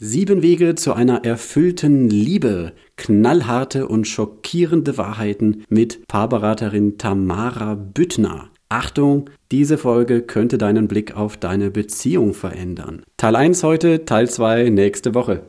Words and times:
Sieben 0.00 0.42
Wege 0.42 0.76
zu 0.76 0.92
einer 0.92 1.24
erfüllten 1.24 2.08
Liebe. 2.08 2.72
Knallharte 2.96 3.88
und 3.88 4.06
schockierende 4.06 4.96
Wahrheiten 4.96 5.64
mit 5.68 6.06
Paarberaterin 6.06 6.98
Tamara 6.98 7.74
Büttner. 7.74 8.48
Achtung, 8.68 9.28
diese 9.50 9.76
Folge 9.76 10.22
könnte 10.22 10.56
deinen 10.56 10.86
Blick 10.86 11.16
auf 11.16 11.36
deine 11.36 11.72
Beziehung 11.72 12.32
verändern. 12.32 13.02
Teil 13.16 13.34
1 13.34 13.64
heute, 13.64 14.04
Teil 14.04 14.30
2 14.30 14.68
nächste 14.70 15.14
Woche. 15.16 15.42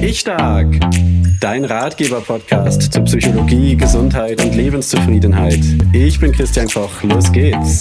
Ich 0.00 0.20
stark. 0.20 0.68
Dein 1.40 1.64
Ratgeber-Podcast 1.64 2.92
zu 2.92 3.02
Psychologie, 3.02 3.74
Gesundheit 3.74 4.44
und 4.44 4.54
Lebenszufriedenheit. 4.54 5.58
Ich 5.92 6.20
bin 6.20 6.30
Christian 6.30 6.68
Koch. 6.68 7.02
Los 7.02 7.32
geht's. 7.32 7.80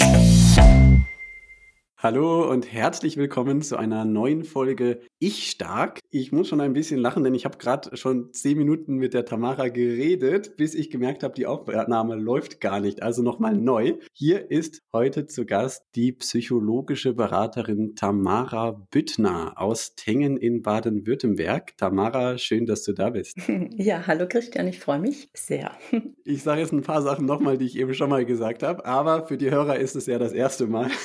Hallo 2.01 2.49
und 2.49 2.71
herzlich 2.71 3.17
willkommen 3.17 3.61
zu 3.61 3.75
einer 3.75 4.05
neuen 4.05 4.45
Folge 4.45 5.01
Ich 5.19 5.49
Stark. 5.49 5.99
Ich 6.11 6.31
muss 6.31 6.47
schon 6.47 6.61
ein 6.61 6.71
bisschen 6.71 6.97
lachen, 6.97 7.25
denn 7.25 7.33
ich 7.33 7.43
habe 7.43 7.57
gerade 7.57 7.97
schon 7.97 8.31
zehn 8.31 8.57
Minuten 8.57 8.95
mit 8.95 9.13
der 9.13 9.25
Tamara 9.25 9.67
geredet, 9.67 10.55
bis 10.55 10.75
ich 10.75 10.91
gemerkt 10.91 11.23
habe, 11.23 11.33
die 11.33 11.45
Aufnahme 11.45 12.15
läuft 12.15 12.61
gar 12.61 12.79
nicht. 12.79 13.03
Also 13.03 13.21
nochmal 13.21 13.57
neu. 13.57 13.95
Hier 14.13 14.49
ist 14.49 14.81
heute 14.93 15.27
zu 15.27 15.45
Gast 15.45 15.87
die 15.95 16.13
psychologische 16.13 17.13
Beraterin 17.13 17.97
Tamara 17.97 18.81
Büttner 18.91 19.55
aus 19.57 19.95
Tengen 19.95 20.37
in 20.37 20.61
Baden-Württemberg. 20.61 21.75
Tamara, 21.75 22.37
schön, 22.37 22.65
dass 22.65 22.83
du 22.83 22.93
da 22.93 23.09
bist. 23.09 23.35
Ja, 23.75 24.07
hallo 24.07 24.25
Christian, 24.27 24.67
ich 24.69 24.79
freue 24.79 24.99
mich 24.99 25.29
sehr. 25.33 25.71
Ich 26.23 26.43
sage 26.43 26.61
jetzt 26.61 26.71
ein 26.71 26.83
paar 26.83 27.01
Sachen 27.01 27.25
nochmal, 27.25 27.57
die 27.57 27.65
ich 27.65 27.77
eben 27.77 27.93
schon 27.95 28.09
mal 28.09 28.23
gesagt 28.23 28.61
habe, 28.61 28.85
aber 28.85 29.25
für 29.25 29.35
die 29.35 29.49
Hörer 29.49 29.77
ist 29.77 29.95
es 29.95 30.05
ja 30.05 30.19
das 30.19 30.31
erste 30.31 30.67
Mal. 30.67 30.89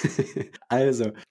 Also, 0.69 0.84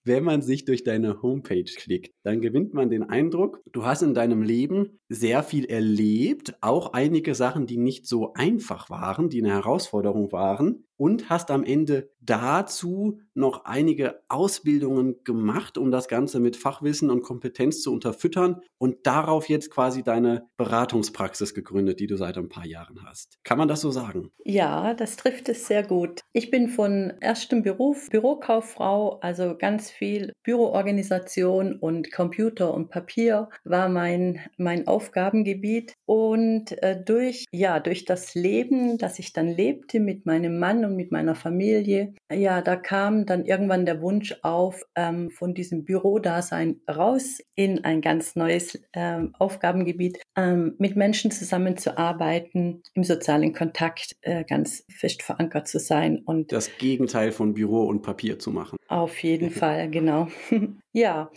wenn 0.04 0.24
man 0.24 0.42
sich 0.42 0.66
durch 0.66 0.84
deine 0.84 1.22
Homepage 1.22 1.64
klickt, 1.64 2.14
dann 2.24 2.42
gewinnt 2.42 2.74
man 2.74 2.90
den 2.90 3.04
Eindruck, 3.04 3.62
du 3.72 3.86
hast 3.86 4.02
in 4.02 4.14
deinem 4.14 4.42
Leben 4.42 5.00
sehr 5.10 5.44
viel 5.44 5.66
erlebt, 5.66 6.56
auch 6.62 6.94
einige 6.94 7.36
Sachen, 7.36 7.66
die 7.66 7.78
nicht 7.78 8.08
so 8.08 8.34
einfach 8.34 8.90
waren, 8.90 9.30
die 9.30 9.42
eine 9.44 9.54
Herausforderung 9.54 10.32
waren 10.32 10.86
und 11.04 11.30
hast 11.30 11.52
am 11.52 11.66
Ende 11.66 12.14
dazu 12.22 13.20
noch 13.34 13.66
einige 13.66 14.22
Ausbildungen 14.30 15.18
gemacht, 15.26 15.78
um 15.78 15.92
das 15.92 16.08
Ganze 16.08 16.40
mit 16.40 16.56
Fachwissen 16.56 17.10
und 17.10 17.23
Kompetenz 17.23 17.82
zu 17.82 17.92
unterfüttern 17.92 18.62
und 18.78 19.06
darauf 19.06 19.50
jetzt 19.50 19.70
quasi 19.70 20.04
deine 20.04 20.48
Beratungspraxis 20.56 21.54
gegründet, 21.54 22.00
die 22.00 22.08
du 22.08 22.16
seit 22.16 22.38
ein 22.38 22.48
paar 22.48 22.66
Jahren 22.66 23.04
hast. 23.04 23.40
Kann 23.44 23.58
man 23.58 23.68
das 23.68 23.82
so 23.82 23.92
sagen? 23.92 24.32
Ja, 24.45 24.94
das 24.94 25.18
trifft 25.18 25.50
es 25.50 25.68
sehr 25.68 25.84
gut. 25.84 26.22
Ich 26.32 26.52
bin 26.52 26.70
von 26.70 27.12
erstem 27.20 27.64
Beruf 27.64 28.10
Bürokauffrau, 28.10 29.20
also 29.20 29.58
ganz 29.58 29.92
viel 29.92 30.32
Büroorganisation 30.44 31.76
und 31.76 32.14
Computer 32.14 32.73
und 32.73 32.90
Papier 32.90 33.50
war 33.66 33.90
mein, 33.90 34.40
mein 34.58 34.88
Aufgabengebiet 34.88 35.95
und 36.06 36.72
äh, 36.82 37.04
durch, 37.04 37.45
ja, 37.52 37.82
durch 37.82 38.06
das 38.06 38.36
Leben, 38.36 38.98
das 38.98 39.20
ich 39.20 39.34
dann 39.34 39.50
lebte 39.50 40.00
mit 40.00 40.26
meinem 40.26 40.60
Mann 40.60 40.86
und 40.86 40.92
und 40.94 40.97
mit 40.97 41.11
meiner 41.11 41.36
Familie. 41.36 42.13
Ja, 42.31 42.61
da 42.61 42.75
kam 42.75 43.25
dann 43.25 43.45
irgendwann 43.45 43.86
der 43.86 44.02
Wunsch 44.02 44.36
auf, 44.44 44.83
ähm, 44.95 45.30
von 45.31 45.53
diesem 45.53 45.83
Bürodasein 45.83 46.81
raus 46.89 47.39
in 47.55 47.83
ein 47.83 48.02
ganz 48.02 48.36
neues 48.36 48.80
ähm, 48.94 49.33
Aufgabengebiet, 49.38 50.19
ähm, 50.38 50.75
mit 50.77 50.95
Menschen 50.95 51.31
zusammenzuarbeiten, 51.31 52.83
im 52.94 53.03
sozialen 53.03 53.53
Kontakt 53.53 54.16
äh, 54.21 54.44
ganz 54.44 54.86
fest 54.89 55.23
verankert 55.23 55.67
zu 55.67 55.80
sein 55.80 56.21
und 56.23 56.52
das 56.52 56.77
Gegenteil 56.77 57.31
von 57.31 57.53
Büro 57.53 57.83
und 57.86 58.02
Papier 58.02 58.39
zu 58.39 58.52
machen. 58.52 58.77
Auf 58.88 59.17
jeden 59.23 59.49
Fall, 59.52 59.89
genau. 59.89 60.27
ja, 60.94 61.31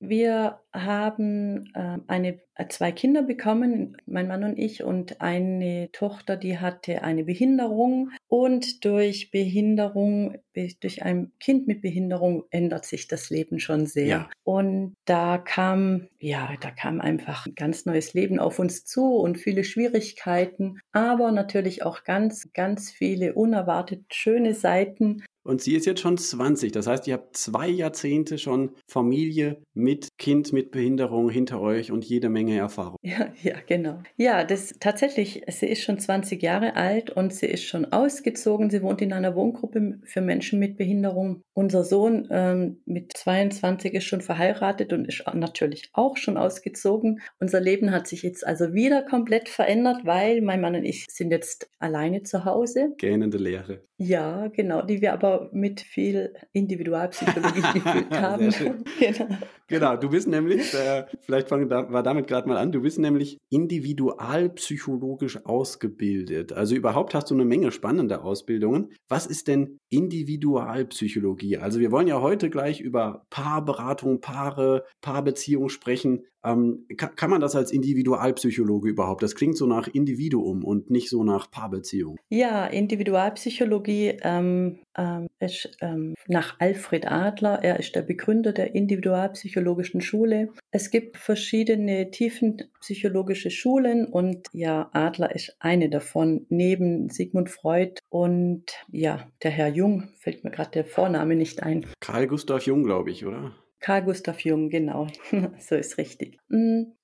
wir 0.00 0.60
haben 0.72 1.70
äh, 1.74 1.98
eine, 2.06 2.40
äh, 2.54 2.68
zwei 2.68 2.92
Kinder 2.92 3.22
bekommen, 3.22 3.96
mein 4.06 4.28
Mann 4.28 4.44
und 4.44 4.58
ich, 4.58 4.82
und 4.82 5.20
eine 5.20 5.90
Tochter, 5.92 6.36
die 6.36 6.58
hatte 6.58 7.02
eine 7.02 7.24
Behinderung. 7.24 8.10
Und 8.28 8.84
durch 8.84 9.30
Behinderung, 9.30 10.38
durch 10.54 11.02
ein 11.02 11.32
Kind 11.40 11.66
mit 11.66 11.82
Behinderung 11.82 12.44
ändert 12.50 12.86
sich 12.86 13.08
das 13.08 13.30
Leben 13.30 13.58
schon 13.58 13.86
sehr. 13.86 14.06
Ja. 14.06 14.30
Und 14.44 14.96
da 15.04 15.38
kam, 15.38 16.08
ja, 16.18 16.54
da 16.60 16.70
kam 16.70 17.00
einfach 17.00 17.46
ein 17.46 17.54
ganz 17.54 17.84
neues 17.84 18.14
Leben 18.14 18.38
auf 18.38 18.58
uns 18.58 18.84
zu 18.84 19.16
und 19.16 19.38
viele 19.38 19.64
Schwierigkeiten, 19.64 20.80
aber 20.92 21.32
natürlich 21.32 21.82
auch 21.82 22.04
ganz, 22.04 22.52
ganz 22.54 22.90
viele 22.90 23.34
unerwartet 23.34 24.04
schöne 24.12 24.54
Seiten, 24.54 25.22
und 25.44 25.60
sie 25.60 25.74
ist 25.74 25.86
jetzt 25.86 26.00
schon 26.00 26.16
20. 26.16 26.72
Das 26.72 26.86
heißt, 26.86 27.06
ihr 27.06 27.14
habt 27.14 27.36
zwei 27.36 27.68
Jahrzehnte 27.68 28.38
schon 28.38 28.70
Familie 28.86 29.62
mit 29.74 30.08
Kind 30.18 30.52
mit 30.52 30.70
Behinderung 30.70 31.30
hinter 31.30 31.60
euch 31.60 31.90
und 31.90 32.04
jede 32.04 32.28
Menge 32.28 32.56
Erfahrung. 32.56 32.96
Ja, 33.02 33.32
ja, 33.42 33.56
genau. 33.66 34.02
Ja, 34.16 34.44
das 34.44 34.74
tatsächlich, 34.80 35.42
sie 35.48 35.66
ist 35.66 35.82
schon 35.82 35.98
20 35.98 36.42
Jahre 36.42 36.76
alt 36.76 37.10
und 37.10 37.34
sie 37.34 37.46
ist 37.46 37.64
schon 37.64 37.86
ausgezogen. 37.86 38.70
Sie 38.70 38.82
wohnt 38.82 39.02
in 39.02 39.12
einer 39.12 39.34
Wohngruppe 39.34 39.98
für 40.04 40.20
Menschen 40.20 40.58
mit 40.58 40.76
Behinderung. 40.76 41.42
Unser 41.54 41.84
Sohn 41.84 42.28
ähm, 42.30 42.80
mit 42.84 43.16
22 43.16 43.94
ist 43.94 44.04
schon 44.04 44.20
verheiratet 44.20 44.92
und 44.92 45.06
ist 45.06 45.24
natürlich 45.34 45.90
auch 45.92 46.16
schon 46.16 46.36
ausgezogen. 46.36 47.20
Unser 47.40 47.60
Leben 47.60 47.90
hat 47.90 48.06
sich 48.06 48.22
jetzt 48.22 48.46
also 48.46 48.74
wieder 48.74 49.02
komplett 49.02 49.48
verändert, 49.48 50.04
weil 50.04 50.40
mein 50.40 50.60
Mann 50.60 50.76
und 50.76 50.84
ich 50.84 51.06
sind 51.08 51.30
jetzt 51.30 51.68
alleine 51.78 52.22
zu 52.22 52.44
Hause. 52.44 52.94
Gähnende 52.98 53.38
Lehre. 53.38 53.82
Ja, 54.04 54.48
genau, 54.48 54.82
die 54.82 55.00
wir 55.00 55.12
aber 55.12 55.48
mit 55.52 55.80
viel 55.80 56.34
Individualpsychologie 56.52 57.60
gefüllt 57.74 58.10
haben. 58.10 58.48
genau. 58.98 59.38
genau, 59.68 59.96
du 59.96 60.08
bist 60.10 60.26
nämlich, 60.26 60.74
äh, 60.74 61.04
vielleicht 61.20 61.48
fang, 61.48 61.68
da, 61.68 61.92
war 61.92 62.02
damit 62.02 62.26
gerade 62.26 62.48
mal 62.48 62.56
an, 62.56 62.72
du 62.72 62.80
bist 62.80 62.98
nämlich 62.98 63.38
individualpsychologisch 63.50 65.46
ausgebildet. 65.46 66.52
Also 66.52 66.74
überhaupt 66.74 67.14
hast 67.14 67.30
du 67.30 67.34
eine 67.34 67.44
Menge 67.44 67.70
spannender 67.70 68.24
Ausbildungen. 68.24 68.92
Was 69.08 69.26
ist 69.26 69.46
denn 69.46 69.78
Individualpsychologie? 69.88 71.58
Also 71.58 71.78
wir 71.78 71.92
wollen 71.92 72.08
ja 72.08 72.20
heute 72.20 72.50
gleich 72.50 72.80
über 72.80 73.24
Paarberatung, 73.30 74.20
Paare, 74.20 74.84
Paarbeziehung 75.00 75.68
sprechen. 75.68 76.24
Ähm, 76.44 76.86
kann, 76.96 77.14
kann, 77.14 77.30
man 77.30 77.40
das 77.40 77.54
als 77.54 77.72
Individualpsychologe 77.72 78.88
überhaupt? 78.88 79.22
Das 79.22 79.34
klingt 79.34 79.56
so 79.56 79.66
nach 79.66 79.88
Individuum 79.88 80.64
und 80.64 80.90
nicht 80.90 81.08
so 81.08 81.24
nach 81.24 81.50
Paarbeziehung. 81.50 82.16
Ja, 82.28 82.66
Individualpsychologie 82.66 84.18
ähm, 84.22 84.80
ähm, 84.96 85.28
ist 85.38 85.76
ähm, 85.80 86.14
nach 86.26 86.56
Alfred 86.58 87.06
Adler. 87.10 87.62
Er 87.62 87.78
ist 87.78 87.94
der 87.94 88.02
Begründer 88.02 88.52
der 88.52 88.74
Individualpsychologischen 88.74 90.00
Schule. 90.00 90.50
Es 90.70 90.90
gibt 90.90 91.16
verschiedene 91.16 92.10
tiefenpsychologische 92.10 93.50
Schulen 93.50 94.06
und 94.06 94.48
ja, 94.52 94.90
Adler 94.92 95.34
ist 95.34 95.56
eine 95.60 95.88
davon, 95.90 96.46
neben 96.48 97.08
Sigmund 97.08 97.50
Freud 97.50 98.00
und 98.08 98.64
ja, 98.90 99.26
der 99.42 99.50
Herr 99.50 99.68
Jung, 99.68 100.08
fällt 100.18 100.44
mir 100.44 100.50
gerade 100.50 100.70
der 100.70 100.84
Vorname 100.84 101.36
nicht 101.36 101.62
ein. 101.62 101.86
Karl 102.00 102.26
Gustav 102.26 102.66
Jung, 102.66 102.84
glaube 102.84 103.10
ich, 103.10 103.24
oder? 103.24 103.52
Karl 103.82 104.02
Gustav 104.04 104.40
Jung, 104.40 104.70
genau. 104.70 105.08
so 105.58 105.74
ist 105.74 105.98
richtig. 105.98 106.38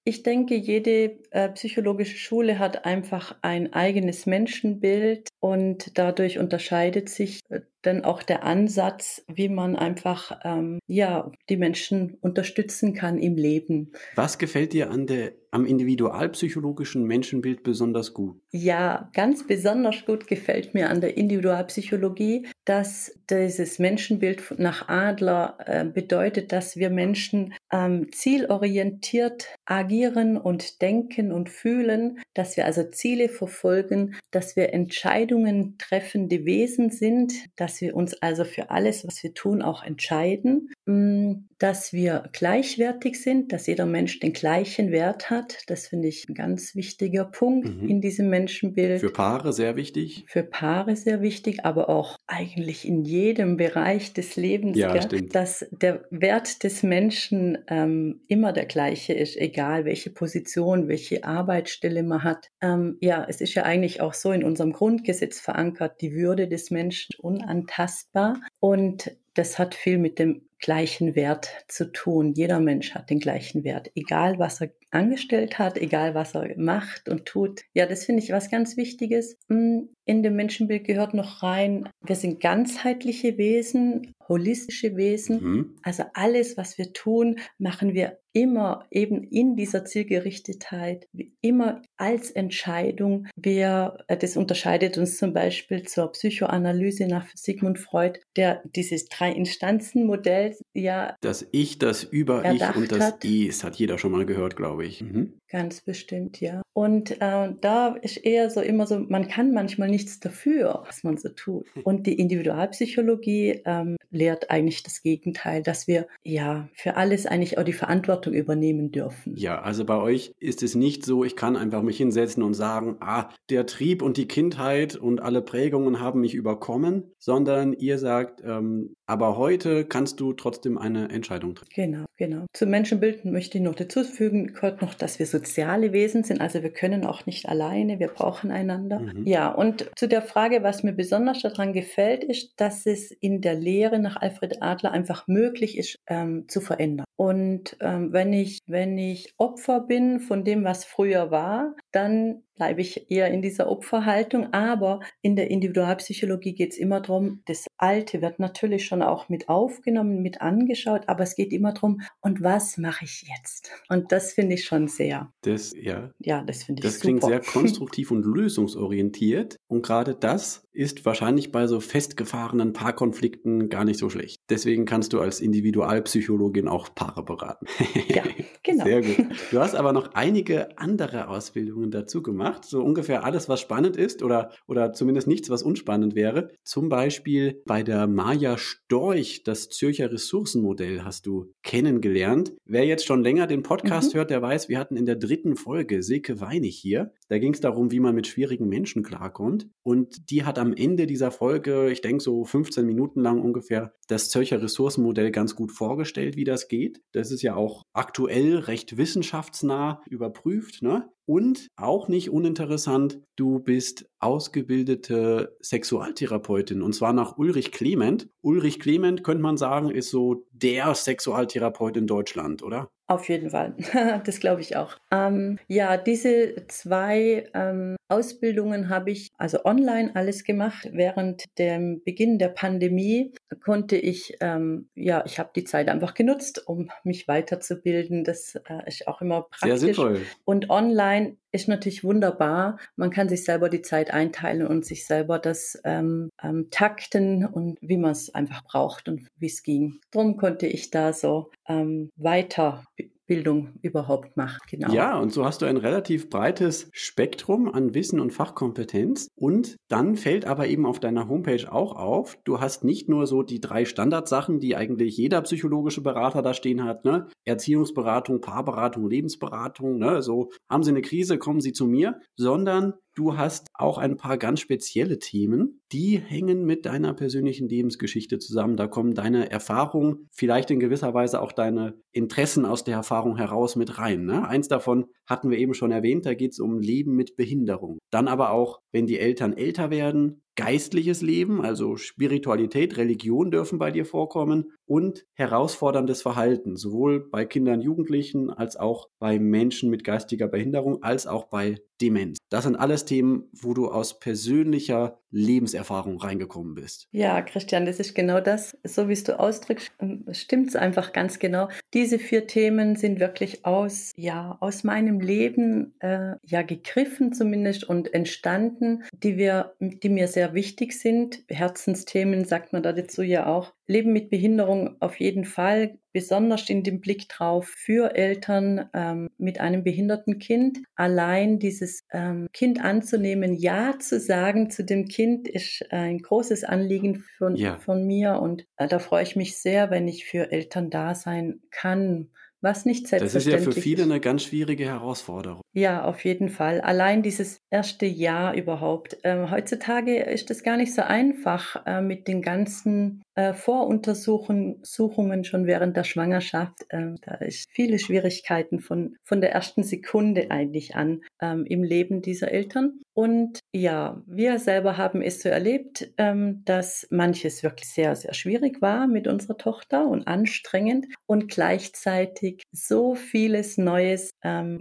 Ich 0.09 0.23
denke, 0.23 0.55
jede 0.55 1.19
äh, 1.33 1.51
psychologische 1.51 2.17
Schule 2.17 2.59
hat 2.59 2.87
einfach 2.87 3.37
ein 3.43 3.75
eigenes 3.75 4.25
Menschenbild 4.25 5.29
und 5.39 5.99
dadurch 5.99 6.39
unterscheidet 6.39 7.11
sich 7.11 7.41
äh, 7.51 7.61
dann 7.83 8.05
auch 8.05 8.23
der 8.23 8.43
Ansatz, 8.43 9.23
wie 9.29 9.49
man 9.49 9.77
einfach 9.77 10.41
ähm, 10.45 10.79
ja 10.87 11.31
die 11.49 11.57
Menschen 11.57 12.17
unterstützen 12.21 12.95
kann 12.95 13.19
im 13.19 13.37
Leben. 13.37 13.93
Was 14.15 14.39
gefällt 14.39 14.73
dir 14.73 14.91
an 14.91 15.07
der 15.07 15.33
am 15.51 15.65
individualpsychologischen 15.65 17.05
Menschenbild 17.05 17.63
besonders 17.63 18.13
gut? 18.13 18.39
Ja, 18.51 19.11
ganz 19.15 19.47
besonders 19.47 20.05
gut 20.05 20.27
gefällt 20.27 20.75
mir 20.75 20.91
an 20.91 21.01
der 21.01 21.17
Individualpsychologie, 21.17 22.49
dass 22.67 23.19
dieses 23.31 23.79
Menschenbild 23.79 24.59
nach 24.59 24.89
Adler 24.89 25.57
äh, 25.65 25.85
bedeutet, 25.87 26.53
dass 26.53 26.77
wir 26.77 26.91
Menschen 26.91 27.55
ähm, 27.73 28.13
zielorientiert 28.13 29.49
agieren 29.65 29.98
und 30.07 30.81
denken 30.81 31.33
und 31.33 31.49
fühlen, 31.49 32.21
dass 32.35 32.57
wir 32.57 32.67
also 32.67 32.85
Ziele 32.85 33.29
verfolgen, 33.29 34.15
dass 34.31 34.57
wir 34.57 34.73
Entscheidungen 34.73 35.77
treffende 35.79 36.45
Wesen 36.45 36.91
sind, 36.91 37.33
dass 37.57 37.81
wir 37.81 37.95
uns 37.97 38.15
also 38.23 38.45
für 38.45 38.71
alles, 38.71 39.07
was 39.07 39.23
wir 39.23 39.35
tun, 39.35 39.63
auch 39.63 39.83
entscheiden, 39.85 40.71
mm, 40.87 41.49
dass 41.59 41.93
wir 41.93 42.29
gleichwertig 42.33 43.21
sind, 43.21 43.53
dass 43.53 43.67
jeder 43.67 43.87
Mensch 43.87 44.21
den 44.21 44.33
gleichen 44.33 44.93
Wert 44.93 45.31
hat. 45.31 45.59
Das 45.67 45.89
finde 45.89 46.09
ich 46.09 46.29
ein 46.29 46.35
ganz 46.35 46.77
wichtiger 46.77 47.25
Punkt 47.25 47.83
mhm. 47.83 47.89
in 47.89 48.01
diesem 48.01 48.31
Menschenbild. 48.31 49.01
Für 49.01 49.11
Paare 49.11 49.53
sehr 49.53 49.75
wichtig. 49.75 50.25
Für 50.29 50.45
Paare 50.45 50.95
sehr 50.95 51.21
wichtig, 51.21 51.65
aber 51.65 51.89
auch 51.89 52.19
eigentlich 52.27 52.87
in 52.87 53.03
jedem 53.03 53.57
Bereich 53.57 54.13
des 54.13 54.37
Lebens, 54.37 54.79
ja, 54.79 54.95
dass 54.95 55.67
der 55.71 56.05
Wert 56.11 56.63
des 56.63 56.83
Menschen 56.83 57.59
ähm, 57.69 58.21
immer 58.29 58.53
der 58.53 58.67
gleiche 58.67 59.13
ist, 59.13 59.37
egal 59.37 59.78
welche 59.85 60.11
Position, 60.11 60.89
welche 60.89 61.25
Arbeitsstelle 61.25 62.03
man 62.03 62.25
hat. 62.25 62.49
Ähm, 62.61 62.97
ja, 63.01 63.25
es 63.29 63.41
ist 63.41 63.55
ja 63.55 63.65
eigentlich 63.65 64.01
auch 64.01 64.15
so 64.15 64.33
in 64.33 64.45
unserem 64.45 64.73
Grundgesetz 64.73 65.41
verankert, 65.41 66.01
die 66.01 66.15
Würde 66.15 66.49
des 66.49 66.71
Menschen 66.71 67.15
unantastbar. 67.21 68.41
Und 68.61 69.17
das 69.35 69.59
hat 69.59 69.75
viel 69.75 69.99
mit 69.99 70.19
dem 70.19 70.49
gleichen 70.59 71.15
Wert 71.15 71.49
zu 71.69 71.93
tun. 71.93 72.33
Jeder 72.35 72.61
Mensch 72.61 72.95
hat 72.95 73.11
den 73.11 73.21
gleichen 73.21 73.65
Wert, 73.65 73.91
egal 73.95 74.39
was 74.39 74.61
er 74.61 74.71
angestellt 74.91 75.59
hat, 75.59 75.79
egal 75.79 76.15
was 76.15 76.35
er 76.35 76.59
macht 76.59 77.09
und 77.09 77.27
tut. 77.27 77.63
Ja, 77.75 77.87
das 77.87 78.05
finde 78.05 78.23
ich 78.23 78.33
was 78.33 78.51
ganz 78.51 78.77
Wichtiges. 78.77 79.37
Hm, 79.49 79.91
in 80.05 80.23
dem 80.23 80.35
Menschenbild 80.37 80.85
gehört 80.85 81.15
noch 81.15 81.43
rein, 81.43 81.89
wir 82.05 82.17
sind 82.17 82.41
ganzheitliche 82.41 83.39
Wesen, 83.39 84.15
holistische 84.29 84.97
Wesen. 84.97 85.43
Mhm. 85.43 85.77
Also 85.83 86.05
alles, 86.15 86.57
was 86.57 86.79
wir 86.79 86.93
tun, 86.93 87.39
machen 87.59 87.95
wir 87.95 88.19
immer 88.33 88.87
eben 88.91 89.25
in 89.25 89.57
dieser 89.57 89.85
Zielgerichtetheit, 89.85 91.09
immer 91.41 91.83
als 91.97 92.31
Entscheidung. 92.31 93.27
Wir, 93.37 93.99
äh, 94.07 94.17
das 94.17 94.37
unterscheidet 94.37 94.99
uns 94.99 95.17
zum 95.17 95.33
Beispiel 95.33 95.83
zur 95.85 96.13
Psychoanalyse 96.13 97.07
nach 97.09 97.27
Sigmund 97.35 97.79
Freud, 97.79 98.21
der 98.37 98.63
dieses 98.77 99.09
Drei-Instanzen-Modell 99.09 100.57
ja. 100.75 101.17
Das 101.21 101.49
Ich, 101.51 101.79
das 101.79 102.05
Über-Ich 102.05 102.77
und 102.77 102.93
das 102.93 103.01
hat. 103.01 103.23
Die, 103.23 103.49
das 103.49 103.65
hat 103.65 103.77
jeder 103.77 103.99
schon 103.99 104.13
mal 104.13 104.27
gehört, 104.27 104.57
glaube 104.57 104.87
ich. 104.87 105.03
Mhm. 105.03 105.41
Ganz 105.51 105.81
bestimmt, 105.81 106.41
ja. 106.41 106.63
Und 106.75 107.21
äh, 107.21 107.55
da 107.61 107.97
ist 108.03 108.19
eher 108.19 108.51
so 108.51 108.61
immer 108.61 108.87
so, 108.87 108.99
man 109.01 109.29
kann 109.29 109.53
manchmal 109.53 109.89
nichts 109.89 110.21
dafür, 110.21 110.85
was 110.87 111.03
man 111.05 111.17
so 111.17 111.31
tut. 111.31 111.67
Hm. 111.75 111.83
Und 111.83 112.07
die 112.07 112.19
Individualpsychologie 112.19 113.63
ähm, 113.65 113.97
lehrt 114.11 114.51
eigentlich 114.51 114.83
das 114.83 115.03
Gegenteil, 115.03 115.63
dass 115.63 115.87
wir 115.87 116.07
ja 116.23 116.69
für 116.75 116.97
alles 116.97 117.27
eigentlich 117.27 117.59
auch 117.59 117.65
die 117.65 117.73
Verantwortung 117.73 118.33
übernehmen 118.33 118.93
dürfen. 118.93 119.35
Ja, 119.37 119.61
also 119.61 119.85
bei 119.85 119.97
euch 119.97 120.33
ist 120.39 120.63
es 120.63 120.75
nicht 120.75 121.05
so, 121.05 121.25
ich 121.25 121.37
kann 121.37 121.57
einfach 121.57 121.83
mich 121.83 121.97
hinsetzen 121.97 122.43
und 122.43 122.55
sagen, 122.55 122.97
ah, 123.01 123.31
der 123.51 123.67
Trieb 123.67 124.03
und 124.03 124.17
die 124.17 124.29
Kindheit 124.29 124.97
und 124.97 125.21
alle 125.21 125.43
Prägungen 125.43 126.01
haben 126.01 126.21
mich 126.21 126.35
überkommen, 126.35 127.11
sondern 127.19 127.73
ihr 127.73 127.99
sagt, 127.99 128.43
ähm, 128.45 128.95
aber 129.07 129.37
heute 129.37 129.85
kannst 129.85 130.21
du 130.21 130.33
trotzdem 130.33 130.79
eine 130.79 131.09
Entscheidung 131.09 131.55
treffen. 131.55 131.73
Genau, 131.75 132.05
genau. 132.17 132.47
Zum 132.53 132.71
Menschenbild 132.71 133.25
möchte 133.25 133.59
ich 133.59 133.65
noch 133.65 133.75
dazu 133.75 134.05
fügen, 134.05 134.53
gehört 134.53 134.83
noch, 134.83 134.95
dass 134.95 135.19
wir 135.19 135.27
soziale 135.39 135.93
Wesen 135.93 136.25
sind, 136.25 136.41
also 136.41 136.63
wir 136.63 136.73
können 136.73 137.05
auch 137.05 137.27
nicht 137.27 137.49
alleine, 137.49 137.99
wir 137.99 138.09
brauchen 138.09 138.51
einander. 138.51 138.99
Mhm. 138.99 139.27
Ja, 139.27 139.49
und 139.49 139.91
zu 139.97 140.09
der 140.09 140.23
Frage, 140.23 140.63
was 140.63 140.83
mir 140.83 140.93
besonders 140.93 141.41
daran 141.43 141.73
gefällt, 141.73 142.25
ist, 142.25 142.61
dass 142.61 142.87
es 142.87 143.11
in 143.11 143.41
der 143.41 143.55
Lehre 143.55 143.99
nach 143.99 144.17
Alfred 144.21 144.63
Adler 144.63 144.93
einfach 144.93 145.29
möglich 145.29 145.79
ist, 145.79 145.99
ähm, 146.09 146.49
zu 146.49 146.61
verändern. 146.61 147.07
Und 147.17 147.77
ähm, 147.81 148.13
wenn 148.13 148.33
ich, 148.33 148.61
wenn 148.67 148.99
ich 148.99 149.35
Opfer 149.39 149.81
bin 149.81 150.21
von 150.21 150.45
dem, 150.45 150.65
was 150.65 150.85
früher 150.85 151.31
war, 151.31 151.75
dann 151.93 152.43
bleibe 152.59 152.81
ich 152.81 153.11
eher 153.11 153.29
in 153.29 153.41
dieser 153.41 153.71
Opferhaltung. 153.71 154.53
Aber 154.53 155.01
in 155.23 155.37
der 155.37 155.51
Individualpsychologie 155.51 156.55
geht 156.55 156.73
es 156.73 156.79
immer 156.79 157.01
darum, 157.01 157.43
das 157.47 157.67
Alte 157.79 158.21
wird 158.21 158.39
natürlich 158.39 158.85
schon 158.85 159.03
auch 159.03 159.29
mit 159.29 159.49
aufgenommen, 159.49 160.21
mit 160.21 160.43
angeschaut, 160.43 161.09
aber 161.09 161.23
es 161.23 161.37
geht 161.37 161.53
immer 161.53 161.73
darum, 161.73 162.03
und 162.21 162.43
was 162.43 162.77
mache 162.77 163.05
ich 163.05 163.25
jetzt? 163.29 163.71
Und 163.89 164.13
das 164.13 164.33
finde 164.33 164.55
ich 164.55 164.65
schon 164.65 164.89
sehr. 164.89 165.28
Das, 165.43 165.73
ja. 165.75 166.11
Ja, 166.19 166.43
das 166.43 166.65
finde 166.65 166.81
ich 166.81 166.85
Das 166.85 167.01
klingt 167.01 167.23
sehr 167.23 167.41
konstruktiv 167.53 168.11
und 168.11 168.25
lösungsorientiert. 168.25 169.57
Und 169.69 169.83
gerade 169.83 170.15
das 170.15 170.65
ist 170.73 171.05
wahrscheinlich 171.05 171.53
bei 171.53 171.67
so 171.67 171.81
festgefahrenen 171.81 172.73
Paarkonflikten 172.73 173.69
gar 173.69 173.85
nicht 173.85 173.99
so 173.99 174.11
schlecht. 174.11 174.43
Deswegen 174.51 174.85
kannst 174.85 175.13
du 175.13 175.21
als 175.21 175.41
Individualpsychologin 175.41 176.69
auch 176.69 176.95
Paare 176.95 177.25
beraten. 177.25 177.67
Ja, 178.09 178.23
genau. 178.63 178.85
Sehr 178.85 179.03
gut. 179.03 179.17
Du 179.51 179.61
hast 179.61 179.75
aber 179.75 179.93
noch 179.93 180.15
einige 180.15 180.79
andere 180.79 181.29
Ausbildungen 181.29 181.91
dazu 181.91 182.23
gemacht. 182.23 182.65
So 182.65 182.83
ungefähr 182.83 183.25
alles, 183.25 183.49
was 183.49 183.61
spannend 183.61 183.97
ist 183.97 184.23
oder, 184.23 184.51
oder 184.67 184.93
zumindest 184.93 185.27
nichts, 185.27 185.51
was 185.51 185.63
unspannend 185.63 186.15
wäre. 186.15 186.51
Zum 186.63 186.89
Beispiel 186.89 187.63
bei 187.67 187.83
der 187.83 188.07
Maja 188.07 188.59
Storch, 188.59 189.43
das 189.45 189.69
Zürcher 189.69 190.13
Ressourcenmodell 190.13 191.05
hast 191.05 191.27
du 191.27 191.53
kennengelernt. 191.63 192.53
Wer 192.65 192.85
jetzt 192.85 193.07
schon 193.07 193.23
länger 193.23 193.47
den 193.47 193.63
Podcast 193.63 194.15
mhm. 194.15 194.19
hört, 194.19 194.31
der 194.31 194.43
weiß, 194.43 194.69
wir 194.69 194.79
hatten 194.79 194.97
in 194.97 195.07
der 195.07 195.17
dritten 195.17 195.57
Folge 195.57 196.03
Silke 196.03 196.41
Weinig 196.41 196.77
hier. 196.77 197.13
Da 197.29 197.39
ging 197.39 197.53
es 197.53 197.61
darum, 197.61 197.91
wie 197.91 198.01
man 198.01 198.15
mit 198.15 198.27
schwierigen 198.27 198.69
Menschen 198.69 199.03
klarkommt. 199.03 199.69
Und 199.83 200.31
die 200.31 200.45
hat 200.45 200.59
am 200.59 200.73
Ende 200.73 201.07
dieser 201.07 201.31
Folge, 201.31 201.91
ich 201.91 202.01
denke 202.01 202.23
so 202.23 202.45
15 202.45 202.87
Minuten 202.87 203.21
lang 203.21 203.41
ungefähr, 203.41 203.93
das 204.09 204.31
Zürcher 204.31 204.63
Ressourcenmodell 204.63 205.31
ganz 205.31 205.55
gut 205.55 205.71
vorgestellt, 205.71 206.37
wie 206.37 206.45
das 206.45 206.69
geht. 206.69 207.03
Das 207.13 207.31
ist 207.31 207.43
ja 207.43 207.55
auch 207.55 207.83
aktuell 207.93 208.57
recht 208.57 208.97
wissenschaftsnah 208.97 210.03
überprüft. 210.09 210.83
Ne? 210.83 211.09
Und 211.29 211.69
auch 211.77 212.09
nicht 212.09 212.31
uninteressant, 212.31 213.21
du 213.37 213.59
bist 213.59 214.09
ausgebildete 214.19 215.55
Sexualtherapeutin 215.61 216.81
und 216.81 216.95
zwar 216.95 217.13
nach 217.13 217.37
Ulrich 217.37 217.71
Clement. 217.71 218.31
Ulrich 218.41 218.81
Clement, 218.81 219.23
könnte 219.25 219.43
man 219.43 219.59
sagen, 219.59 219.91
ist 219.91 220.09
so 220.09 220.47
der 220.53 220.95
Sexualtherapeut 220.95 221.99
in 221.99 222.07
Deutschland, 222.07 222.63
oder? 222.63 222.89
Auf 223.11 223.29
jeden 223.31 223.49
Fall, 223.49 223.75
das 224.25 224.39
glaube 224.39 224.61
ich 224.61 224.77
auch. 224.77 224.97
Ähm, 225.11 225.59
ja, 225.67 225.97
diese 225.97 226.57
zwei 226.69 227.49
ähm, 227.55 227.97
Ausbildungen 228.09 228.91
habe 228.91 229.11
ich 229.11 229.29
also 229.39 229.65
online 229.65 230.11
alles 230.15 230.45
gemacht. 230.45 230.89
Während 230.93 231.45
dem 231.59 232.03
Beginn 232.05 232.39
der 232.39 232.49
Pandemie 232.49 233.33
konnte 233.65 233.97
ich, 233.97 234.37
ähm, 234.41 234.91
ja, 234.95 235.25
ich 235.25 235.39
habe 235.39 235.51
die 235.57 235.65
Zeit 235.65 235.89
einfach 235.89 236.13
genutzt, 236.13 236.67
um 236.67 236.91
mich 237.03 237.29
weiterzubilden. 237.29 238.25
Das 238.25 238.57
äh, 238.57 238.87
ist 238.87 239.09
auch 239.09 239.23
immer 239.23 239.43
praktisch. 239.43 239.69
Sehr 239.69 239.79
sinnvoll. 239.79 240.21
Und 240.45 240.69
online 240.69 241.18
ist 241.53 241.69
natürlich 241.69 242.05
wunderbar. 242.05 242.79
Man 242.97 243.11
kann 243.11 243.29
sich 243.29 243.45
selber 243.45 243.69
die 243.69 243.83
Zeit 243.83 244.13
einteilen 244.13 244.67
und 244.67 244.85
sich 244.85 245.07
selber 245.07 245.39
das 245.39 245.81
ähm, 245.85 246.31
ähm, 246.43 246.69
takten 246.71 247.47
und 247.47 247.79
wie 247.81 247.97
man 247.97 248.13
es 248.13 248.35
einfach 248.35 248.65
braucht 248.65 249.09
und 249.09 249.27
wie 249.39 249.47
es 249.47 249.63
ging. 249.63 250.01
Darum 250.11 250.37
konnte 250.37 250.67
ich 250.67 250.91
da 250.91 251.13
so 251.13 251.51
ähm, 251.67 252.11
weiter 252.17 252.85
Bildung 253.29 253.75
überhaupt 253.83 254.37
macht. 254.37 254.67
Genau. 254.69 254.93
Ja, 254.93 255.19
und 255.19 255.33
so 255.33 255.45
hast 255.45 255.63
du 255.63 255.67
ein 255.67 255.77
relativ 255.77 256.31
breites 256.31 256.89
Spektrum 256.93 257.73
an 257.73 257.95
Wissen 257.95 258.19
und 258.19 258.33
Fachkompetenz. 258.33 259.29
Und 259.37 259.77
dann 259.89 260.17
fällt 260.17 260.47
aber 260.47 260.67
eben 260.67 260.87
auf 260.87 260.99
deiner 260.99 261.29
Homepage 261.29 261.71
auch 261.71 261.95
auf, 261.95 262.39
du 262.45 262.61
hast 262.61 262.83
nicht 262.85 263.09
nur 263.09 263.27
so 263.27 263.43
die 263.43 263.61
drei 263.61 263.85
Standardsachen, 263.85 264.59
die 264.59 264.75
eigentlich 264.75 265.17
jeder 265.17 265.43
psychologische 265.43 266.01
Berater 266.01 266.43
da 266.43 266.55
stehen 266.55 266.83
hat, 266.83 267.05
ne? 267.05 267.29
Erziehungsberatung, 267.45 268.41
Paarberatung, 268.41 269.09
Lebensberatung, 269.09 269.99
ne? 269.99 270.23
So 270.23 270.51
haben 270.69 270.83
Sie 270.83 270.91
eine 270.91 271.03
Krise, 271.03 271.39
kommen 271.39 271.61
Sie 271.61 271.73
zu 271.73 271.87
mir, 271.87 272.21
sondern 272.37 272.95
Du 273.19 273.37
hast 273.37 273.67
auch 273.75 273.99
ein 273.99 274.17
paar 274.17 274.39
ganz 274.39 274.61
spezielle 274.61 275.19
Themen, 275.19 275.81
die 275.91 276.21
hängen 276.21 276.65
mit 276.65 276.87
deiner 276.87 277.15
persönlichen 277.15 277.69
Lebensgeschichte 277.69 278.39
zusammen. 278.39 278.77
Da 278.77 278.87
kommen 278.87 279.15
deine 279.15 279.51
Erfahrungen, 279.51 280.29
vielleicht 280.31 280.71
in 280.71 280.79
gewisser 280.79 281.15
Weise 281.15 281.43
auch 281.43 281.51
deine 281.51 282.01
Interessen 282.13 282.65
aus 282.65 282.85
der 282.85 282.95
Erfahrung 282.95 283.37
heraus 283.37 283.75
mit 283.75 283.99
rein. 283.99 284.25
Ne? 284.25 284.47
Eins 284.47 284.69
davon 284.69 285.07
hatten 285.27 285.51
wir 285.51 285.59
eben 285.59 285.75
schon 285.75 285.91
erwähnt, 285.91 286.27
da 286.27 286.35
geht 286.35 286.53
es 286.53 286.61
um 286.61 286.79
Leben 286.79 287.17
mit 287.17 287.35
Behinderung. 287.35 287.99
Dann 288.13 288.29
aber 288.29 288.53
auch, 288.53 288.79
wenn 288.93 289.09
die 289.09 289.19
Eltern 289.19 289.53
älter 289.53 289.91
werden, 289.91 290.43
geistliches 290.55 291.21
Leben, 291.21 291.61
also 291.61 291.97
Spiritualität, 291.97 292.97
Religion 292.97 293.51
dürfen 293.51 293.81
bei 293.81 293.91
dir 293.91 294.05
vorkommen 294.05 294.73
und 294.87 295.25
herausforderndes 295.35 296.23
Verhalten, 296.23 296.77
sowohl 296.77 297.29
bei 297.31 297.45
Kindern, 297.45 297.81
Jugendlichen 297.81 298.51
als 298.51 298.77
auch 298.77 299.09
bei 299.19 299.41
Menschen 299.41 299.91
mit 299.91 300.05
geistiger 300.05 300.47
Behinderung, 300.47 301.03
als 301.03 301.27
auch 301.27 301.45
bei 301.45 301.79
Demenz. 302.01 302.39
Das 302.51 302.65
sind 302.65 302.77
alles 302.77 303.05
Themen, 303.05 303.49
wo 303.53 303.75
du 303.75 303.89
aus 303.91 304.19
persönlicher 304.19 305.19
Lebenserfahrung 305.31 306.19
reingekommen 306.19 306.75
bist. 306.75 307.07
Ja, 307.11 307.43
Christian, 307.43 307.85
das 307.85 308.01
ist 308.01 308.15
genau 308.15 308.41
das. 308.41 308.77
So 308.85 309.09
wie 309.09 309.13
es 309.13 309.25
du 309.25 309.39
ausdrückst, 309.39 309.91
ähm, 310.01 310.25
stimmt 310.33 310.69
es 310.69 310.77
einfach 310.77 311.13
ganz 311.13 311.39
genau. 311.39 311.69
Diese 311.93 312.19
vier 312.19 312.47
Themen 312.47 312.97
sind 312.97 313.21
wirklich 313.21 313.65
aus, 313.67 314.13
ja, 314.17 314.57
aus 314.61 314.85
meinem 314.85 315.21
Leben 315.21 315.95
äh, 316.01 316.37
ja 316.43 316.63
gegriffen 316.63 317.33
zumindest 317.33 317.85
und 317.85 318.15
entstanden, 318.15 319.05
die 319.13 319.37
wir, 319.37 319.75
die 319.81 320.09
mir 320.09 320.29
sehr 320.29 320.55
wichtig 320.55 320.99
sind. 320.99 321.43
Herzensthemen 321.49 322.45
sagt 322.45 322.73
man 322.73 322.83
da 322.83 322.93
dazu 322.93 323.23
ja 323.23 323.47
auch. 323.47 323.75
Leben 323.89 324.13
mit 324.13 324.31
Behinderung 324.31 324.97
auf 325.01 325.19
jeden 325.19 325.45
Fall, 325.45 325.99
besonders 326.13 326.69
in 326.69 326.83
dem 326.83 327.01
Blick 327.01 327.29
drauf 327.29 327.67
für 327.67 328.15
Eltern 328.15 328.89
ähm, 328.93 329.29
mit 329.39 329.61
einem 329.61 329.83
behinderten 329.83 330.39
Kind. 330.39 330.79
Allein 330.95 331.59
dieses 331.59 332.05
ähm, 332.13 332.49
Kind 332.53 332.85
anzunehmen, 332.85 333.55
Ja 333.55 333.99
zu 333.99 334.21
sagen 334.21 334.71
zu 334.71 334.85
dem 334.85 335.07
Kind, 335.09 335.49
ist 335.49 335.85
ein 335.91 336.19
großes 336.19 336.65
Anliegen 336.65 337.25
von, 337.39 337.57
ja. 337.57 337.79
von 337.79 338.07
mir 338.07 338.41
und 338.41 338.67
äh, 338.77 338.87
da 338.87 338.99
freue 338.99 339.23
ich 339.23 339.37
mich 339.37 339.59
sehr, 339.59 339.91
wenn 339.91 340.07
ich 340.07 340.27
für 340.27 340.53
Eltern 340.53 340.91
da 340.91 341.15
sein 341.15 341.61
kann 341.71 342.29
was 342.61 342.85
nicht 342.85 343.07
selbstverständlich 343.07 343.55
ist. 343.55 343.55
Das 343.55 343.63
ist 343.63 343.67
ja 343.67 343.73
für 343.73 343.81
viele 343.81 344.03
eine 344.03 344.21
ganz 344.21 344.45
schwierige 344.45 344.85
Herausforderung. 344.85 345.63
Ja, 345.73 346.05
auf 346.05 346.25
jeden 346.25 346.49
Fall. 346.49 346.81
Allein 346.81 347.23
dieses 347.23 347.61
erste 347.71 348.07
Jahr 348.07 348.55
überhaupt. 348.55 349.17
Ähm, 349.23 349.51
heutzutage 349.51 350.23
ist 350.23 350.51
es 350.51 350.63
gar 350.63 350.77
nicht 350.77 350.95
so 350.95 351.03
einfach 351.03 351.87
äh, 351.87 352.01
mit 352.01 352.27
den 352.27 352.43
ganzen 352.43 353.23
äh, 353.39 353.55
Voruntersuchungen 353.55 355.45
schon 355.45 355.67
während 355.67 355.97
der 355.97 356.03
Schwangerschaft. 356.03 356.87
Ähm, 356.91 357.19
da 357.23 357.37
ist 357.37 357.69
viele 357.71 358.01
Schwierigkeiten 358.01 358.81
von, 358.81 359.15
von 359.23 359.41
der 359.41 359.53
ersten 359.53 359.85
Sekunde 359.85 360.51
eigentlich 360.51 360.97
an 360.97 361.21
ähm, 361.41 361.65
im 361.65 361.85
Leben 361.85 362.21
dieser 362.21 362.51
Eltern. 362.51 362.99
Und 363.15 363.61
ja, 363.73 364.21
wir 364.27 364.59
selber 364.59 364.97
haben 364.97 365.23
es 365.23 365.41
so 365.41 365.49
erlebt, 365.49 366.11
ähm, 366.19 366.63
dass 366.65 367.07
manches 367.11 367.63
wirklich 367.63 367.89
sehr, 367.89 368.17
sehr 368.17 368.35
schwierig 368.35 368.83
war 368.83 369.07
mit 369.07 369.29
unserer 369.29 369.57
Tochter 369.57 370.09
und 370.09 370.27
anstrengend 370.27 371.07
und 371.27 371.49
gleichzeitig 371.49 372.63
so 372.73 373.15
vieles 373.15 373.79
Neues 373.79 374.31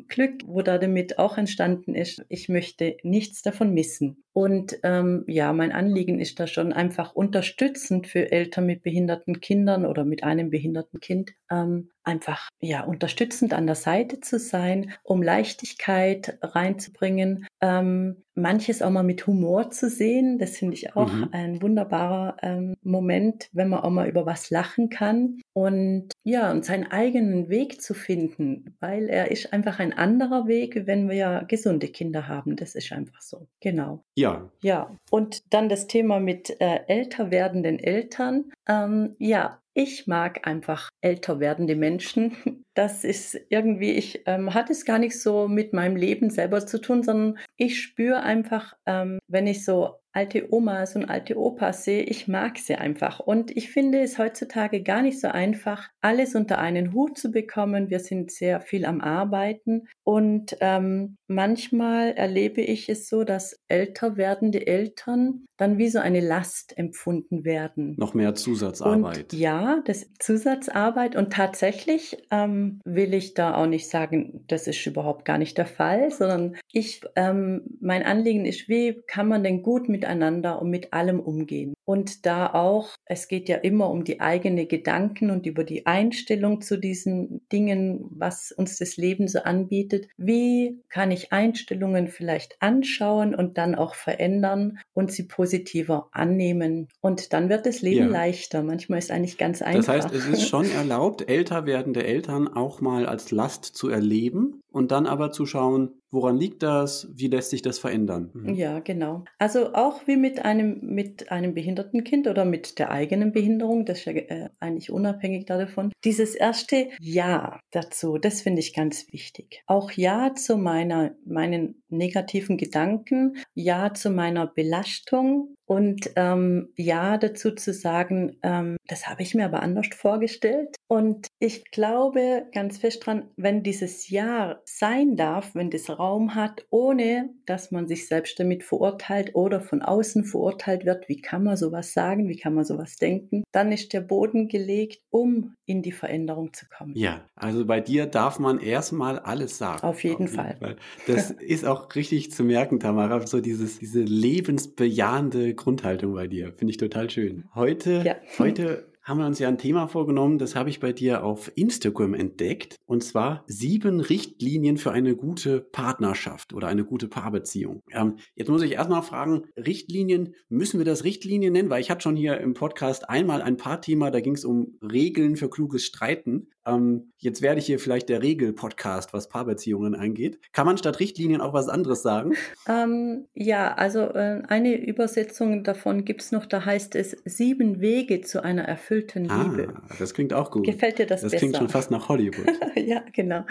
Glück, 0.07 0.41
wo 0.45 0.61
da 0.61 0.77
damit 0.77 1.19
auch 1.19 1.37
entstanden 1.37 1.93
ist. 1.95 2.23
Ich 2.29 2.47
möchte 2.47 2.97
nichts 3.03 3.41
davon 3.41 3.73
missen. 3.73 4.23
Und 4.33 4.79
ja, 4.83 5.53
mein 5.53 5.71
Anliegen 5.71 6.19
ist 6.19 6.39
da 6.39 6.47
schon 6.47 6.73
einfach 6.73 7.13
unterstützend 7.13 8.07
für 8.07 8.31
Eltern 8.31 8.46
mit 8.61 8.83
behinderten 8.83 9.39
Kindern 9.41 9.85
oder 9.85 10.05
mit 10.05 10.23
einem 10.23 10.49
behinderten 10.49 10.99
Kind, 10.99 11.33
ähm, 11.49 11.89
einfach 12.03 12.49
ja 12.59 12.83
unterstützend 12.83 13.53
an 13.53 13.65
der 13.65 13.75
Seite 13.75 14.21
zu 14.21 14.39
sein, 14.39 14.93
um 15.03 15.23
Leichtigkeit 15.23 16.37
reinzubringen, 16.41 17.46
ähm, 17.61 18.23
manches 18.35 18.81
auch 18.81 18.91
mal 18.91 19.03
mit 19.03 19.25
Humor 19.25 19.71
zu 19.71 19.89
sehen. 19.89 20.37
Das 20.37 20.57
finde 20.57 20.75
ich 20.75 20.95
auch 20.95 21.11
mhm. 21.11 21.29
ein 21.31 21.61
wunderbarer 21.61 22.37
ähm, 22.41 22.75
Moment, 22.83 23.49
wenn 23.51 23.69
man 23.69 23.79
auch 23.79 23.89
mal 23.89 24.07
über 24.07 24.25
was 24.25 24.49
lachen 24.49 24.89
kann 24.89 25.39
und 25.53 26.09
ja 26.23 26.51
und 26.51 26.63
seinen 26.63 26.91
eigenen 26.91 27.49
Weg 27.49 27.81
zu 27.81 27.93
finden, 27.93 28.75
weil 28.79 29.09
er 29.09 29.31
ist 29.31 29.53
einfach 29.53 29.79
ein 29.79 29.93
anderer 29.93 30.47
Weg, 30.47 30.83
wenn 30.85 31.09
wir 31.09 31.45
gesunde 31.47 31.87
Kinder 31.87 32.27
haben. 32.27 32.55
Das 32.55 32.75
ist 32.75 32.91
einfach 32.91 33.21
so. 33.21 33.47
Genau. 33.59 34.03
Ja. 34.15 34.49
Ja. 34.61 34.95
Und 35.09 35.53
dann 35.53 35.69
das 35.69 35.87
Thema 35.87 36.19
mit 36.19 36.61
äh, 36.61 36.81
älter 36.87 37.31
werdenden 37.31 37.79
Eltern. 37.79 38.51
Ähm, 38.67 39.15
ja, 39.17 39.59
ich 39.77 40.07
mag 40.07 40.47
einfach 40.47 40.89
älter 41.01 41.39
werdende 41.39 41.75
Menschen. 41.75 42.63
Das 42.73 43.03
ist 43.03 43.35
irgendwie, 43.49 43.93
ich 43.93 44.21
ähm, 44.27 44.53
hatte 44.53 44.71
es 44.71 44.85
gar 44.85 44.99
nicht 44.99 45.19
so 45.19 45.47
mit 45.47 45.73
meinem 45.73 45.95
Leben 45.95 46.29
selber 46.29 46.63
zu 46.63 46.79
tun, 46.79 47.01
sondern 47.01 47.39
ich 47.55 47.81
spüre 47.81 48.21
einfach, 48.21 48.75
ähm, 48.85 49.17
wenn 49.27 49.47
ich 49.47 49.65
so 49.65 49.95
alte 50.17 50.51
Omas 50.51 50.95
und 50.95 51.05
alte 51.05 51.37
Opas 51.37 51.83
sehe, 51.83 52.01
ich 52.01 52.27
mag 52.27 52.57
sie 52.57 52.73
einfach. 52.73 53.19
Und 53.19 53.55
ich 53.55 53.69
finde 53.69 53.99
es 53.99 54.17
heutzutage 54.17 54.81
gar 54.81 55.03
nicht 55.03 55.21
so 55.21 55.27
einfach, 55.27 55.89
alles 56.01 56.33
unter 56.33 56.57
einen 56.57 56.93
Hut 56.93 57.19
zu 57.19 57.29
bekommen. 57.29 57.91
Wir 57.91 57.99
sind 57.99 58.31
sehr 58.31 58.59
viel 58.59 58.85
am 58.85 58.99
Arbeiten 58.99 59.87
und 60.03 60.57
ähm, 60.59 61.17
manchmal 61.27 62.13
erlebe 62.13 62.61
ich 62.61 62.89
es 62.89 63.09
so, 63.09 63.23
dass 63.23 63.61
älter 63.67 64.17
werdende 64.17 64.65
Eltern 64.65 65.45
dann 65.57 65.77
wie 65.77 65.89
so 65.89 65.99
eine 65.99 66.19
Last 66.19 66.75
empfunden 66.77 67.43
werden. 67.43 67.95
Noch 67.97 68.15
mehr 68.15 68.33
Zusatzarbeit. 68.33 69.33
Und 69.33 69.39
ja, 69.39 69.81
das 69.85 70.03
ist 70.03 70.23
Zusatzarbeit 70.23 71.15
und 71.15 71.33
tatsächlich 71.33 72.17
ähm, 72.31 72.79
will 72.85 73.13
ich 73.13 73.35
da 73.35 73.55
auch 73.55 73.67
nicht 73.67 73.89
sagen, 73.89 74.43
das 74.47 74.67
ist 74.67 74.83
überhaupt 74.87 75.25
gar 75.25 75.37
nicht 75.37 75.57
der 75.57 75.65
Fall, 75.67 76.09
sondern 76.09 76.55
ich, 76.71 77.01
ähm, 77.15 77.77
mein 77.81 78.03
Anliegen 78.03 78.45
ist, 78.45 78.67
wie 78.67 79.01
kann 79.07 79.27
man 79.27 79.43
denn 79.43 79.61
gut 79.61 79.89
mit 79.89 80.06
miteinander 80.07 80.61
und 80.61 80.69
mit 80.69 80.93
allem 80.93 81.19
umgehen. 81.19 81.73
Und 81.85 82.25
da 82.25 82.53
auch, 82.53 82.89
es 83.05 83.27
geht 83.27 83.49
ja 83.49 83.57
immer 83.57 83.89
um 83.89 84.03
die 84.03 84.19
eigene 84.19 84.65
Gedanken 84.65 85.31
und 85.31 85.45
über 85.45 85.63
die 85.63 85.85
Einstellung 85.85 86.61
zu 86.61 86.77
diesen 86.77 87.41
Dingen, 87.51 88.05
was 88.09 88.51
uns 88.51 88.77
das 88.77 88.97
Leben 88.97 89.27
so 89.27 89.39
anbietet. 89.39 90.07
Wie 90.17 90.81
kann 90.89 91.11
ich 91.11 91.31
Einstellungen 91.31 92.07
vielleicht 92.07 92.61
anschauen 92.61 93.35
und 93.35 93.57
dann 93.57 93.75
auch 93.75 93.95
verändern 93.95 94.79
und 94.93 95.11
sie 95.11 95.23
positiver 95.23 96.09
annehmen? 96.11 96.87
Und 97.01 97.33
dann 97.33 97.49
wird 97.49 97.65
das 97.65 97.81
Leben 97.81 98.07
ja. 98.07 98.11
leichter. 98.11 98.63
Manchmal 98.63 98.99
ist 98.99 99.11
eigentlich 99.11 99.37
ganz 99.37 99.61
einfach. 99.61 99.95
Das 99.95 100.05
heißt, 100.05 100.13
es 100.13 100.27
ist 100.27 100.47
schon 100.47 100.69
erlaubt, 100.75 101.29
älter 101.29 101.65
werdende 101.65 102.05
Eltern 102.05 102.47
auch 102.47 102.81
mal 102.81 103.05
als 103.05 103.31
Last 103.31 103.65
zu 103.65 103.89
erleben 103.89 104.61
und 104.77 104.91
dann 104.91 105.07
aber 105.07 105.31
zu 105.31 105.45
schauen, 105.45 106.01
woran 106.11 106.37
liegt 106.37 106.63
das, 106.63 107.07
wie 107.13 107.27
lässt 107.27 107.49
sich 107.49 107.61
das 107.61 107.79
verändern? 107.79 108.29
Mhm. 108.33 108.53
Ja, 108.53 108.79
genau. 108.79 109.23
Also 109.39 109.73
auch 109.73 109.86
wie 110.05 110.17
mit 110.17 110.43
einem, 110.43 110.79
mit 110.81 111.31
einem 111.31 111.53
behinderten 111.53 112.03
Kind 112.03 112.27
oder 112.27 112.45
mit 112.45 112.79
der 112.79 112.91
eigenen 112.91 113.31
Behinderung, 113.31 113.85
das 113.85 113.99
ist 113.99 114.05
ja 114.05 114.13
äh, 114.13 114.49
eigentlich 114.59 114.91
unabhängig 114.91 115.45
davon. 115.45 115.91
Dieses 116.03 116.35
erste 116.35 116.89
Ja 116.99 117.59
dazu, 117.71 118.17
das 118.17 118.41
finde 118.41 118.59
ich 118.61 118.73
ganz 118.73 119.11
wichtig. 119.11 119.63
Auch 119.65 119.91
Ja 119.91 120.33
zu 120.35 120.57
meiner, 120.57 121.15
meinen 121.25 121.83
negativen 121.89 122.57
Gedanken, 122.57 123.37
Ja 123.53 123.93
zu 123.93 124.09
meiner 124.09 124.47
Belastung, 124.47 125.55
und 125.67 126.11
ähm, 126.15 126.69
ja 126.77 127.17
dazu 127.17 127.51
zu 127.51 127.73
sagen, 127.73 128.37
ähm, 128.41 128.77
das 128.87 129.07
habe 129.07 129.21
ich 129.21 129.35
mir 129.35 129.45
aber 129.45 129.61
anders 129.61 129.87
vorgestellt. 129.93 130.75
Und 130.87 131.27
ich 131.39 131.69
glaube 131.71 132.45
ganz 132.53 132.77
fest 132.77 133.05
dran, 133.05 133.29
wenn 133.35 133.63
dieses 133.63 134.09
Ja 134.09 134.61
sein 134.65 135.17
darf, 135.17 135.53
wenn 135.55 135.69
das 135.69 135.89
Raum 135.89 136.35
hat, 136.35 136.65
ohne 136.69 137.29
dass 137.45 137.71
man 137.71 137.87
sich 137.87 138.07
selbst 138.07 138.39
damit 138.39 138.63
verurteilt 138.63 139.35
oder 139.35 139.59
von 139.59 139.81
außen 139.81 140.23
verurteilt 140.23 140.85
wird, 140.85 141.09
wie 141.09 141.21
kann 141.21 141.43
man 141.43 141.57
sowas 141.57 141.91
sagen, 141.91 142.29
wie 142.29 142.37
kann 142.37 142.53
man 142.53 142.63
sowas 142.63 142.95
denken, 142.95 143.43
dann 143.51 143.73
ist 143.73 143.91
der 143.91 144.01
Boden 144.01 144.47
gelegt, 144.47 145.01
um 145.09 145.53
in 145.67 145.81
die 145.81 145.91
Veränderung 145.91 146.53
zu 146.53 146.65
kommen. 146.65 146.93
Ja, 146.95 147.25
also 147.35 147.65
bei 147.65 147.81
dir 147.81 148.05
darf 148.05 148.39
man 148.39 148.59
erstmal 148.59 149.19
alles 149.19 149.57
sagen. 149.57 149.83
Auf 149.83 150.01
jeden, 150.01 150.15
Auf 150.15 150.21
jeden 150.21 150.33
Fall. 150.33 150.57
Fall. 150.57 150.75
Das 151.07 151.31
ist 151.41 151.65
auch 151.65 151.93
richtig 151.93 152.31
zu 152.31 152.45
merken, 152.45 152.79
Tamara, 152.79 153.27
so 153.27 153.41
dieses, 153.41 153.77
diese 153.77 154.01
lebensbejahende 154.01 155.53
Grundhaltung 155.55 156.13
bei 156.13 156.27
dir. 156.27 156.53
Finde 156.53 156.71
ich 156.71 156.77
total 156.77 157.09
schön. 157.09 157.43
Heute, 157.53 158.01
ja. 158.05 158.15
heute 158.39 158.87
haben 159.07 159.19
wir 159.19 159.25
uns 159.25 159.39
ja 159.39 159.47
ein 159.47 159.57
Thema 159.57 159.87
vorgenommen, 159.87 160.37
das 160.37 160.53
habe 160.53 160.69
ich 160.69 160.81
bei 160.81 160.91
dir 160.91 161.23
auf 161.23 161.49
Instagram 161.55 162.13
entdeckt, 162.13 162.75
und 162.85 163.05
zwar 163.05 163.45
sieben 163.47 164.01
Richtlinien 164.01 164.77
für 164.77 164.91
eine 164.91 165.15
gute 165.15 165.61
Partnerschaft 165.61 166.53
oder 166.53 166.67
eine 166.67 166.83
gute 166.83 167.07
Paarbeziehung. 167.07 167.83
Ähm, 167.91 168.17
jetzt 168.35 168.49
muss 168.49 168.61
ich 168.63 168.73
erstmal 168.73 169.03
fragen, 169.03 169.45
Richtlinien, 169.55 170.35
müssen 170.49 170.77
wir 170.77 170.85
das 170.85 171.05
Richtlinien 171.05 171.53
nennen? 171.53 171.69
Weil 171.69 171.79
ich 171.79 171.89
hatte 171.89 172.01
schon 172.01 172.17
hier 172.17 172.37
im 172.41 172.53
Podcast 172.53 173.09
einmal 173.09 173.41
ein 173.41 173.55
Paarthema, 173.55 174.11
da 174.11 174.19
ging 174.19 174.33
es 174.33 174.43
um 174.43 174.77
Regeln 174.81 175.37
für 175.37 175.49
kluges 175.49 175.85
Streiten. 175.85 176.49
Ähm, 176.67 177.13
jetzt 177.17 177.41
werde 177.41 177.59
ich 177.59 177.65
hier 177.65 177.79
vielleicht 177.79 178.09
der 178.09 178.21
Regel-Podcast, 178.21 179.13
was 179.13 179.29
Paarbeziehungen 179.29 179.95
angeht. 179.95 180.39
Kann 180.51 180.65
man 180.65 180.77
statt 180.77 180.99
Richtlinien 180.99 181.41
auch 181.41 181.53
was 181.53 181.69
anderes 181.69 182.01
sagen? 182.01 182.33
Ähm, 182.67 183.27
ja, 183.33 183.73
also 183.73 184.01
äh, 184.01 184.43
eine 184.47 184.75
Übersetzung 184.75 185.63
davon 185.63 186.03
gibt 186.03 186.21
es 186.21 186.31
noch, 186.31 186.45
da 186.45 186.65
heißt 186.65 186.95
es 186.95 187.15
sieben 187.25 187.79
Wege 187.79 188.21
zu 188.21 188.43
einer 188.43 188.63
erfüllten 188.63 189.29
ah, 189.31 189.43
Liebe. 189.43 189.73
Das 189.97 190.13
klingt 190.13 190.33
auch 190.33 190.51
gut. 190.51 190.65
Gefällt 190.65 190.99
dir 190.99 191.05
das, 191.05 191.21
das 191.21 191.31
besser? 191.31 191.35
Das 191.35 191.39
klingt 191.39 191.57
schon 191.57 191.69
fast 191.69 191.91
nach 191.91 192.09
Hollywood. 192.09 192.47
ja, 192.75 193.03
genau. 193.13 193.45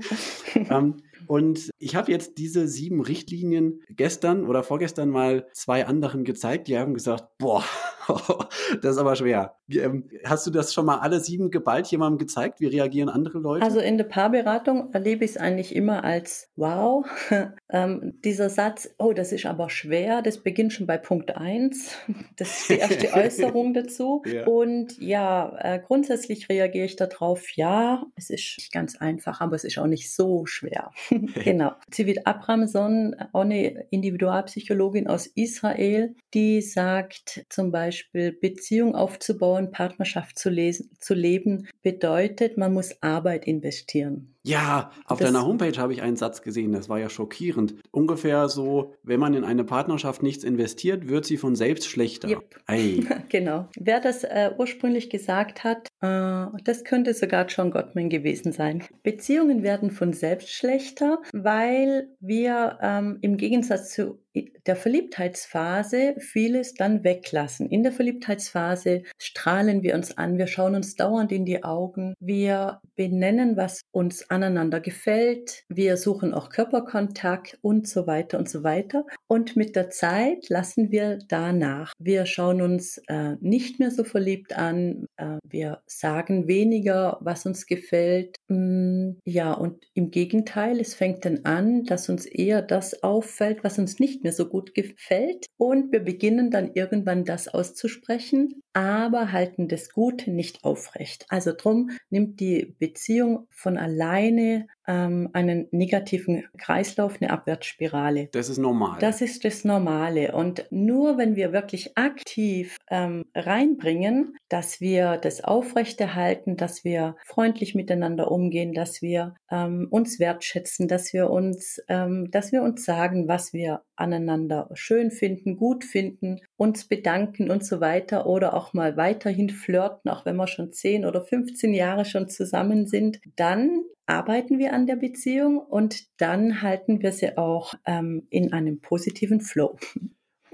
ähm, 0.55 0.97
und 1.27 1.69
ich 1.79 1.95
habe 1.95 2.11
jetzt 2.11 2.37
diese 2.37 2.67
sieben 2.67 3.01
Richtlinien 3.01 3.81
gestern 3.89 4.45
oder 4.45 4.63
vorgestern 4.63 5.09
mal 5.09 5.47
zwei 5.53 5.85
anderen 5.85 6.23
gezeigt. 6.23 6.67
Die 6.67 6.77
haben 6.77 6.93
gesagt, 6.93 7.25
boah, 7.37 7.63
das 8.81 8.95
ist 8.95 8.97
aber 8.97 9.15
schwer. 9.15 9.55
Ähm, 9.69 10.09
hast 10.23 10.45
du 10.45 10.51
das 10.51 10.73
schon 10.73 10.85
mal 10.85 10.99
alle 10.99 11.19
sieben 11.19 11.49
geballt 11.49 11.87
jemandem 11.87 12.19
gezeigt? 12.19 12.59
Wie 12.59 12.67
reagieren 12.67 13.09
andere 13.09 13.39
Leute? 13.39 13.65
Also 13.65 13.79
in 13.79 13.97
der 13.97 14.05
Paarberatung 14.05 14.93
erlebe 14.93 15.25
ich 15.25 15.31
es 15.31 15.37
eigentlich 15.37 15.75
immer 15.75 16.03
als 16.03 16.51
wow. 16.55 17.05
ähm, 17.69 18.13
dieser 18.23 18.49
Satz, 18.49 18.89
oh, 18.97 19.13
das 19.13 19.31
ist 19.31 19.45
aber 19.45 19.69
schwer, 19.69 20.21
das 20.21 20.43
beginnt 20.43 20.73
schon 20.73 20.87
bei 20.87 20.97
Punkt 20.97 21.35
1. 21.35 21.95
Das 22.37 22.59
ist 22.59 22.69
die 22.69 22.75
erste 22.75 23.13
Äußerung 23.13 23.73
dazu. 23.73 24.21
Ja. 24.25 24.45
Und 24.45 24.99
ja, 24.99 25.55
äh, 25.59 25.79
grundsätzlich 25.79 26.49
reagiere 26.49 26.85
ich 26.85 26.95
darauf, 26.95 27.55
ja, 27.55 28.03
es 28.15 28.29
ist 28.29 28.55
nicht 28.57 28.71
ganz 28.71 28.95
einfach, 28.97 29.41
aber 29.41 29.55
es 29.55 29.63
ist 29.63 29.77
auch 29.77 29.87
nicht 29.87 30.13
so 30.13 30.45
schwer. 30.45 30.91
genau. 31.43 31.73
Zivit 31.91 32.27
Abramson, 32.27 33.15
eine 33.33 33.85
Individualpsychologin 33.89 35.07
aus 35.07 35.27
Israel, 35.27 36.15
die 36.33 36.61
sagt 36.61 37.45
zum 37.49 37.71
Beispiel, 37.71 38.31
Beziehung 38.31 38.95
aufzubauen, 38.95 39.71
Partnerschaft 39.71 40.37
zu, 40.37 40.49
lesen, 40.49 40.91
zu 40.99 41.13
leben, 41.13 41.67
bedeutet, 41.81 42.57
man 42.57 42.73
muss 42.73 43.01
Arbeit 43.01 43.47
investieren. 43.47 44.34
Ja, 44.45 44.91
auf 45.05 45.19
das, 45.19 45.31
deiner 45.31 45.45
Homepage 45.45 45.77
habe 45.77 45.93
ich 45.93 46.01
einen 46.01 46.17
Satz 46.17 46.41
gesehen, 46.41 46.71
das 46.71 46.87
war 46.87 46.99
ja 46.99 47.09
schockierend. 47.09 47.75
Ungefähr 47.91 48.47
so, 48.47 48.93
wenn 49.03 49.19
man 49.19 49.33
in 49.33 49.43
eine 49.43 49.63
Partnerschaft 49.63 50.21
nichts 50.21 50.43
investiert, 50.43 51.07
wird 51.07 51.25
sie 51.25 51.37
von 51.37 51.55
selbst 51.55 51.87
schlechter. 51.87 52.29
Yep. 52.29 53.25
genau. 53.29 53.67
Wer 53.75 53.99
das 53.99 54.23
äh, 54.23 54.51
ursprünglich 54.57 55.09
gesagt 55.09 55.63
hat, 55.63 55.87
äh, 56.01 56.45
das 56.63 56.83
könnte 56.83 57.13
sogar 57.13 57.47
John 57.47 57.71
Gottman 57.71 58.09
gewesen 58.09 58.51
sein. 58.51 58.83
Beziehungen 59.03 59.63
werden 59.63 59.89
von 59.89 60.13
selbst 60.13 60.51
schlechter, 60.51 61.19
weil 61.33 62.09
wir 62.19 62.77
ähm, 62.81 63.17
im 63.21 63.37
Gegensatz 63.37 63.93
zu 63.93 64.24
der 64.65 64.75
Verliebtheitsphase 64.75 66.15
vieles 66.19 66.73
dann 66.73 67.03
weglassen. 67.03 67.69
In 67.69 67.83
der 67.83 67.91
Verliebtheitsphase 67.91 69.03
strahlen 69.17 69.83
wir 69.83 69.95
uns 69.95 70.17
an, 70.17 70.37
wir 70.37 70.47
schauen 70.47 70.75
uns 70.75 70.95
dauernd 70.95 71.31
in 71.31 71.45
die 71.45 71.63
Augen, 71.63 72.15
wir 72.19 72.81
benennen, 72.95 73.57
was 73.57 73.81
uns 73.91 74.29
aneinander 74.29 74.79
gefällt. 74.79 75.63
Wir 75.69 75.97
suchen 75.97 76.33
auch 76.33 76.49
Körperkontakt 76.49 77.57
und 77.61 77.87
so 77.87 78.07
weiter 78.07 78.37
und 78.37 78.49
so 78.49 78.63
weiter. 78.63 79.05
Und 79.27 79.55
mit 79.55 79.75
der 79.75 79.89
Zeit 79.89 80.49
lassen 80.49 80.91
wir 80.91 81.19
danach. 81.27 81.93
Wir 81.99 82.25
schauen 82.25 82.61
uns 82.61 82.99
äh, 83.07 83.35
nicht 83.41 83.79
mehr 83.79 83.91
so 83.91 84.03
verliebt 84.03 84.57
an. 84.57 85.05
Äh, 85.17 85.37
wir 85.47 85.81
sagen 85.85 86.47
weniger, 86.47 87.17
was 87.21 87.45
uns 87.45 87.65
gefällt. 87.65 88.37
Mm, 88.47 89.11
ja, 89.25 89.53
und 89.53 89.85
im 89.93 90.11
Gegenteil, 90.11 90.79
es 90.79 90.95
fängt 90.95 91.25
dann 91.25 91.41
an, 91.43 91.83
dass 91.83 92.09
uns 92.09 92.25
eher 92.25 92.61
das 92.61 93.03
auffällt, 93.03 93.63
was 93.63 93.77
uns 93.77 93.99
nicht 93.99 94.23
mehr 94.25 94.33
so 94.33 94.49
gut 94.49 94.73
gefällt. 94.73 95.45
Und 95.57 95.93
wir 95.93 96.01
beginnen 96.01 96.51
dann 96.51 96.71
irgendwann 96.73 97.23
das 97.23 97.47
auszusprechen, 97.47 98.61
aber 98.73 99.31
halten 99.31 99.67
das 99.67 99.89
Gute 99.89 100.31
nicht 100.31 100.63
aufrecht. 100.63 101.25
Also 101.29 101.53
drum 101.55 101.91
nimmt 102.09 102.39
die 102.39 102.75
Beziehung 102.79 103.47
von 103.51 103.77
alleine 103.77 104.67
ähm, 104.87 105.29
einen 105.33 105.67
negativen 105.71 106.45
Kreislauf, 106.57 107.21
eine 107.21 107.31
Abwärtsspirale. 107.31 108.29
Das 108.31 108.49
ist 108.49 108.57
normal. 108.57 108.99
Das 108.99 109.21
ist 109.21 109.45
das 109.45 109.63
Normale. 109.63 110.33
Und 110.33 110.65
nur 110.69 111.17
wenn 111.17 111.35
wir 111.35 111.53
wirklich 111.53 111.97
aktiv 111.97 112.77
ähm, 112.89 113.25
reinbringen, 113.33 114.37
dass 114.49 114.81
wir 114.81 115.17
das 115.17 115.43
aufrechterhalten, 115.43 116.57
dass 116.57 116.83
wir 116.83 117.15
freundlich 117.25 117.75
miteinander 117.75 118.31
umgehen, 118.31 118.73
dass 118.73 119.01
wir 119.01 119.35
ähm, 119.51 119.87
uns 119.89 120.19
wertschätzen, 120.19 120.87
dass 120.87 121.13
wir 121.13 121.29
uns, 121.29 121.81
ähm, 121.87 122.29
dass 122.31 122.51
wir 122.51 122.61
uns 122.61 122.85
sagen, 122.85 123.27
was 123.27 123.53
wir 123.53 123.81
aneinander 123.95 124.69
schön 124.73 125.11
finden, 125.11 125.55
gut 125.55 125.83
finden, 125.83 126.41
uns 126.57 126.87
bedanken 126.87 127.49
und 127.49 127.65
so 127.65 127.79
weiter 127.79 128.25
oder 128.27 128.53
auch 128.53 128.73
mal 128.73 128.97
weiterhin 128.97 129.49
flirten, 129.49 130.11
auch 130.11 130.25
wenn 130.25 130.35
wir 130.35 130.47
schon 130.47 130.73
10 130.73 131.05
oder 131.05 131.21
15 131.21 131.73
Jahre 131.73 132.05
schon 132.05 132.27
zusammen 132.27 132.87
sind, 132.87 133.19
dann 133.35 133.83
arbeiten 134.05 134.59
wir 134.59 134.73
an 134.73 134.85
der 134.87 134.95
Beziehung 134.95 135.59
und 135.59 136.05
dann 136.17 136.61
halten 136.61 137.01
wir 137.01 137.11
sie 137.11 137.37
auch 137.37 137.73
ähm, 137.85 138.27
in 138.29 138.53
einem 138.53 138.79
positiven 138.79 139.41
Flow. 139.41 139.77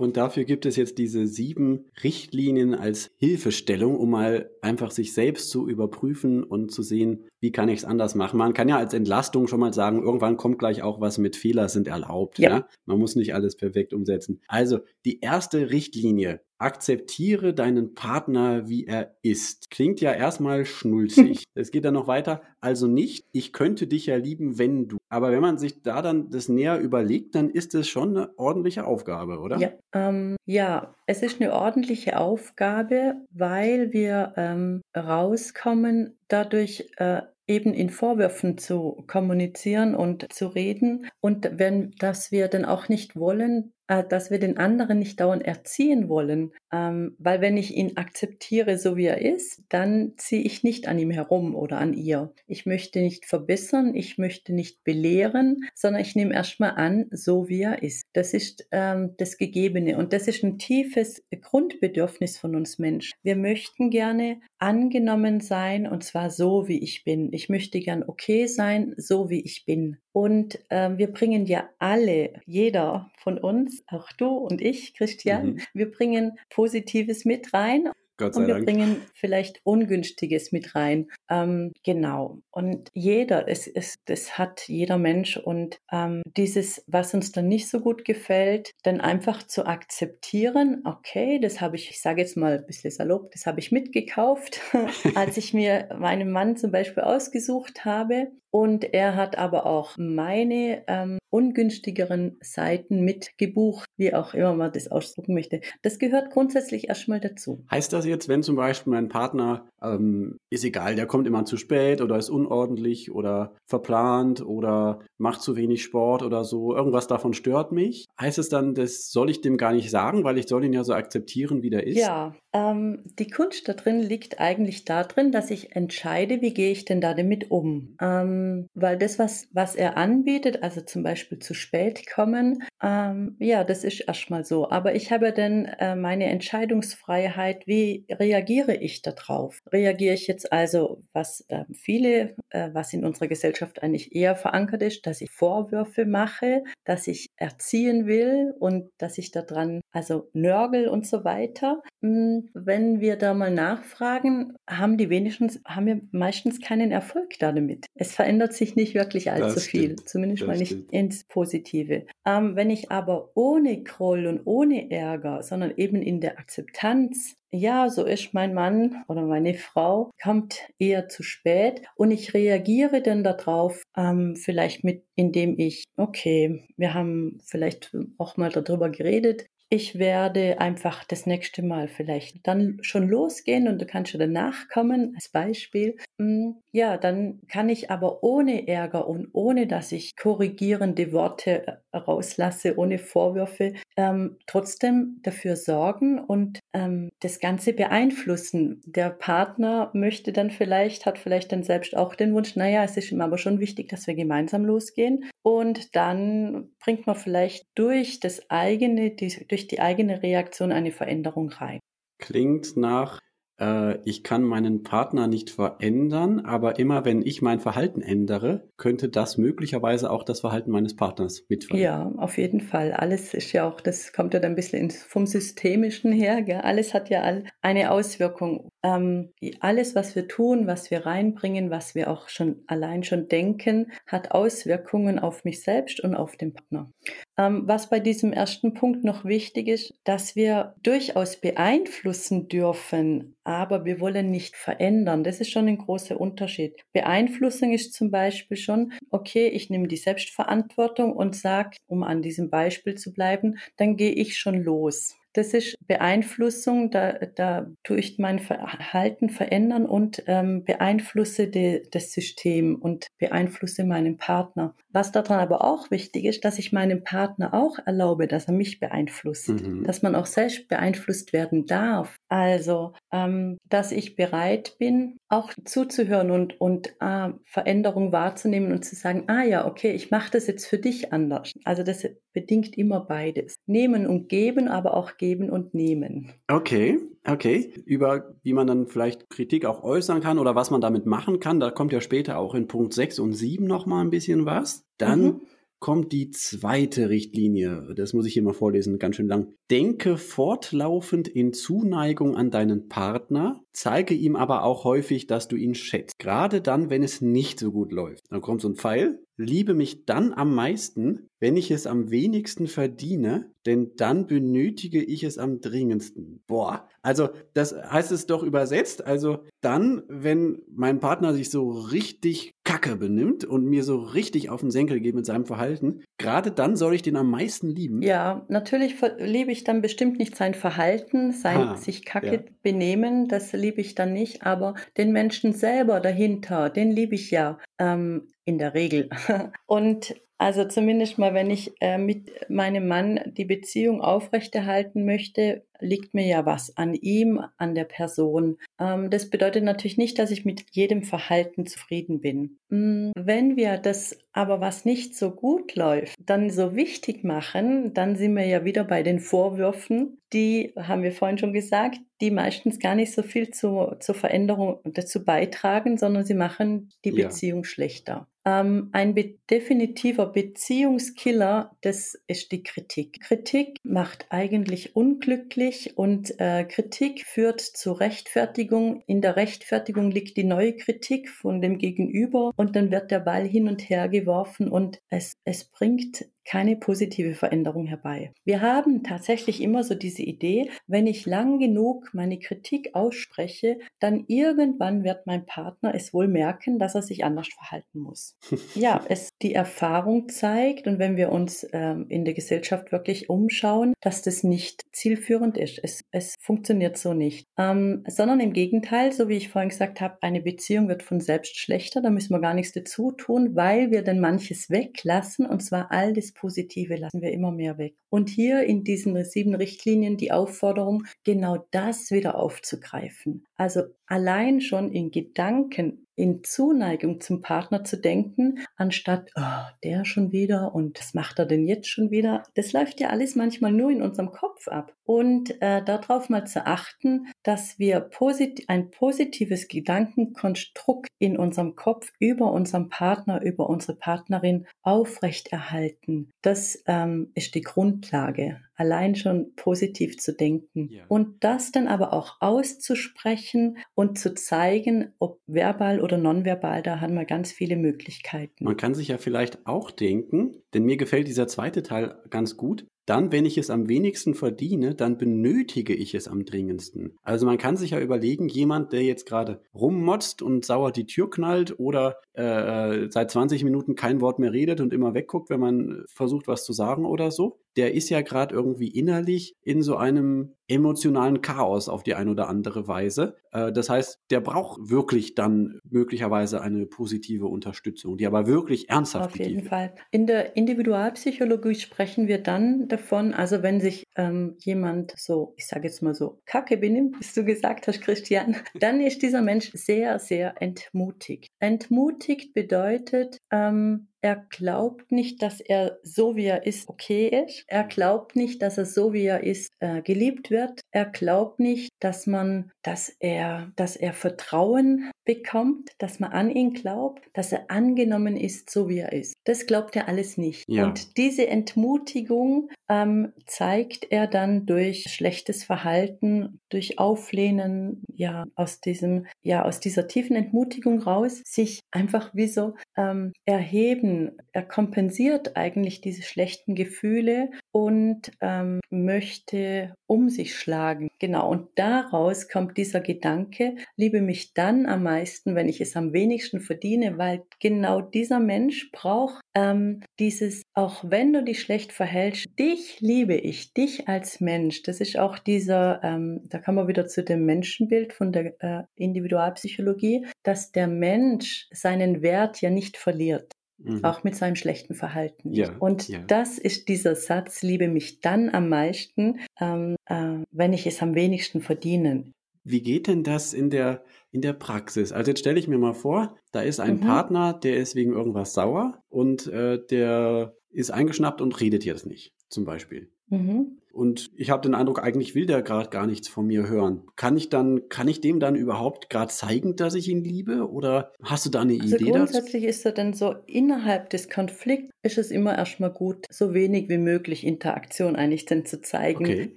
Und 0.02 0.18
dafür 0.18 0.46
gibt 0.46 0.66
es 0.66 0.78
jetzt 0.78 0.98
diese 0.98 1.28
sieben 1.28 1.86
Richtlinien 2.04 2.74
als 2.74 3.12
Hilfestellung, 3.18 4.00
um 4.00 4.10
mal 4.10 4.50
einfach 4.64 4.90
sich 4.90 5.14
selbst 5.14 5.52
zu 5.52 5.70
überprüfen 5.70 6.44
und 6.44 6.72
zu 6.72 6.82
sehen, 6.82 7.26
wie 7.40 7.52
kann 7.52 7.70
ich 7.70 7.80
es 7.80 7.86
anders 7.86 8.16
machen. 8.16 8.38
Man 8.38 8.54
kann 8.54 8.68
ja 8.68 8.78
als 8.78 8.96
Entlastung 8.96 9.48
schon 9.48 9.60
mal 9.60 9.76
sagen, 9.76 10.02
irgendwann 10.02 10.38
kommt 10.38 10.58
gleich 10.58 10.82
auch 10.82 11.02
was 11.02 11.20
mit 11.20 11.36
Fehler 11.36 11.70
sind 11.70 11.88
erlaubt. 11.88 12.40
Ja. 12.40 12.50
ja? 12.50 12.68
Man 12.86 12.98
muss 12.98 13.16
nicht 13.16 13.36
alles 13.36 13.56
perfekt 13.56 13.94
umsetzen. 13.94 14.42
Also 14.48 14.80
die 15.06 15.20
erste 15.20 15.70
Richtlinie 15.70 16.42
akzeptiere 16.62 17.54
deinen 17.54 17.96
Partner, 17.96 18.70
wie 18.70 18.86
er 18.86 19.16
ist. 19.24 19.72
Klingt 19.72 20.00
ja 20.00 20.14
erstmal 20.14 20.66
schnulzig. 20.66 21.44
es 21.56 21.72
geht 21.72 21.86
dann 21.86 21.96
noch 21.96 22.08
weiter. 22.08 22.42
Also 22.62 22.88
nicht, 22.88 23.26
ich 23.32 23.52
könnte 23.52 23.88
dich 23.88 24.06
ja 24.06 24.16
lieben, 24.16 24.60
wenn 24.60 24.88
du. 24.88 24.98
Aber 25.10 25.32
wenn 25.32 25.42
man 25.42 25.58
sich 25.58 25.82
da 25.82 26.02
dann 26.02 26.30
das 26.30 26.50
näher 26.50 26.80
überlegt, 26.80 27.36
dann 27.36 27.50
ist 27.50 27.74
es 27.74 27.88
schon 27.90 28.16
eine 28.16 28.38
ordentliche 28.38 28.86
Aufgabe, 28.86 29.40
oder? 29.40 29.58
Ja, 29.58 29.72
ähm, 29.94 30.36
ja 30.46 30.94
es 31.08 31.24
ist 31.24 31.42
eine 31.42 31.54
ordentliche 31.54 32.20
Aufgabe, 32.20 33.16
weil 33.32 33.92
wir 33.92 34.34
ähm, 34.38 34.82
rauskommen 34.96 36.18
dadurch, 36.28 36.92
äh, 36.98 37.24
eben 37.48 37.74
in 37.74 37.90
Vorwürfen 37.90 38.58
zu 38.58 39.04
kommunizieren 39.08 39.94
und 39.94 40.32
zu 40.32 40.48
reden 40.48 41.10
und 41.20 41.50
wenn, 41.54 41.92
dass 42.00 42.32
wir 42.32 42.48
dann 42.48 42.64
auch 42.64 42.88
nicht 42.88 43.18
wollen, 43.18 43.74
äh, 43.88 44.04
dass 44.08 44.32
wir 44.32 44.40
den 44.40 44.58
anderen 44.58 45.00
nicht 45.00 45.20
dauernd 45.20 45.44
erziehen 45.44 46.10
wollen. 46.10 46.52
Ähm, 46.72 47.16
weil 47.20 47.42
wenn 47.42 47.58
ich 47.58 47.76
ihn 47.76 47.98
akzeptiere, 47.98 48.78
so 48.78 48.96
wie 48.96 49.06
er 49.06 49.22
ist, 49.22 49.64
dann 49.70 50.14
ziehe 50.18 50.42
ich 50.42 50.64
nicht 50.64 50.88
an 50.88 51.00
ihm 51.00 51.12
herum 51.12 51.56
oder 51.56 51.78
an 51.80 51.94
ihr. 51.94 52.34
Ich 52.48 52.66
möchte 52.66 53.02
nicht 53.02 53.26
verbessern, 53.26 53.96
ich 53.96 54.18
möchte 54.18 54.54
nicht 54.54 54.84
belehren, 54.84 55.66
sondern 55.76 56.02
ich 56.02 56.16
nehme 56.16 56.34
erstmal 56.34 56.72
an, 56.72 57.08
so 57.12 57.50
wie 57.50 57.64
er 57.64 57.84
ist. 57.84 58.04
Das 58.14 58.34
ist 58.34 58.68
ähm, 58.72 59.16
das 59.18 59.38
Gegebene 59.38 59.98
und 59.98 60.14
das 60.14 60.28
ist 60.28 60.44
ein 60.44 60.58
tiefes 60.58 61.24
Grundbedürfnis 61.42 62.38
von 62.38 62.56
uns 62.56 62.80
Menschen. 62.80 63.14
Wir 63.24 63.36
möchten 63.36 63.90
gerne 63.90 64.40
angenommen 64.58 65.42
sein 65.42 65.88
und 65.88 66.04
zwar 66.04 66.30
so, 66.30 66.68
wie 66.68 66.80
ich 66.80 67.04
bin. 67.04 67.34
Ich 67.34 67.50
möchte 67.50 67.80
gern 67.80 68.04
okay 68.04 68.48
sein, 68.48 68.94
so 68.98 69.30
wie 69.30 69.42
ich 69.42 69.66
bin. 69.66 69.98
Und 70.14 70.60
ähm, 70.70 70.98
wir 70.98 71.12
bringen 71.12 71.46
ja 71.46 71.70
alle, 71.80 72.42
jeder 72.46 73.10
von 73.18 73.38
uns, 73.38 73.84
auch 73.88 74.12
du 74.18 74.28
und 74.28 74.62
ich, 74.62 74.94
Christian, 74.94 75.54
mhm. 75.54 75.62
wir 75.74 75.92
bringen 75.92 76.38
Positives 76.50 77.24
mit 77.24 77.54
rein 77.54 77.90
Gott 78.22 78.36
sei 78.36 78.42
und 78.42 78.48
wir 78.48 78.54
Dank. 78.56 78.66
bringen 78.66 79.02
vielleicht 79.14 79.62
Ungünstiges 79.64 80.52
mit 80.52 80.76
rein. 80.76 81.08
Ähm, 81.30 81.74
genau. 81.84 82.40
Und 82.52 82.90
jeder, 82.94 83.48
es, 83.48 83.68
es, 83.68 83.96
das 84.06 84.38
hat 84.38 84.68
jeder 84.68 84.98
Mensch. 84.98 85.38
Und 85.38 85.80
ähm, 85.92 86.22
dieses, 86.38 86.84
was 86.88 87.14
uns 87.14 87.32
dann 87.32 87.48
nicht 87.48 87.70
so 87.70 87.80
gut 87.80 88.06
gefällt, 88.06 88.72
dann 88.84 89.02
einfach 89.02 89.44
zu 89.44 89.66
akzeptieren, 89.66 90.82
okay, 90.86 91.40
das 91.40 91.62
habe 91.62 91.76
ich, 91.76 91.90
ich 91.90 92.02
sage 92.02 92.22
jetzt 92.22 92.38
mal 92.38 92.60
ein 92.60 92.66
bisschen 92.66 92.92
salopp, 92.92 93.32
das 93.32 93.46
habe 93.46 93.60
ich 93.60 93.72
mitgekauft, 93.72 94.62
als 95.16 95.38
ich 95.38 95.54
mir 95.54 95.90
meinen 95.98 96.32
Mann 96.32 96.58
zum 96.58 96.72
Beispiel 96.72 97.04
ausgesucht 97.04 97.86
habe. 97.86 98.28
Und 98.52 98.94
er 98.94 99.16
hat 99.16 99.38
aber 99.38 99.66
auch 99.66 99.98
meine 99.98 100.84
ähm, 100.88 101.21
ungünstigeren 101.32 102.38
Seiten 102.42 103.02
mit 103.02 103.38
gebucht, 103.38 103.90
wie 103.98 104.14
auch 104.14 104.36
immer 104.36 104.54
man 104.54 104.72
das 104.72 104.90
ausdrucken 104.90 105.34
möchte. 105.34 105.62
Das 105.82 105.98
gehört 105.98 106.32
grundsätzlich 106.32 106.90
erstmal 106.90 107.20
dazu. 107.20 107.66
Heißt 107.72 107.92
das 107.92 108.06
jetzt, 108.06 108.28
wenn 108.28 108.44
zum 108.44 108.56
Beispiel 108.56 108.92
mein 108.92 109.10
Partner 109.10 109.68
ähm, 109.84 110.38
ist 110.50 110.64
egal, 110.64 110.96
der 110.96 111.06
kommt 111.06 111.28
immer 111.28 111.46
zu 111.46 111.58
spät 111.58 112.02
oder 112.02 112.18
ist 112.18 112.30
unordentlich 112.30 113.12
oder 113.12 113.56
verplant 113.68 114.46
oder 114.46 115.00
macht 115.18 115.42
zu 115.42 115.56
wenig 115.56 115.84
Sport 115.84 116.24
oder 116.24 116.44
so, 116.44 116.76
irgendwas 116.76 117.08
davon 117.08 117.34
stört 117.34 117.72
mich, 117.72 118.06
heißt 118.20 118.38
es 118.38 118.50
dann, 118.50 118.74
das 118.74 119.12
soll 119.12 119.30
ich 119.30 119.42
dem 119.42 119.58
gar 119.58 119.74
nicht 119.74 119.90
sagen, 119.90 120.24
weil 120.24 120.38
ich 120.38 120.48
soll 120.48 120.66
ihn 120.66 120.74
ja 120.74 120.84
so 120.84 120.94
akzeptieren, 120.94 121.62
wie 121.64 121.70
der 121.70 121.88
ist? 121.88 121.98
Ja, 121.98 122.34
ähm, 122.54 123.04
die 123.20 123.28
Kunst 123.28 123.68
da 123.68 123.74
drin 123.74 124.00
liegt 124.00 124.40
eigentlich 124.40 124.86
darin, 124.86 125.32
dass 125.32 125.52
ich 125.52 125.76
entscheide, 125.76 126.42
wie 126.42 126.54
gehe 126.54 126.72
ich 126.72 126.86
denn 126.86 127.02
da 127.02 127.14
damit 127.14 127.50
um. 127.50 127.96
Ähm, 128.02 128.68
weil 128.74 128.98
das, 128.98 129.20
was, 129.20 129.48
was 129.54 129.76
er 129.76 129.98
anbietet, 129.98 130.64
also 130.64 130.82
zum 130.82 131.04
Beispiel 131.04 131.40
zu 131.40 131.54
spät 131.54 132.10
kommen, 132.10 132.64
ähm, 132.84 133.36
ja, 133.40 133.64
das 133.64 133.84
ist 133.84 134.02
erstmal 134.02 134.44
so. 134.44 134.70
Aber 134.70 134.96
ich 134.96 135.12
habe 135.12 135.32
dann 135.32 135.66
äh, 135.66 135.96
meine 135.96 136.26
Entscheidungsfreiheit, 136.26 137.68
wie 137.68 138.06
reagiere 138.10 138.76
ich 138.76 139.02
darauf? 139.02 139.60
Reagiere 139.72 140.14
ich 140.14 140.28
jetzt 140.28 140.52
also, 140.52 141.04
was 141.14 141.46
äh, 141.48 141.66
viele, 141.74 142.36
äh, 142.50 142.70
was 142.74 142.94
in 142.94 143.06
unserer 143.06 143.28
Gesellschaft 143.28 143.84
eigentlich 143.84 144.16
eher 144.16 144.36
verankert 144.36 144.82
ist, 144.84 145.06
dass 145.06 145.22
ich 145.22 145.32
Vorwürfe 145.32 146.06
mache, 146.06 146.64
dass 146.84 147.08
ich 147.08 147.28
erziehen 147.38 148.08
will 148.08 148.54
und 148.60 148.90
dass 148.98 149.18
ich 149.18 149.32
daran 149.32 149.82
also 149.92 150.30
nörgel 150.34 150.88
und 150.88 151.06
so 151.06 151.24
weiter. 151.24 151.82
Hm, 152.02 152.50
wenn 152.54 153.00
wir 153.00 153.16
da 153.16 153.34
mal 153.34 153.52
nachfragen, 153.52 154.56
haben 154.70 154.98
die 154.98 155.10
wenigstens, 155.10 155.62
haben 155.66 155.86
wir 155.86 156.02
meistens 156.12 156.62
keinen 156.62 156.92
Erfolg 156.92 157.40
damit. 157.40 157.86
Es 157.96 158.14
verändert 158.14 158.54
sich 158.54 158.76
nicht 158.76 158.96
wirklich 158.96 159.32
allzu 159.32 159.60
viel, 159.60 159.96
zumindest 159.98 160.42
das 160.42 160.48
mal 160.48 160.58
nicht 160.58 160.72
stimmt. 160.72 160.92
ins 160.92 161.24
Positive. 161.26 162.06
Ähm, 162.26 162.56
wenn 162.56 162.70
ich 162.70 162.92
aber 162.92 163.32
ohne 163.36 163.84
Groll 163.84 164.28
und 164.28 164.42
ohne 164.46 164.92
Ärger, 164.92 165.44
sondern 165.44 165.74
eben 165.78 166.02
in 166.02 166.22
der 166.22 166.40
Akzeptanz 166.40 167.36
ja, 167.54 167.90
so 167.90 168.06
ist 168.06 168.34
mein 168.34 168.54
Mann 168.54 169.04
oder 169.08 169.24
meine 169.24 169.54
Frau, 169.56 170.12
kommt 170.22 170.60
eher 170.80 171.10
zu 171.10 171.24
spät 171.24 171.82
und 171.96 172.12
ich 172.12 172.34
reagiere 172.34 173.02
dann 173.02 173.24
darauf, 173.24 173.84
ähm, 173.98 174.36
vielleicht 174.36 174.84
mit, 174.84 175.04
indem 175.16 175.58
ich, 175.60 175.84
okay, 175.98 176.66
wir 176.78 176.94
haben 176.94 177.40
vielleicht 177.46 177.96
auch 178.18 178.38
mal 178.38 178.50
darüber 178.50 178.90
geredet, 178.90 179.48
ich 179.74 179.98
werde 179.98 180.60
einfach 180.60 181.06
das 181.06 181.26
nächste 181.26 181.64
Mal 181.64 181.88
vielleicht 181.88 182.46
dann 182.46 182.80
schon 182.82 183.08
losgehen 183.08 183.70
und 183.70 183.80
du 183.82 183.86
kannst 183.86 184.12
schon 184.12 184.20
danach 184.20 184.68
kommen 184.68 185.14
als 185.16 185.30
Beispiel. 185.30 185.96
Hm, 186.20 186.58
ja, 186.74 186.98
dann 186.98 187.40
kann 187.48 187.70
ich 187.70 187.90
aber 187.90 188.22
ohne 188.22 188.68
Ärger 188.68 189.08
und 189.08 189.30
ohne, 189.32 189.68
dass 189.68 189.94
ich 189.94 190.18
korrigierende 190.18 191.14
Worte 191.14 191.80
äh, 191.94 191.98
rauslasse, 191.98 192.78
ohne 192.78 193.00
Vorwürfe, 193.00 193.74
ähm, 193.96 194.38
trotzdem 194.46 195.20
dafür 195.24 195.56
sorgen 195.56 196.20
und 196.20 196.60
ähm, 196.74 197.10
das 197.22 197.40
Ganze 197.40 197.72
beeinflussen. 197.72 198.82
Der 198.86 199.10
Partner 199.10 199.90
möchte 199.94 200.34
dann 200.34 200.52
vielleicht, 200.52 201.06
hat 201.06 201.18
vielleicht 201.18 201.54
dann 201.54 201.64
selbst 201.64 201.96
auch 201.96 202.16
den 202.16 202.34
Wunsch, 202.34 202.58
naja, 202.58 202.84
es 202.84 202.98
ist 202.98 203.12
ihm 203.12 203.22
aber 203.22 203.38
schon 203.38 203.62
wichtig, 203.62 203.88
dass 203.88 204.06
wir 204.06 204.16
gemeinsam 204.16 204.66
losgehen. 204.66 205.30
Und 205.44 205.96
dann 205.96 206.72
bringt 206.80 207.08
man 207.08 207.16
vielleicht 207.16 207.66
durch 207.76 208.20
das 208.20 208.50
eigene, 208.50 209.12
die, 209.12 209.46
durch 209.62 209.68
die 209.68 209.80
eigene 209.80 210.24
Reaktion 210.24 210.72
eine 210.72 210.92
Veränderung 210.92 211.50
rein. 211.50 211.80
Klingt 212.20 212.76
nach 212.78 213.22
äh, 213.62 214.00
ich 214.04 214.24
kann 214.24 214.44
meinen 214.44 214.84
Partner 214.84 215.28
nicht 215.28 215.52
verändern, 215.52 216.40
aber 216.42 216.80
immer 216.80 217.06
wenn 217.06 217.22
ich 217.22 217.42
mein 217.42 217.60
Verhalten 217.60 218.02
ändere, 218.02 218.68
könnte 218.78 219.08
das 219.08 219.38
möglicherweise 219.38 220.10
auch 220.12 220.24
das 220.24 220.42
Verhalten 220.42 220.72
meines 220.72 220.96
Partners 220.96 221.46
mitverändern. 221.48 222.16
Ja, 222.18 222.22
auf 222.22 222.38
jeden 222.38 222.62
Fall. 222.62 222.92
Alles 222.92 223.34
ist 223.34 223.54
ja 223.54 223.68
auch, 223.70 223.80
das 223.80 224.12
kommt 224.12 224.34
ja 224.34 224.40
dann 224.40 224.54
ein 224.54 224.56
bisschen 224.56 224.90
vom 224.90 225.28
Systemischen 225.28 226.12
her. 226.12 226.42
Gell? 226.42 226.62
Alles 226.62 226.94
hat 226.94 227.10
ja 227.10 227.22
eine 227.62 227.92
Auswirkung. 227.92 228.70
Ähm, 228.84 229.32
alles, 229.60 229.94
was 229.96 230.16
wir 230.16 230.28
tun, 230.28 230.66
was 230.66 230.90
wir 230.90 231.06
reinbringen, 231.06 231.70
was 231.70 231.94
wir 231.94 232.10
auch 232.10 232.30
schon 232.30 232.64
allein 232.66 233.04
schon 233.04 233.28
denken, 233.28 233.92
hat 234.08 234.32
Auswirkungen 234.32 235.20
auf 235.20 235.46
mich 235.46 235.62
selbst 235.64 236.00
und 236.00 236.16
auf 236.16 236.36
den 236.36 236.54
Partner. 236.54 236.92
Ähm, 237.38 237.64
was 237.68 237.90
bei 237.90 238.00
diesem 238.00 238.34
ersten 238.34 238.74
Punkt 238.74 239.04
noch 239.04 239.24
wichtig 239.24 239.68
ist, 239.68 239.94
dass 240.04 240.36
wir 240.36 240.74
durchaus 240.82 241.40
beeinflussen 241.40 242.48
dürfen, 242.48 243.36
aber 243.58 243.86
wir 243.86 244.00
wollen 244.00 244.32
nicht 244.32 244.56
verändern. 244.56 245.24
Das 245.24 245.40
ist 245.40 245.52
schon 245.52 245.68
ein 245.68 245.78
großer 245.78 246.20
Unterschied. 246.20 246.84
Beeinflussung 246.94 247.74
ist 247.74 247.94
zum 247.94 248.12
Beispiel 248.12 248.58
schon, 248.58 248.94
okay, 249.10 249.48
ich 249.48 249.70
nehme 249.70 249.88
die 249.88 249.98
Selbstverantwortung 249.98 251.14
und 251.14 251.36
sage, 251.36 251.78
um 251.88 252.04
an 252.04 252.22
diesem 252.22 252.50
Beispiel 252.50 252.96
zu 252.96 253.14
bleiben, 253.14 253.58
dann 253.78 253.98
gehe 253.98 254.12
ich 254.12 254.38
schon 254.38 254.62
los. 254.64 255.16
Das 255.34 255.54
ist 255.54 255.78
Beeinflussung, 255.88 256.92
da, 256.92 257.14
da 257.14 257.68
tue 257.84 258.00
ich 258.00 258.20
mein 258.20 258.40
Verhalten 258.40 259.30
verändern 259.30 259.86
und 259.86 260.24
ähm, 260.28 260.64
beeinflusse 260.66 261.48
de, 261.48 261.84
das 261.92 262.12
System 262.12 262.76
und 262.76 263.08
beeinflusse 263.18 263.84
meinen 263.84 264.18
Partner. 264.18 264.76
Was 264.92 265.12
daran 265.12 265.40
aber 265.40 265.64
auch 265.64 265.90
wichtig 265.90 266.26
ist, 266.26 266.44
dass 266.44 266.60
ich 266.60 266.74
meinem 266.74 267.04
Partner 267.04 267.54
auch 267.54 267.80
erlaube, 267.86 268.28
dass 268.28 268.48
er 268.48 268.54
mich 268.54 268.80
beeinflusst, 268.80 269.50
mhm. 269.50 269.84
dass 269.84 270.02
man 270.02 270.16
auch 270.16 270.26
selbst 270.26 270.68
beeinflusst 270.68 271.34
werden 271.34 271.66
darf. 271.66 272.18
Also, 272.28 272.94
ähm, 273.12 273.58
dass 273.70 273.92
ich 273.92 274.16
bereit 274.16 274.76
bin, 274.80 275.18
auch 275.30 275.52
zuzuhören 275.64 276.32
und, 276.32 276.60
und 276.60 276.94
äh, 277.00 277.30
Veränderung 277.46 278.12
wahrzunehmen 278.12 278.72
und 278.72 278.84
zu 278.84 278.96
sagen, 278.96 279.26
ah 279.28 279.44
ja, 279.44 279.66
okay, 279.66 279.92
ich 279.92 280.12
mache 280.12 280.32
das 280.32 280.48
jetzt 280.48 280.66
für 280.66 280.78
dich 280.78 281.14
anders. 281.14 281.54
Also 281.64 281.84
das 281.84 282.06
bedingt 282.34 282.78
immer 282.78 283.02
beides. 283.02 283.56
Nehmen 283.66 284.08
und 284.08 284.30
geben, 284.30 284.68
aber 284.68 284.96
auch 284.96 285.18
geben 285.22 285.50
und 285.50 285.74
nehmen. 285.74 286.34
Okay, 286.50 287.00
okay. 287.26 287.72
Über 287.86 288.36
wie 288.44 288.54
man 288.54 288.68
dann 288.68 288.88
vielleicht 288.88 289.30
Kritik 289.30 289.66
auch 289.66 289.84
äußern 289.84 290.20
kann 290.20 290.40
oder 290.40 290.56
was 290.56 290.72
man 290.72 290.82
damit 290.82 291.06
machen 291.06 291.40
kann, 291.40 291.60
da 291.60 291.70
kommt 291.70 291.94
ja 291.94 292.02
später 292.02 292.40
auch 292.40 292.56
in 292.56 292.68
Punkt 292.68 292.94
6 292.94 293.20
und 293.20 293.34
7 293.34 293.66
nochmal 293.66 294.04
ein 294.04 294.10
bisschen 294.10 294.46
was. 294.46 294.84
Dann 294.98 295.24
mhm 295.24 295.42
kommt 295.82 296.12
die 296.12 296.30
zweite 296.30 297.10
Richtlinie. 297.10 297.94
Das 297.96 298.14
muss 298.14 298.28
ich 298.28 298.34
hier 298.34 298.44
mal 298.44 298.54
vorlesen, 298.54 299.00
ganz 299.00 299.16
schön 299.18 299.28
lang. 299.28 299.48
Denke 299.70 300.16
fortlaufend 300.16 301.28
in 301.28 301.54
Zuneigung 301.54 302.38
an 302.38 302.52
deinen 302.52 302.88
Partner, 302.88 303.64
zeige 303.74 304.14
ihm 304.14 304.36
aber 304.36 304.64
auch 304.64 304.84
häufig, 304.84 305.26
dass 305.26 305.48
du 305.48 305.56
ihn 305.56 305.74
schätzt. 305.74 306.18
Gerade 306.20 306.62
dann, 306.62 306.92
wenn 306.92 307.02
es 307.04 307.20
nicht 307.20 307.60
so 307.60 307.72
gut 307.72 307.92
läuft. 307.92 308.26
Dann 308.30 308.42
kommt 308.42 308.62
so 308.62 308.70
ein 308.70 308.76
Pfeil. 308.76 309.24
Liebe 309.42 309.74
mich 309.74 310.06
dann 310.06 310.34
am 310.34 310.54
meisten, 310.56 311.28
wenn 311.40 311.58
ich 311.58 311.72
es 311.72 311.88
am 311.88 312.12
wenigsten 312.12 312.68
verdiene, 312.68 313.52
denn 313.66 313.92
dann 313.98 314.28
benötige 314.28 315.04
ich 315.04 315.24
es 315.24 315.38
am 315.38 315.60
dringendsten. 315.60 316.44
Boah, 316.48 316.88
also 317.02 317.30
das 317.54 317.74
heißt 317.74 318.12
es 318.12 318.28
doch 318.28 318.44
übersetzt, 318.44 319.06
also 319.06 319.40
dann, 319.62 320.04
wenn 320.08 320.62
mein 320.72 321.00
Partner 321.00 321.34
sich 321.34 321.50
so 321.50 321.70
richtig 321.72 322.52
kacke 322.64 322.96
benimmt 322.96 323.44
und 323.44 323.66
mir 323.66 323.84
so 323.84 323.98
richtig 323.98 324.50
auf 324.50 324.62
den 324.62 324.72
Senkel 324.72 325.00
geht 325.00 325.16
mit 325.16 325.26
seinem 325.26 325.46
Verhalten, 325.46 326.02
gerade 326.20 326.52
dann 326.52 326.76
soll 326.76 326.94
ich 326.94 327.02
den 327.02 327.16
am 327.16 327.30
meisten 327.30 327.70
lieben. 327.70 328.04
Ja, 328.04 328.46
natürlich 328.48 328.96
liebe 329.18 329.52
ich 329.52 329.64
dann 329.64 329.82
bestimmt 329.82 330.20
nicht 330.20 330.36
sein 330.36 330.54
Verhalten, 330.54 331.32
sein 331.32 331.58
ah, 331.58 331.76
sich 331.76 332.06
kacke 332.06 332.34
ja. 332.34 332.42
benehmen, 332.62 333.28
das 333.28 333.52
liebe 333.54 333.82
ich 333.82 333.96
dann 333.96 334.14
nicht, 334.14 334.44
aber 334.44 334.76
den 334.98 335.12
Menschen 335.12 335.54
selber 335.54 336.00
dahinter, 336.00 336.70
den 336.70 336.92
liebe 336.92 337.16
ich 337.16 337.32
ja 337.32 337.58
ähm, 337.80 338.28
in 338.46 338.58
der 338.58 338.74
Regel. 338.74 339.10
Und 339.68 340.16
also 340.38 340.66
zumindest 340.66 341.20
mal, 341.20 341.34
wenn 341.36 341.52
ich 341.52 341.72
äh, 341.82 342.00
mit 342.00 342.32
meinem 342.50 342.88
Mann 342.88 343.20
die 343.38 343.46
Beziehung 343.46 344.02
aufrechterhalten 344.02 345.06
möchte, 345.06 345.66
liegt 345.82 346.14
mir 346.14 346.26
ja 346.26 346.46
was 346.46 346.78
an 346.78 346.94
ihm, 346.94 347.42
an 347.58 347.76
der 347.76 347.86
Person. 347.86 348.58
Ähm, 348.80 349.10
das 349.10 349.30
bedeutet 349.30 349.64
natürlich 349.64 349.98
nicht, 349.98 350.20
dass 350.20 350.32
ich 350.32 350.46
mit 350.46 350.64
jedem 350.72 351.04
Verhalten 351.04 351.66
zufrieden 351.66 352.22
bin. 352.22 352.58
Mm, 352.70 353.12
wenn 353.16 353.56
wir 353.56 353.78
das 353.78 354.18
aber, 354.34 354.62
was 354.62 354.86
nicht 354.86 355.16
so 355.16 355.32
gut 355.32 355.76
läuft, 355.76 356.16
dann 356.26 356.50
so 356.50 356.76
wichtig 356.76 357.24
machen, 357.24 357.94
dann 357.94 358.16
sind 358.16 358.36
wir 358.36 358.46
ja 358.46 358.64
wieder 358.64 358.84
bei 358.84 359.04
den 359.04 359.20
Vorwürfen, 359.20 360.20
die, 360.34 360.74
haben 360.78 361.04
wir 361.04 361.12
vorhin 361.12 361.38
schon 361.38 361.52
gesagt, 361.52 362.00
die 362.22 362.32
meistens 362.32 362.80
gar 362.80 362.96
nicht 362.96 363.12
so 363.12 363.24
viel 363.24 363.52
zu, 363.52 363.96
zur 364.00 364.16
Veränderung 364.16 364.80
dazu 364.86 365.26
beitragen, 365.26 365.98
sondern 365.98 366.24
sie 366.24 366.36
machen 366.36 366.92
die 367.04 367.12
Beziehung 367.12 367.64
ja. 367.64 367.66
schlechter. 367.66 368.28
Ähm, 368.46 368.90
ein 368.92 369.14
be 369.14 369.36
definitiver 369.50 370.28
Beziehungskiller, 370.28 371.76
das 371.82 372.18
ist 372.28 372.52
die 372.52 372.64
Kritik. 372.64 373.22
Kritik 373.22 373.78
macht 373.84 374.26
eigentlich 374.30 374.96
unglücklich 374.96 375.71
und 375.96 376.40
äh, 376.40 376.66
Kritik 376.66 377.26
führt 377.26 377.62
zur 377.62 378.00
Rechtfertigung. 378.00 379.04
In 379.08 379.22
der 379.22 379.36
Rechtfertigung 379.36 380.12
liegt 380.12 380.38
die 380.38 380.44
neue 380.44 380.76
Kritik 380.76 381.30
von 381.30 381.62
dem 381.62 381.78
Gegenüber 381.78 382.52
und 382.56 382.76
dann 382.76 382.92
wird 382.92 383.12
der 383.12 383.20
Ball 383.20 383.48
hin 383.48 383.68
und 383.68 383.90
her 383.90 384.10
geworfen 384.10 384.70
und 384.70 385.00
es, 385.10 385.34
es 385.44 385.66
bringt 385.66 386.26
keine 386.46 386.76
positive 386.76 387.34
Veränderung 387.34 387.86
herbei. 387.86 388.34
Wir 388.44 388.62
haben 388.62 389.04
tatsächlich 389.04 389.62
immer 389.62 389.84
so 389.84 389.96
diese 389.96 390.24
Idee, 390.24 390.70
wenn 390.88 391.08
ich 391.08 391.26
lang 391.26 391.60
genug 391.60 392.10
meine 392.14 392.40
Kritik 392.40 392.92
ausspreche, 392.94 393.80
dann 394.00 394.26
irgendwann 394.28 395.04
wird 395.04 395.28
mein 395.28 395.46
Partner 395.46 395.94
es 395.94 396.14
wohl 396.14 396.28
merken, 396.28 396.80
dass 396.80 396.96
er 396.96 397.02
sich 397.02 397.24
anders 397.24 397.48
verhalten 397.50 398.00
muss. 398.00 398.38
ja, 398.76 399.04
es 399.08 399.30
die 399.42 399.54
Erfahrung 399.54 400.30
zeigt 400.30 400.88
und 400.88 401.00
wenn 401.00 401.18
wir 401.18 401.32
uns 401.32 401.68
ähm, 401.74 402.06
in 402.10 402.26
der 402.26 402.34
Gesellschaft 402.34 402.92
wirklich 402.92 403.30
umschauen, 403.30 403.94
dass 404.02 404.22
das 404.22 404.44
nicht 404.44 404.84
zielführend 404.92 405.58
ist. 405.58 405.80
Es, 405.84 406.04
es 406.12 406.36
funktioniert 406.40 406.98
so 406.98 407.14
nicht. 407.14 407.48
Ähm, 407.58 408.04
sondern 408.08 408.40
im 408.40 408.54
Gegenteil, 408.54 409.12
so 409.12 409.30
wie 409.30 409.38
ich 409.38 409.50
vorhin 409.50 409.70
gesagt 409.70 410.02
habe, 410.02 410.18
eine 410.22 410.42
Beziehung 410.42 410.88
wird 410.88 411.04
von 411.04 411.20
selbst 411.20 411.58
schlechter, 411.58 412.02
da 412.02 412.10
müssen 412.10 412.34
wir 412.34 412.42
gar 412.42 412.54
nichts 412.54 412.74
dazu 412.74 413.12
tun, 413.12 413.56
weil 413.56 413.92
wir 413.92 414.04
dann 414.04 414.20
manches 414.20 414.70
weglassen 414.70 415.46
und 415.46 415.62
zwar 415.62 415.92
all 415.92 416.14
das 416.14 416.31
Positive 416.34 416.96
lassen 416.96 417.22
wir 417.22 417.32
immer 417.32 417.52
mehr 417.52 417.78
weg. 417.78 417.96
Und 418.10 418.30
hier 418.30 418.64
in 418.64 418.84
diesen 418.84 419.24
sieben 419.24 419.56
Richtlinien 419.56 420.18
die 420.18 420.32
Aufforderung, 420.32 421.06
genau 421.24 421.66
das 421.72 422.12
wieder 422.12 422.36
aufzugreifen. 422.36 423.46
Also 423.56 423.84
allein 424.12 424.60
schon 424.60 424.92
in 424.92 425.10
Gedanken 425.10 426.06
in 426.18 426.44
Zuneigung 426.44 427.22
zum 427.22 427.42
Partner 427.42 427.86
zu 427.86 427.98
denken, 427.98 428.60
anstatt, 428.76 429.32
oh, 429.36 429.42
der 429.84 430.04
schon 430.04 430.34
wieder 430.34 430.76
und 430.76 431.00
was 431.00 431.14
macht 431.14 431.40
er 431.40 431.46
denn 431.46 431.66
jetzt 431.66 431.88
schon 431.88 432.12
wieder? 432.12 432.44
Das 432.54 432.74
läuft 432.74 433.00
ja 433.00 433.10
alles 433.10 433.36
manchmal 433.36 433.72
nur 433.72 433.90
in 433.90 434.02
unserem 434.02 434.32
Kopf 434.32 434.68
ab. 434.68 434.94
Und 435.06 435.62
äh, 435.62 435.84
darauf 435.84 436.30
mal 436.30 436.46
zu 436.46 436.68
achten, 436.68 437.28
dass 437.44 437.80
wir 437.80 438.02
posit 438.02 438.66
ein 438.68 438.92
positives 438.92 439.70
Gedankenkonstrukt 439.70 441.08
in 441.18 441.38
unserem 441.38 441.76
Kopf 441.76 442.12
über 442.20 442.52
unseren 442.52 442.90
Partner, 442.90 443.42
über 443.42 443.70
unsere 443.70 443.96
Partnerin 443.96 444.68
aufrechterhalten. 444.84 446.30
Das 446.42 446.84
ähm, 446.86 447.32
ist 447.34 447.56
die 447.56 447.62
Grundlage 447.62 448.60
allein 448.82 449.16
schon 449.16 449.54
positiv 449.56 450.18
zu 450.18 450.34
denken 450.34 450.90
ja. 450.90 451.04
und 451.08 451.44
das 451.44 451.72
dann 451.72 451.88
aber 451.88 452.14
auch 452.14 452.38
auszusprechen 452.42 453.78
und 453.94 454.18
zu 454.18 454.34
zeigen, 454.34 455.14
ob 455.20 455.40
verbal 455.46 456.02
oder 456.02 456.18
nonverbal, 456.18 456.82
da 456.82 457.00
haben 457.00 457.14
wir 457.14 457.26
ganz 457.26 457.52
viele 457.52 457.78
Möglichkeiten. 457.78 458.66
Man 458.66 458.78
kann 458.78 458.96
sich 458.96 459.10
ja 459.10 459.18
vielleicht 459.18 459.66
auch 459.68 459.92
denken, 459.92 460.64
denn 460.74 460.84
mir 460.84 460.98
gefällt 460.98 461.28
dieser 461.28 461.48
zweite 461.48 461.84
Teil 461.84 462.16
ganz 462.30 462.58
gut, 462.58 462.88
dann, 463.06 463.32
wenn 463.32 463.46
ich 463.46 463.58
es 463.58 463.70
am 463.70 463.90
wenigsten 463.90 464.36
verdiene, 464.36 464.94
dann 464.96 465.18
benötige 465.18 465.94
ich 465.94 466.14
es 466.14 466.28
am 466.28 466.46
dringendsten. 466.46 467.18
Also 467.24 467.46
man 467.46 467.58
kann 467.58 467.76
sich 467.76 467.92
ja 467.92 468.00
überlegen, 468.00 468.48
jemand, 468.48 468.94
der 468.94 469.04
jetzt 469.04 469.26
gerade 469.26 469.62
rummotzt 469.74 470.42
und 470.42 470.66
sauer 470.66 470.92
die 470.92 471.08
Tür 471.08 471.30
knallt 471.30 471.80
oder 471.80 472.18
äh, 472.34 473.10
seit 473.10 473.32
20 473.32 473.64
Minuten 473.64 473.96
kein 473.96 474.22
Wort 474.22 474.40
mehr 474.40 474.54
redet 474.54 474.82
und 474.82 474.94
immer 474.94 475.14
wegguckt, 475.14 475.50
wenn 475.50 475.60
man 475.60 476.04
versucht, 476.08 476.48
was 476.48 476.64
zu 476.64 476.74
sagen 476.74 477.06
oder 477.06 477.32
so, 477.32 477.60
der 477.78 477.94
ist 477.94 478.10
ja 478.10 478.22
gerade 478.22 478.54
irgendwie 478.54 478.88
innerlich 478.88 479.56
in 479.62 479.82
so 479.82 479.98
einem 479.98 480.56
emotionalen 480.68 481.42
Chaos 481.42 481.90
auf 481.90 482.04
die 482.04 482.16
eine 482.16 482.32
oder 482.32 482.48
andere 482.48 482.88
Weise. 482.88 483.36
Äh, 483.52 483.72
das 483.72 483.90
heißt, 483.90 484.20
der 484.30 484.40
braucht 484.40 484.90
wirklich 484.90 485.36
dann 485.36 485.80
möglicherweise 485.90 486.62
eine 486.62 486.86
positive 486.86 487.48
Unterstützung, 487.48 488.18
die 488.18 488.26
aber 488.26 488.48
wirklich 488.48 488.90
ernsthaft 488.90 489.32
Auf 489.32 489.40
jeden 489.40 489.64
Fall. 489.64 489.94
In 490.12 490.28
der 490.28 490.56
Individualpsychologie 490.56 491.76
sprechen 491.76 492.28
wir 492.28 492.42
dann 492.42 492.88
davon, 492.88 493.34
also 493.34 493.64
wenn 493.64 493.82
sich 493.82 494.06
ähm, 494.16 494.56
jemand 494.60 495.14
so, 495.18 495.54
ich 495.58 495.68
sage 495.68 495.88
jetzt 495.88 496.02
mal 496.02 496.14
so, 496.14 496.40
kacke 496.46 496.78
benimmt, 496.78 497.18
wie 497.20 497.40
du 497.40 497.46
gesagt 497.46 497.88
hast, 497.88 498.02
Christian, 498.02 498.56
dann 498.80 499.02
ist 499.02 499.22
dieser 499.22 499.42
Mensch 499.42 499.72
sehr, 499.74 500.20
sehr 500.20 500.62
entmutigt. 500.62 501.50
Entmutigt 501.60 502.54
bedeutet, 502.54 503.40
ähm, 503.52 504.08
er 504.22 504.46
glaubt 504.50 505.12
nicht, 505.12 505.42
dass 505.42 505.60
er 505.62 505.98
so 506.04 506.36
wie 506.36 506.46
er 506.46 506.66
ist 506.66 506.88
okay 506.88 507.46
ist. 507.46 507.64
Er 507.68 507.84
glaubt 507.84 508.36
nicht, 508.36 508.62
dass 508.62 508.78
er 508.78 508.86
so 508.86 509.14
wie 509.14 509.26
er 509.26 509.44
ist 509.44 509.72
äh, 509.80 510.02
geliebt 510.02 510.52
wird. 510.52 510.82
Er 510.92 511.06
glaubt 511.06 511.60
nicht, 511.60 511.92
dass 512.00 512.28
man, 512.28 512.72
dass 512.84 513.10
er, 513.20 513.72
dass 513.76 513.96
er 513.96 514.14
Vertrauen 514.14 515.12
bekommt, 515.26 515.92
dass 515.98 516.20
man 516.20 516.32
an 516.32 516.50
ihn 516.50 516.74
glaubt, 516.74 517.24
dass 517.34 517.52
er 517.52 517.70
angenommen 517.70 518.38
ist, 518.38 518.70
so 518.70 518.90
wie 518.90 519.00
er 519.00 519.12
ist. 519.12 519.34
Das 519.44 519.66
glaubt 519.66 519.96
er 519.96 520.08
alles 520.08 520.38
nicht. 520.38 520.66
Ja. 520.68 520.86
Und 520.86 521.18
diese 521.18 521.48
Entmutigung 521.48 522.70
ähm, 522.90 523.34
zeigt 523.46 524.12
er 524.12 524.28
dann 524.28 524.66
durch 524.66 525.06
schlechtes 525.10 525.64
Verhalten, 525.64 526.60
durch 526.70 527.00
Auflehnen, 527.00 528.04
ja, 528.14 528.46
aus 528.56 528.82
diesem, 528.82 529.26
ja, 529.42 529.64
aus 529.64 529.80
dieser 529.80 530.08
tiefen 530.08 530.36
Entmutigung 530.36 531.02
raus, 531.02 531.42
sich 531.46 531.80
einfach 531.92 532.32
wie 532.36 532.48
so 532.48 532.76
ähm, 532.98 533.34
erheben. 533.46 534.38
Er 534.52 534.64
kompensiert 534.64 535.58
eigentlich 535.58 536.02
diese 536.02 536.22
schlechten 536.22 536.76
Gefühle 536.76 537.50
und 537.72 538.32
ähm, 538.42 538.80
möchte 538.90 539.96
um 540.06 540.30
sich 540.30 540.56
schlagen. 540.56 541.10
Genau. 541.20 541.50
Und 541.50 541.70
daraus 541.76 542.50
kommt 542.50 542.78
dieser 542.78 543.00
Gedanke, 543.00 543.76
liebe 543.96 544.22
mich 544.22 544.54
dann 544.54 544.86
am 544.86 545.04
meisten, 545.04 545.56
wenn 545.56 545.70
ich 545.70 545.80
es 545.80 545.96
am 545.96 546.14
wenigsten 546.14 546.60
verdiene, 546.60 547.18
weil 547.18 547.44
genau 547.60 548.02
dieser 548.02 548.40
Mensch 548.40 548.92
braucht 548.92 549.31
ähm, 549.56 550.02
dieses, 550.20 550.64
auch 550.74 551.04
wenn 551.08 551.34
du 551.34 551.44
dich 551.44 551.62
schlecht 551.62 551.92
verhältst, 551.92 552.48
dich 552.60 553.00
liebe 553.02 553.36
ich, 553.36 553.74
dich 553.74 554.08
als 554.08 554.40
Mensch. 554.40 554.84
Das 554.84 555.02
ist 555.02 555.18
auch 555.18 555.40
dieser, 555.40 556.04
ähm, 556.04 556.42
da 556.50 556.60
kann 556.60 556.76
man 556.76 556.88
wieder 556.88 557.08
zu 557.08 557.24
dem 557.24 557.46
Menschenbild 557.46 558.14
von 558.14 558.32
der 558.32 558.56
äh, 558.64 558.84
Individualpsychologie, 558.96 560.26
dass 560.44 560.72
der 560.72 560.88
Mensch 560.88 561.68
seinen 561.72 562.22
Wert 562.22 562.62
ja 562.62 562.70
nicht 562.70 562.98
verliert. 562.98 563.52
Mhm. 563.84 564.04
Auch 564.04 564.24
mit 564.24 564.36
seinem 564.36 564.56
schlechten 564.56 564.94
Verhalten. 564.94 565.54
Ja, 565.54 565.76
und 565.80 566.08
ja. 566.08 566.20
das 566.28 566.60
ist 566.60 566.88
dieser 566.88 567.16
Satz, 567.16 567.64
liebe 567.64 567.88
mich 567.88 568.22
dann 568.22 568.50
am 568.50 568.70
meisten, 568.70 569.40
ähm, 569.60 569.96
äh, 570.06 570.38
wenn 570.52 570.74
ich 570.74 570.86
es 570.86 571.02
am 571.02 571.16
wenigsten 571.16 571.62
verdiene. 571.62 572.32
Wie 572.64 572.82
geht 572.82 573.08
denn 573.08 573.24
das 573.24 573.54
in 573.54 573.72
der, 573.72 574.04
in 574.32 574.42
der 574.42 574.54
Praxis? 574.54 575.12
Also 575.12 575.32
jetzt 575.32 575.40
stelle 575.40 575.60
ich 575.60 575.68
mir 575.68 575.78
mal 575.78 575.94
vor, 575.94 576.36
da 576.52 576.62
ist 576.62 576.80
ein 576.80 576.96
mhm. 576.96 577.02
Partner, 577.02 577.54
der 577.54 577.78
ist 577.78 577.96
wegen 577.96 578.14
irgendwas 578.14 578.54
sauer 578.54 579.04
und 579.10 579.48
äh, 579.48 579.80
der 579.90 580.56
ist 580.70 580.92
eingeschnappt 580.92 581.42
und 581.42 581.60
redet 581.60 581.86
jetzt 581.86 582.06
nicht, 582.06 582.34
zum 582.50 582.66
Beispiel. 582.66 583.12
Mhm. 583.28 583.81
Und 583.92 584.32
ich 584.36 584.50
habe 584.50 584.62
den 584.62 584.76
Eindruck, 584.76 585.04
eigentlich 585.04 585.36
will 585.36 585.46
der 585.46 585.62
gerade 585.62 585.90
gar 585.90 586.08
nichts 586.08 586.28
von 586.28 586.48
mir 586.48 586.68
hören. 586.68 587.02
Kann 587.16 587.38
ich 587.38 587.50
dann, 587.50 587.90
kann 587.90 588.08
ich 588.08 588.22
dem 588.22 588.40
dann 588.40 588.56
überhaupt 588.56 589.10
gerade 589.10 589.32
zeigen, 589.32 589.76
dass 589.76 589.96
ich 589.96 590.08
ihn 590.08 590.24
liebe? 590.24 590.70
Oder 590.70 591.12
hast 591.24 591.46
du 591.46 591.50
da 591.50 591.62
eine 591.62 591.80
also 591.80 591.96
Idee 591.96 592.12
grundsätzlich 592.12 592.64
dazu? 592.64 592.70
ist 592.70 592.86
er 592.86 592.92
dann 592.92 593.14
so, 593.14 593.36
innerhalb 593.48 594.10
des 594.10 594.30
Konflikts 594.30 594.92
ist 595.04 595.18
es 595.18 595.32
immer 595.32 595.58
erstmal 595.58 595.90
gut, 595.90 596.26
so 596.30 596.54
wenig 596.54 596.90
wie 596.90 596.98
möglich 596.98 597.46
Interaktion 597.46 598.16
eigentlich 598.16 598.46
dann 598.46 598.66
zu 598.66 598.82
zeigen. 598.82 599.26
Okay. 599.26 599.56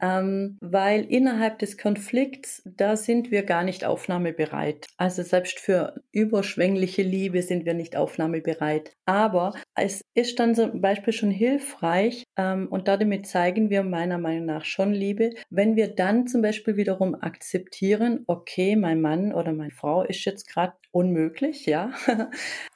Ähm, 0.00 0.56
weil 0.60 1.04
innerhalb 1.04 1.58
des 1.58 1.76
Konflikts, 1.76 2.62
da 2.64 2.96
sind 2.96 3.30
wir 3.30 3.42
gar 3.42 3.62
nicht 3.62 3.84
aufnahmebereit. 3.84 4.86
Also 4.96 5.22
selbst 5.22 5.60
für 5.60 6.02
überschwängliche 6.12 7.02
Liebe 7.02 7.42
sind 7.42 7.66
wir 7.66 7.74
nicht 7.74 7.96
aufnahmebereit. 7.96 8.92
Aber 9.06 9.54
es 9.74 10.02
ist 10.14 10.38
dann 10.40 10.54
zum 10.54 10.80
Beispiel 10.80 11.12
schon 11.12 11.30
hilfreich 11.30 12.24
ähm, 12.36 12.68
und 12.68 12.88
damit 12.88 13.26
zeigen 13.26 13.68
wir 13.68 13.82
meiner 13.82 14.18
Meinung 14.24 14.46
nach 14.46 14.64
schon 14.64 14.92
Liebe, 14.92 15.30
wenn 15.50 15.76
wir 15.76 15.88
dann 15.94 16.26
zum 16.26 16.42
Beispiel 16.42 16.76
wiederum 16.76 17.14
akzeptieren, 17.14 18.24
okay, 18.26 18.76
mein 18.76 19.00
Mann 19.00 19.32
oder 19.32 19.52
meine 19.52 19.70
Frau 19.70 20.02
ist 20.02 20.24
jetzt 20.24 20.48
gerade 20.48 20.74
unmöglich, 20.90 21.66
ja, 21.66 21.92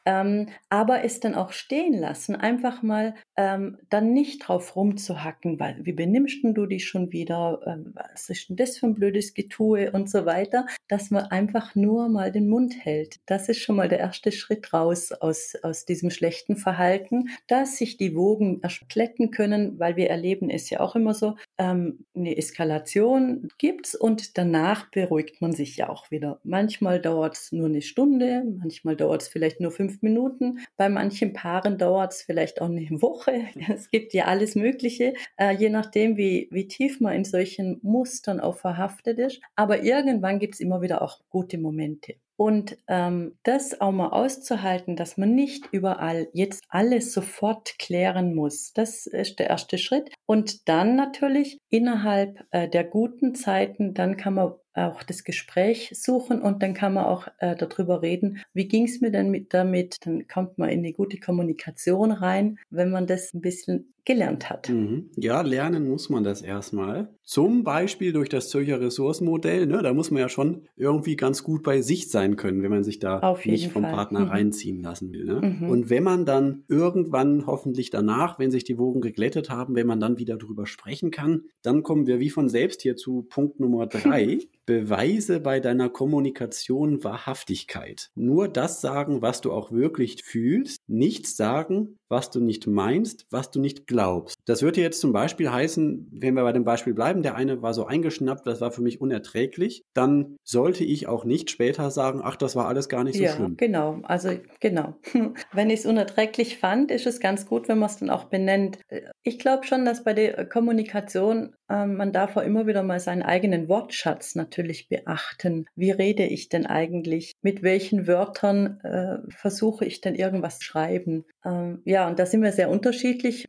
ähm, 0.09 0.49
aber 0.71 1.05
es 1.05 1.21
dann 1.21 1.35
auch 1.35 1.53
stehen 1.53 1.93
lassen, 1.93 2.35
einfach 2.35 2.83
mal 2.83 3.15
ähm, 3.37 3.77
dann 3.91 4.15
nicht 4.15 4.39
drauf 4.39 4.75
rumzuhacken, 4.75 5.61
weil 5.61 5.85
wie 5.85 5.93
benimmst 5.93 6.39
du 6.43 6.65
dich 6.65 6.89
schon 6.89 7.13
wieder, 7.13 7.61
ähm, 7.67 7.93
was 7.95 8.31
ist 8.31 8.49
denn 8.49 8.57
das 8.57 8.79
für 8.79 8.87
ein 8.87 8.95
blödes 8.95 9.35
Getue 9.35 9.93
und 9.93 10.09
so 10.09 10.25
weiter, 10.25 10.65
dass 10.89 11.11
man 11.11 11.25
einfach 11.25 11.75
nur 11.75 12.09
mal 12.09 12.33
den 12.33 12.49
Mund 12.49 12.75
hält. 12.83 13.17
Das 13.27 13.51
ist 13.51 13.59
schon 13.59 13.77
mal 13.77 13.89
der 13.89 13.99
erste 13.99 14.33
Schritt 14.33 14.73
raus 14.73 15.13
aus, 15.13 15.55
aus 15.63 15.85
diesem 15.85 16.09
schlechten 16.09 16.57
Verhalten, 16.57 17.29
dass 17.47 17.77
sich 17.77 17.99
die 17.99 18.15
Wogen 18.15 18.63
erkletten 18.63 19.31
können, 19.31 19.79
weil 19.79 19.97
wir 19.97 20.09
erleben 20.09 20.49
es 20.49 20.71
ja 20.71 20.81
auch 20.81 20.97
immer 20.97 21.13
so, 21.13 21.37
ähm, 21.59 22.07
eine 22.15 22.35
Eskalation 22.39 23.49
gibt's 23.59 23.95
und 23.95 24.39
danach 24.39 24.91
beruhigt 24.91 25.43
man 25.43 25.53
sich 25.53 25.77
ja 25.77 25.91
auch 25.91 26.11
wieder. 26.11 26.41
Manchmal 26.45 26.99
dauert 26.99 27.37
es 27.37 27.53
nur 27.53 27.67
eine 27.67 27.83
Stunde, 27.83 28.45
manchmal 28.59 28.97
dauert 28.97 29.21
es 29.21 29.29
vielleicht 29.29 29.61
nur 29.61 29.71
fünf 29.71 29.98
Minuten, 30.03 30.61
bei 30.77 30.89
manchen 30.89 31.33
Paaren 31.33 31.79
dauert 31.79 32.13
es 32.13 32.23
vielleicht 32.23 32.61
auch 32.61 32.69
eine 32.69 32.89
Woche. 33.03 33.45
Es 33.69 33.91
gibt 33.91 34.13
ja 34.13 34.25
alles 34.25 34.55
Mögliche, 34.55 35.15
äh, 35.37 35.55
je 35.55 35.69
nachdem, 35.71 36.17
wie, 36.17 36.49
wie 36.51 36.67
tief 36.69 37.01
man 37.01 37.15
in 37.15 37.25
solchen 37.25 37.79
Mustern 37.83 38.41
auch 38.41 38.57
verhaftet 38.57 39.19
ist. 39.19 39.41
Aber 39.57 39.83
irgendwann 39.83 40.39
gibt's 40.39 40.61
immer 40.61 40.81
wieder 40.81 41.03
auch 41.03 41.21
gute 41.29 41.59
Momente. 41.59 42.15
Und 42.41 42.79
ähm, 42.87 43.37
das 43.43 43.81
auch 43.81 43.91
mal 43.91 44.11
auszuhalten, 44.11 44.95
dass 44.95 45.17
man 45.17 45.35
nicht 45.35 45.71
überall 45.73 46.29
jetzt 46.33 46.63
alles 46.69 47.13
sofort 47.13 47.77
klären 47.81 48.33
muss, 48.33 48.73
das 48.73 49.09
ist 49.09 49.41
der 49.41 49.51
erste 49.51 49.77
Schritt. 49.77 50.15
Und 50.25 50.69
dann 50.69 50.95
natürlich 50.95 51.59
innerhalb 51.69 52.45
äh, 52.53 52.69
der 52.69 52.85
guten 52.85 53.35
Zeiten, 53.35 53.93
dann 53.93 54.17
kann 54.17 54.35
man 54.35 54.53
auch 54.79 55.03
das 55.03 55.25
Gespräch 55.25 55.91
suchen 55.95 56.43
und 56.43 56.63
dann 56.63 56.75
kann 56.75 56.95
man 56.95 57.05
auch 57.05 57.29
äh, 57.39 57.57
darüber 57.57 58.03
reden, 58.03 58.43
wie 58.53 58.69
ging 58.69 58.85
es 58.85 59.01
mir 59.01 59.11
denn 59.11 59.31
mit 59.31 59.55
damit? 59.55 59.97
Dann 60.07 60.27
kommt 60.27 60.59
man 60.59 60.69
in 60.71 60.81
eine 60.81 60.93
gute 60.93 61.19
Kommunikation 61.19 62.13
rein, 62.13 62.59
wenn 62.71 62.91
man 62.91 63.07
das 63.07 63.35
ein 63.35 63.41
bisschen 63.41 63.95
gelernt 64.09 64.49
hat. 64.49 64.71
Mhm. 64.71 65.11
Ja, 65.17 65.43
lernen 65.43 65.87
muss 65.87 66.09
man 66.09 66.25
das 66.25 66.41
erstmal. 66.41 67.15
Zum 67.25 67.63
Beispiel 67.63 68.15
durch 68.15 68.31
das 68.31 68.49
Zürcher 68.49 68.81
Ressourcenmodell. 68.81 69.67
Ne? 69.67 69.83
Da 69.83 69.93
muss 69.93 70.11
man 70.11 70.23
ja 70.23 70.31
schon 70.31 70.63
irgendwie 70.77 71.15
ganz 71.15 71.45
gut 71.45 71.63
bei 71.63 71.83
sich 71.83 72.11
sein 72.11 72.37
können, 72.37 72.63
wenn 72.63 72.71
man 72.71 72.85
sich 72.85 73.01
da 73.01 73.37
nicht 73.45 73.71
vom 73.71 73.83
Fall. 73.83 73.93
Partner 73.93 74.21
mhm. 74.21 74.29
reinziehen 74.29 74.83
lassen 74.83 75.13
will. 75.13 75.27
Ne? 75.27 75.59
Mhm. 75.61 75.69
Und 75.69 75.91
wenn 75.91 76.03
man 76.03 76.25
dann 76.25 76.65
irgendwann 76.69 77.47
hoffentlich 77.47 77.91
danach, 77.91 78.39
wenn 78.39 78.51
sich 78.51 78.65
die 78.65 78.79
Wogen 78.79 79.03
geglättet 79.03 79.51
haben, 79.51 79.75
wenn 79.75 79.87
man 79.87 80.01
dann 80.01 80.19
wieder 80.19 80.39
drüber 80.39 80.67
sprechen 80.67 81.11
kann, 81.11 81.43
dann 81.61 81.83
kommen 81.83 82.07
wir 82.07 82.19
wie 82.19 82.31
von 82.31 82.49
selbst 82.49 82.81
hier 82.81 82.97
zu 82.97 83.27
Punkt 83.29 83.61
Nummer 83.61 83.87
drei. 83.89 84.39
Beweise 84.65 85.41
bei 85.41 85.61
deiner 85.61 85.89
Kommunikation 85.91 87.05
Wahrhaftigkeit. 87.05 88.11
Nur 88.15 88.49
das 88.49 88.81
sagen, 88.81 89.23
was 89.23 89.41
du 89.43 89.53
auch 89.53 89.71
wirklich 89.71 90.23
fühlst, 90.25 90.81
nichts 90.87 91.37
sagen, 91.37 91.99
was 92.09 92.31
du 92.31 92.41
nicht 92.41 92.67
meinst, 92.67 93.27
was 93.31 93.51
du 93.51 93.61
nicht 93.61 93.87
glaubst. 93.87 93.98
Das 94.47 94.63
würde 94.63 94.81
jetzt 94.81 95.01
zum 95.01 95.13
Beispiel 95.13 95.51
heißen, 95.51 96.09
wenn 96.13 96.35
wir 96.35 96.43
bei 96.43 96.53
dem 96.53 96.65
Beispiel 96.65 96.95
bleiben, 96.95 97.23
der 97.23 97.35
eine 97.35 97.63
war 97.63 97.75
so 97.75 97.87
eingeschnappt, 97.87 98.47
das 98.47 98.61
war 98.61 98.71
für 98.71 98.83
mich 98.83 99.01
unerträglich, 99.01 99.83
dann 99.95 100.37
sollte 100.45 100.85
ich 100.85 101.07
auch 101.07 101.25
nicht 101.25 101.51
später 101.51 101.91
sagen, 101.91 102.21
ach, 102.23 102.37
das 102.37 102.57
war 102.57 102.67
alles 102.67 102.89
gar 102.89 103.05
nicht 103.05 103.17
so 103.17 103.25
ja, 103.25 103.33
schlimm. 103.33 103.57
Genau, 103.57 104.01
also 104.05 104.31
genau. 104.61 104.95
Wenn 105.53 105.71
ich 105.71 105.81
es 105.81 105.87
unerträglich 105.87 106.59
fand, 106.59 106.91
ist 106.91 107.07
es 107.07 107.21
ganz 107.21 107.47
gut, 107.47 107.69
wenn 107.69 107.79
man 107.79 107.91
es 107.91 107.99
dann 107.99 108.11
auch 108.11 108.25
benennt. 108.25 108.79
Ich 109.23 109.39
glaube 109.39 109.67
schon, 109.67 109.85
dass 109.85 110.05
bei 110.05 110.15
der 110.15 110.47
Kommunikation 110.49 111.55
äh, 111.69 111.87
man 111.87 112.13
darf 112.13 112.37
auch 112.37 112.43
immer 112.43 112.67
wieder 112.67 112.83
mal 112.83 113.01
seinen 113.01 113.23
eigenen 113.23 113.69
Wortschatz 113.69 114.35
natürlich 114.35 114.89
beachten. 114.89 115.67
Wie 115.75 115.91
rede 115.91 116.25
ich 116.25 116.49
denn 116.49 116.67
eigentlich? 116.67 117.33
Mit 117.43 117.63
welchen 117.63 118.07
Wörtern 118.07 118.81
äh, 118.81 119.19
versuche 119.31 119.85
ich 119.85 120.01
denn 120.01 120.15
irgendwas 120.15 120.63
schreiben? 120.63 121.25
Ähm, 121.45 121.83
ja, 121.85 122.09
und 122.09 122.19
da 122.19 122.27
sind 122.27 122.43
wir 122.43 122.53
sehr 122.53 122.71
unterschiedlich. 122.71 123.45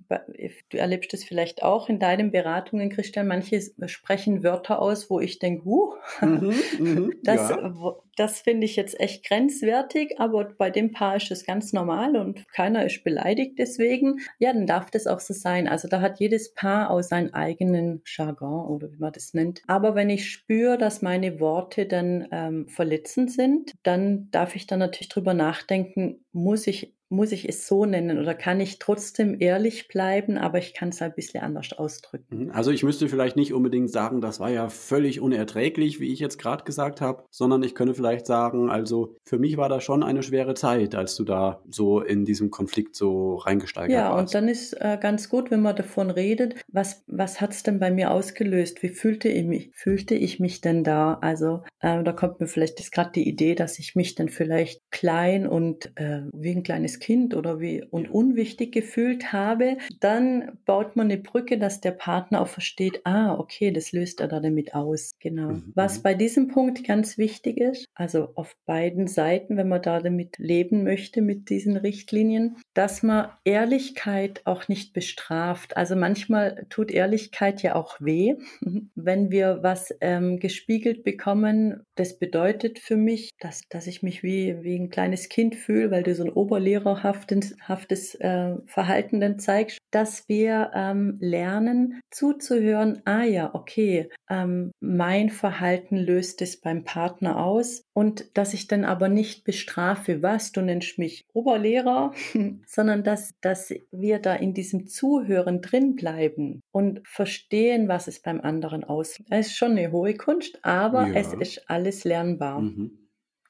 Du 0.70 0.78
erlebst 0.78 1.14
es 1.14 1.24
vielleicht 1.24 1.64
auch 1.64 1.90
in 1.90 2.00
deinen 2.00 2.32
Beratungen, 2.32 2.90
Christian. 2.90 3.28
Manche 3.28 3.62
sprechen 3.88 4.44
Wörter 4.44 4.82
aus, 4.82 5.10
wo 5.10 5.20
ich 5.20 5.40
denke, 5.40 5.66
huh, 5.66 5.96
mhm, 6.22 6.54
mhm 6.80 7.14
das, 7.24 7.50
ja. 7.50 7.96
das 8.16 8.42
finde 8.42 8.66
ich 8.66 8.76
jetzt 8.76 9.00
echt 9.00 9.26
grenzwertig, 9.26 10.20
aber 10.20 10.46
bei 10.58 10.70
dem 10.70 10.92
Paar 10.92 11.18
ist 11.18 11.32
es 11.32 11.46
ganz 11.46 11.74
normal 11.74 12.16
und 12.16 12.48
keiner 12.54 12.86
ist 12.86 13.04
beleidigt 13.04 13.60
deswegen. 13.60 14.20
Ja, 14.38 14.54
dann 14.54 14.68
darf 14.68 14.92
das 14.92 15.08
auch 15.08 15.20
so 15.20 15.34
sein. 15.34 15.68
Also 15.68 15.88
da 15.88 16.02
hat 16.02 16.20
jedes 16.20 16.54
Paar 16.54 16.92
auch 16.92 17.02
seinen 17.02 17.34
eigenen 17.34 18.02
Jargon 18.06 18.68
oder 18.68 18.92
wie 18.92 18.98
man 18.98 19.14
das 19.14 19.34
nennt. 19.34 19.62
Aber 19.68 19.96
wenn 19.96 20.10
ich 20.10 20.30
spüre, 20.32 20.78
dass 20.78 21.02
meine 21.02 21.40
Worte 21.40 21.86
dann 21.86 22.28
ähm, 22.32 22.68
verletzend 22.68 23.32
sind, 23.32 23.74
dann 23.84 24.30
darf 24.32 24.56
ich 24.56 24.68
dann 24.68 24.80
natürlich 24.80 25.10
drüber 25.10 25.34
nachdenken, 25.34 26.26
muss 26.32 26.68
ich 26.68 26.94
muss 27.10 27.32
ich 27.32 27.50
es 27.50 27.68
so 27.68 27.86
nennen 27.86 28.20
oder 28.20 28.36
kann 28.36 28.60
ich 28.60 28.80
trotzdem 28.80 29.36
ehrlich 29.40 29.88
bleiben, 29.88 30.38
aber 30.38 30.60
ich 30.60 30.74
kann 30.74 30.90
es 30.90 31.02
ein 31.02 31.14
bisschen 31.14 31.44
anders 31.44 31.74
ausdrücken. 31.74 32.46
Mhm. 32.46 32.52
Also 32.52 32.72
ich 32.72 32.84
müsste 32.84 33.10
vielleicht 33.10 33.36
nicht 33.36 33.54
unbedingt 33.54 33.90
sagen, 33.90 34.22
das 34.22 34.40
war 34.40 34.50
ja 34.52 34.70
völlig 34.70 35.20
unerträglich, 35.20 36.00
wie 36.00 36.14
ich 36.14 36.20
jetzt 36.20 36.38
gerade 36.38 36.64
gesagt 36.64 37.02
habe, 37.02 37.24
sondern 37.32 37.64
ich 37.64 37.74
könnte 37.74 37.96
vielleicht 37.96 38.28
sagen, 38.28 38.70
also 38.70 39.16
für 39.24 39.40
mich 39.40 39.58
war 39.58 39.70
das 39.70 39.84
schon 39.84 40.04
eine 40.04 40.22
schwere 40.22 40.54
Zeit, 40.54 40.94
als 40.94 41.16
du 41.16 41.24
da 41.24 41.62
so 41.70 42.02
in 42.02 42.26
diesem 42.26 42.52
Konflikt 42.52 42.96
so 42.96 43.36
reingesteigert 43.36 43.98
ja, 43.98 44.12
warst. 44.12 44.34
Ja, 44.34 44.40
und 44.40 44.46
dann 44.46 44.52
ist 44.52 44.74
äh, 44.74 44.98
ganz 45.02 45.30
gut, 45.30 45.50
wenn 45.50 45.62
man 45.62 45.76
davon 45.76 46.12
redet, 46.12 46.56
was, 46.72 47.04
was 47.08 47.42
hat 47.42 47.54
es 47.54 47.64
denn 47.64 47.80
bei 47.80 47.90
mir 47.90 48.12
ausgelöst? 48.12 48.84
Wie 48.84 48.90
fühlte 48.90 49.30
ich 49.30 49.46
mich, 49.46 49.72
fühlte 49.74 50.14
ich 50.14 50.40
mich 50.40 50.62
denn 50.62 50.84
da? 50.84 51.18
Also 51.22 51.64
äh, 51.80 52.04
da 52.04 52.12
kommt 52.12 52.40
mir 52.40 52.48
vielleicht 52.48 52.92
gerade 52.92 53.12
die 53.14 53.28
Idee, 53.28 53.56
dass 53.56 53.80
ich 53.80 53.96
mich 53.96 54.16
dann 54.16 54.30
vielleicht 54.30 54.82
klein 54.92 55.48
und 55.48 55.92
äh, 55.96 56.22
wie 56.34 56.52
ein 56.52 56.64
kleines 56.64 56.99
Kind 57.00 57.36
oder 57.36 57.60
wie 57.60 57.84
und 57.84 58.10
unwichtig 58.10 58.72
gefühlt 58.72 59.34
habe, 59.34 59.78
dann 60.00 60.58
baut 60.66 60.96
man 60.96 61.08
eine 61.08 61.18
Brücke, 61.18 61.58
dass 61.58 61.82
der 61.82 61.92
Partner 61.92 62.42
auch 62.42 62.48
versteht, 62.48 63.02
ah, 63.06 63.36
okay, 63.36 63.72
das 63.72 63.92
löst 63.92 64.22
er 64.22 64.28
da 64.28 64.40
damit 64.40 64.74
aus. 64.74 65.12
Genau. 65.20 65.50
Mhm. 65.50 65.72
Was 65.76 66.00
mhm. 66.00 66.04
bei 66.04 66.14
diesem 66.14 66.48
Punkt 66.48 66.84
ganz 66.84 67.18
wichtig 67.18 67.58
ist, 67.58 67.89
also 68.00 68.30
auf 68.36 68.56
beiden 68.66 69.08
Seiten, 69.08 69.58
wenn 69.58 69.68
man 69.68 69.82
da 69.82 70.00
damit 70.00 70.38
leben 70.38 70.84
möchte, 70.84 71.22
mit 71.22 71.50
diesen 71.50 71.78
Richtlinien, 71.78 72.58
dass 72.74 73.04
man 73.04 73.30
Ehrlichkeit 73.44 74.42
auch 74.46 74.68
nicht 74.68 74.94
bestraft. 74.94 75.78
Also 75.78 75.96
manchmal 75.96 76.66
tut 76.70 76.92
Ehrlichkeit 76.92 77.62
ja 77.62 77.76
auch 77.76 77.98
weh, 78.00 78.36
wenn 78.96 79.32
wir 79.32 79.60
was 79.62 79.94
ähm, 80.02 80.40
gespiegelt 80.40 81.04
bekommen. 81.04 81.84
Das 81.96 82.18
bedeutet 82.18 82.80
für 82.80 82.98
mich, 82.98 83.32
dass, 83.40 83.62
dass 83.70 83.88
ich 83.88 84.04
mich 84.04 84.24
wie, 84.24 84.64
wie 84.64 84.76
ein 84.76 84.90
kleines 84.90 85.30
Kind 85.30 85.56
fühle, 85.56 85.92
weil 85.92 86.04
du 86.04 86.16
so 86.16 86.24
ein 86.24 86.30
Oberlehrer 86.30 86.80
lehrerhaftes 86.80 88.16
äh, 88.16 88.56
Verhalten 88.66 89.20
dann 89.20 89.40
zeigst, 89.40 89.80
dass 89.92 90.28
wir 90.30 90.72
ähm, 90.74 91.18
lernen 91.20 92.02
zuzuhören, 92.12 93.02
ah 93.06 93.24
ja, 93.24 93.54
okay, 93.54 94.10
ähm, 94.30 94.72
mein 94.80 95.30
Verhalten 95.30 95.98
löst 95.98 96.42
es 96.42 96.60
beim 96.60 96.84
Partner 96.84 97.44
aus 97.44 97.84
und 97.94 98.38
dass 98.38 98.54
ich 98.54 98.68
dann 98.68 98.86
aber 98.86 99.10
nicht 99.10 99.44
bestrafe, 99.44 100.22
was, 100.22 100.52
du 100.52 100.62
nennst 100.62 100.98
mich 100.98 101.26
Oberlehrer, 101.34 102.14
sondern 102.66 103.04
dass, 103.04 103.34
dass 103.42 103.74
wir 103.92 104.20
da 104.20 104.36
in 104.36 104.54
diesem 104.54 104.88
Zuhören 104.88 105.62
drin 105.62 105.96
bleiben 105.96 106.62
und 106.72 107.02
verstehen, 107.08 107.88
was 107.88 108.08
es 108.08 108.22
beim 108.22 108.42
anderen 108.42 108.84
auslöst. 108.84 109.30
Es 109.30 109.48
ist 109.48 109.58
schon 109.58 109.72
eine 109.72 109.92
hohe 109.92 110.16
Kunst, 110.16 110.60
aber 110.64 111.08
ja. 111.08 111.14
es 111.16 111.34
ist 111.34 111.70
alles 111.70 112.04
lernbar. 112.04 112.62
Mhm. 112.62 113.00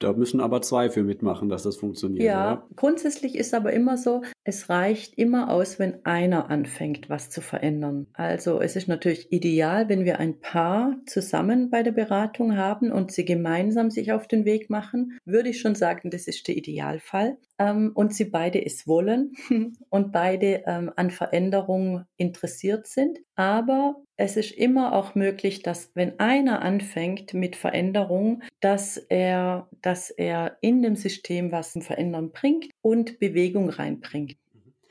Da 0.00 0.14
müssen 0.14 0.40
aber 0.40 0.62
zwei 0.62 0.88
für 0.88 1.02
mitmachen, 1.02 1.50
dass 1.50 1.62
das 1.62 1.76
funktioniert. 1.76 2.24
Ja, 2.24 2.52
oder? 2.52 2.68
grundsätzlich 2.74 3.36
ist 3.36 3.52
aber 3.52 3.74
immer 3.74 3.98
so, 3.98 4.22
es 4.44 4.70
reicht 4.70 5.18
immer 5.18 5.50
aus, 5.50 5.78
wenn 5.78 6.04
einer 6.04 6.50
anfängt, 6.50 7.10
was 7.10 7.28
zu 7.30 7.40
verändern. 7.40 8.06
Also 8.14 8.60
es 8.60 8.74
ist 8.74 8.88
natürlich 8.88 9.30
ideal, 9.32 9.88
wenn 9.88 10.04
wir 10.04 10.18
ein 10.18 10.40
Paar 10.40 10.96
zusammen 11.06 11.70
bei 11.70 11.82
der 11.82 11.92
Beratung 11.92 12.56
haben 12.56 12.90
und 12.90 13.12
sie 13.12 13.24
gemeinsam 13.24 13.90
sich 13.90 14.12
auf 14.12 14.26
den 14.26 14.44
Weg 14.44 14.70
machen. 14.70 15.18
Würde 15.24 15.50
ich 15.50 15.60
schon 15.60 15.74
sagen, 15.74 16.10
das 16.10 16.26
ist 16.26 16.48
der 16.48 16.56
Idealfall. 16.56 17.36
Ähm, 17.58 17.92
und 17.94 18.14
sie 18.14 18.24
beide 18.24 18.64
es 18.64 18.86
wollen 18.86 19.32
und 19.90 20.12
beide 20.12 20.64
ähm, 20.66 20.90
an 20.96 21.10
Veränderung 21.10 22.04
interessiert 22.16 22.86
sind. 22.86 23.18
Aber 23.34 24.02
es 24.16 24.36
ist 24.36 24.52
immer 24.52 24.94
auch 24.94 25.14
möglich, 25.14 25.62
dass 25.62 25.90
wenn 25.94 26.18
einer 26.20 26.62
anfängt 26.62 27.32
mit 27.34 27.56
Veränderung, 27.56 28.42
dass 28.60 28.96
er, 28.96 29.68
dass 29.80 30.10
er 30.10 30.58
in 30.60 30.82
dem 30.82 30.96
System 30.96 31.52
was 31.52 31.72
zum 31.72 31.82
Verändern 31.82 32.30
bringt 32.32 32.70
und 32.82 33.18
Bewegung 33.18 33.70
reinbringt. 33.70 34.36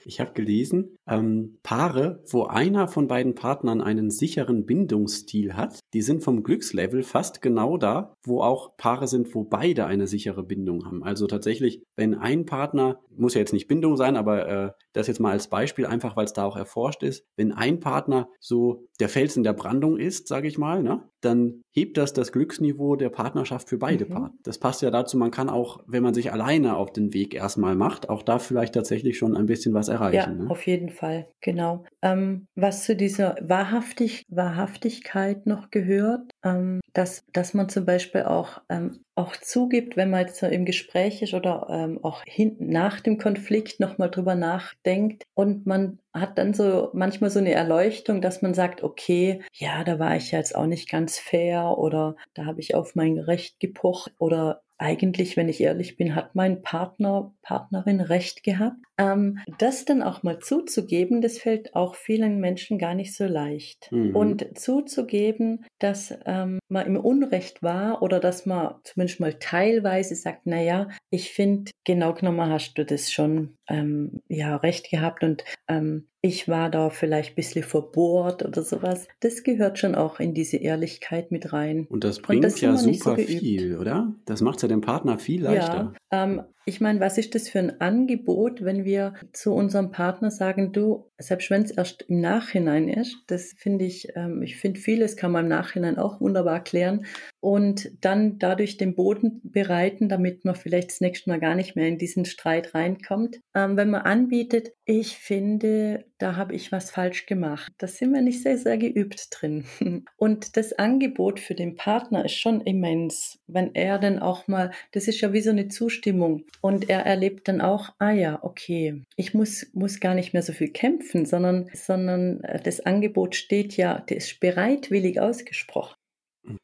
Ich 0.06 0.20
habe 0.20 0.34
gelesen, 0.34 0.98
ähm, 1.08 1.58
Paare, 1.64 2.24
wo 2.30 2.44
einer 2.44 2.88
von 2.88 3.08
beiden 3.08 3.36
Partnern 3.36 3.82
einen 3.82 4.10
sicheren 4.10 4.66
Bindungsstil 4.66 5.56
hat, 5.56 5.80
die 5.94 6.02
sind 6.02 6.24
vom 6.24 6.44
Glückslevel 6.44 7.04
fast 7.04 7.42
genau 7.42 7.78
da, 7.78 8.14
wo 8.24 8.42
auch 8.42 8.76
Paare 8.78 9.08
sind, 9.08 9.34
wo 9.36 9.44
beide 9.44 9.86
eine 9.86 10.08
sichere 10.08 10.44
Bindung 10.44 10.86
haben. 10.86 11.04
Also 11.04 11.28
tatsächlich, 11.28 11.84
wenn 11.96 12.16
ein 12.16 12.46
Partner, 12.46 13.00
muss 13.16 13.34
ja 13.34 13.40
jetzt 13.40 13.54
nicht 13.54 13.68
Bindung 13.68 13.98
sein, 13.98 14.16
aber 14.16 14.48
äh, 14.48 14.72
das 14.94 15.08
jetzt 15.08 15.20
mal 15.20 15.32
als 15.32 15.50
Beispiel, 15.50 15.86
einfach 15.86 16.16
weil 16.16 16.26
es 16.26 16.34
da 16.34 16.46
auch 16.46 16.56
erforscht 16.56 17.04
ist, 17.04 17.26
wenn 17.36 17.52
ein 17.52 17.80
Partner 17.80 18.30
so 18.40 18.88
der 19.00 19.10
Fels 19.10 19.38
in 19.38 19.44
der 19.44 19.54
Brandung 19.54 19.98
ist, 19.98 20.28
sage 20.28 20.48
ich 20.48 20.58
mal, 20.58 20.82
ne, 20.84 21.04
dann 21.22 21.64
hebt 21.72 21.98
das 21.98 22.14
das 22.14 22.32
Glücksniveau 22.32 22.96
der 22.96 23.10
Partnerschaft 23.10 23.70
für 23.70 23.78
beide 23.78 24.06
mhm. 24.06 24.10
Partner. 24.10 24.34
Das 24.44 24.58
passt 24.58 24.82
ja 24.82 24.92
dazu, 24.92 25.18
man 25.18 25.32
kann 25.32 25.50
auch, 25.50 25.84
wenn 25.88 26.04
man 26.04 26.14
sich 26.14 26.32
alleine 26.32 26.76
auf 26.76 26.92
den 26.92 27.14
Weg 27.14 27.34
erstmal 27.34 27.76
macht, 27.76 28.10
auch 28.10 28.24
da 28.24 28.40
vielleicht 28.40 28.76
tatsächlich 28.76 29.18
schon 29.18 29.36
ein 29.36 29.46
bisschen 29.46 29.74
was 29.74 29.88
erreichen. 29.88 30.16
Ja, 30.38 30.44
ne? 30.46 30.50
auf 30.50 30.66
jeden 30.66 30.90
Fall, 30.90 31.28
genau. 31.42 31.84
Ähm, 32.02 32.48
was 32.56 32.84
zu 32.84 32.96
dieser 32.96 33.36
Wahrhaftig 33.42 34.24
Wahrhaftigkeit 34.30 35.46
noch 35.46 35.70
gehört, 35.70 36.32
ähm, 36.44 36.80
dass, 36.94 37.26
dass 37.34 37.54
man 37.54 37.70
zum 37.70 37.86
Beispiel 37.86 38.24
auch, 38.24 38.62
ähm, 38.70 39.00
auch 39.16 39.36
zugibt, 39.36 39.98
wenn 39.98 40.10
man 40.10 40.22
jetzt 40.22 40.40
so 40.40 40.48
im 40.48 40.66
Gespräch 40.66 41.22
ist 41.22 41.34
oder 41.34 41.68
ähm, 41.70 42.00
auch 42.04 42.24
hin, 42.26 42.56
nach 42.60 43.00
dem 43.00 43.18
Konflikt 43.18 43.80
nochmal 43.80 44.10
drüber 44.10 44.36
nachdenkt 44.36 45.24
und 45.34 45.66
man 45.66 46.00
hat 46.14 46.38
dann 46.38 46.54
so 46.54 46.90
manchmal 46.94 47.30
so 47.30 47.40
eine 47.40 47.54
Erleuchtung, 47.54 48.22
dass 48.22 48.42
man 48.42 48.54
sagt, 48.54 48.84
okay, 48.84 49.42
ja, 49.54 49.84
da 49.84 50.00
war 50.00 50.16
ich 50.16 50.32
jetzt 50.32 50.56
auch 50.56 50.66
nicht 50.66 50.90
ganz 50.90 51.20
fair 51.20 51.78
oder 51.78 52.16
da 52.34 52.46
habe 52.46 52.62
ich 52.62 52.76
auf 52.76 52.96
mein 52.96 53.18
Recht 53.18 53.60
gepocht 53.60 54.14
oder 54.18 54.62
eigentlich, 54.80 55.36
wenn 55.36 55.50
ich 55.50 55.60
ehrlich 55.62 55.98
bin, 55.98 56.16
hat 56.16 56.36
mein 56.36 56.62
Partner, 56.62 57.34
Partnerin 57.42 58.00
recht 58.00 58.44
gehabt. 58.44 58.78
Ähm, 58.98 59.40
das 59.60 59.84
dann 59.84 60.02
auch 60.02 60.24
mal 60.24 60.40
zuzugeben, 60.40 61.22
das 61.22 61.38
fällt 61.38 61.76
auch 61.76 61.96
vielen 61.96 62.40
Menschen 62.40 62.80
gar 62.80 62.96
nicht 62.96 63.14
so 63.14 63.26
leicht. 63.26 63.92
Mhm. 63.92 64.16
Und 64.16 64.58
zuzugeben, 64.58 65.66
dass 65.80 66.18
ähm, 66.26 66.60
man 66.70 66.88
im 66.88 66.98
Unrecht 66.98 67.62
war 67.62 68.02
oder 68.02 68.22
dass 68.22 68.46
man 68.46 68.76
zumindest 68.86 69.20
mal 69.20 69.34
teilweise 69.34 70.16
sagt, 70.16 70.42
na 70.46 70.62
ja, 70.62 70.88
ich 71.10 71.32
finde, 71.32 71.72
genau 71.84 72.14
genommen 72.14 72.50
hast 72.50 72.76
du 72.76 72.86
das 72.86 73.12
schon 73.12 73.58
ähm, 73.70 74.22
ja 74.28 74.56
recht 74.58 74.90
gehabt 74.90 75.24
und 75.24 75.44
ähm, 75.68 76.08
ich 76.22 76.50
war 76.50 76.70
da 76.70 76.90
vielleicht 76.90 77.32
ein 77.32 77.36
bisschen 77.36 77.64
verbohrt 77.64 78.44
oder 78.44 78.62
sowas. 78.62 79.08
Das 79.22 79.44
gehört 79.44 79.80
schon 79.80 79.96
auch 79.96 80.20
in 80.20 80.34
diese 80.34 80.58
Ehrlichkeit 80.58 81.32
mit 81.32 81.54
rein. 81.54 81.88
Und 81.90 82.04
das 82.04 82.20
bringt 82.20 82.44
und 82.44 82.52
das 82.52 82.60
ja 82.60 82.76
super 82.76 83.16
so 83.16 83.16
viel, 83.16 83.78
oder? 83.78 84.14
Das 84.26 84.42
macht 84.42 84.62
ja 84.62 84.68
dem 84.68 84.82
Partner 84.82 85.18
viel 85.18 85.44
leichter. 85.44 85.94
Ja, 86.12 86.24
ähm, 86.24 86.42
ich 86.70 86.80
meine, 86.80 87.00
was 87.00 87.18
ist 87.18 87.34
das 87.34 87.50
für 87.50 87.60
ein 87.60 87.82
Angebot, 87.82 88.64
wenn 88.64 88.86
wir 88.86 89.16
zu 89.34 89.54
unserem 89.54 89.92
Partner 89.92 90.30
sagen, 90.30 90.72
du, 90.72 91.12
selbst 91.18 91.50
wenn 91.50 91.64
es 91.64 91.72
erst 91.72 92.04
im 92.04 92.22
Nachhinein 92.22 92.88
ist, 92.88 93.18
das 93.28 93.54
finde 93.58 93.86
ich, 93.86 94.10
ähm, 94.16 94.44
ich 94.44 94.58
finde 94.58 94.80
vieles 94.80 95.18
kann 95.18 95.32
man 95.32 95.46
im 95.46 95.50
Nachhinein 95.50 95.98
auch 95.98 96.22
wunderbar 96.22 96.64
klären 96.64 97.06
und 97.40 97.92
dann 98.02 98.38
dadurch 98.38 98.78
den 98.78 98.96
Boden 98.96 99.42
bereiten, 99.44 100.10
damit 100.10 100.46
man 100.46 100.56
vielleicht 100.56 100.92
das 100.92 101.02
nächste 101.02 101.30
Mal 101.30 101.40
gar 101.40 101.56
nicht 101.56 101.76
mehr 101.76 101.88
in 101.88 101.98
diesen 101.98 102.26
Streit 102.26 102.76
reinkommt. 102.76 103.40
Ähm, 103.56 103.76
wenn 103.76 103.90
man 103.90 104.02
anbietet, 104.02 104.70
ich 104.92 105.18
finde, 105.18 106.06
da 106.18 106.36
habe 106.36 106.56
ich 106.56 106.72
was 106.72 106.90
falsch 106.90 107.28
gemacht. 107.28 107.72
Da 107.78 107.86
sind 107.86 108.12
wir 108.12 108.24
nicht 108.24 108.42
sehr, 108.42 108.58
sehr 108.58 108.76
geübt 108.80 109.28
drin. 109.30 109.66
Und 110.18 110.58
das 110.58 110.74
Angebot 110.74 111.40
für 111.40 111.54
den 111.54 111.76
Partner 111.76 112.26
ist 112.26 112.34
schon 112.34 112.62
immens, 112.62 113.38
wenn 113.46 113.76
er 113.76 114.00
dann 114.00 114.18
auch 114.18 114.48
mal, 114.48 114.72
das 114.92 115.08
ist 115.08 115.22
ja 115.22 115.32
wie 115.32 115.42
so 115.42 115.52
eine 115.52 115.68
Zustimmung 115.68 116.46
und 116.62 116.90
er 116.90 117.06
erlebt 117.06 117.48
dann 117.48 117.62
auch, 117.62 117.90
ah 118.00 118.10
ja, 118.12 118.40
okay, 118.42 119.04
ich 119.16 119.36
muss, 119.36 119.68
muss 119.74 120.00
gar 120.00 120.16
nicht 120.16 120.34
mehr 120.34 120.42
so 120.42 120.54
viel 120.54 120.70
kämpfen, 120.70 121.28
sondern, 121.28 121.70
sondern 121.74 122.42
äh, 122.42 122.60
das 122.60 122.80
Angebot 122.80 123.36
steht 123.36 123.78
ja, 123.78 124.04
das 124.08 124.30
ist 124.30 124.40
bereitwillig 124.40 125.22
ausgesprochen. 125.22 125.96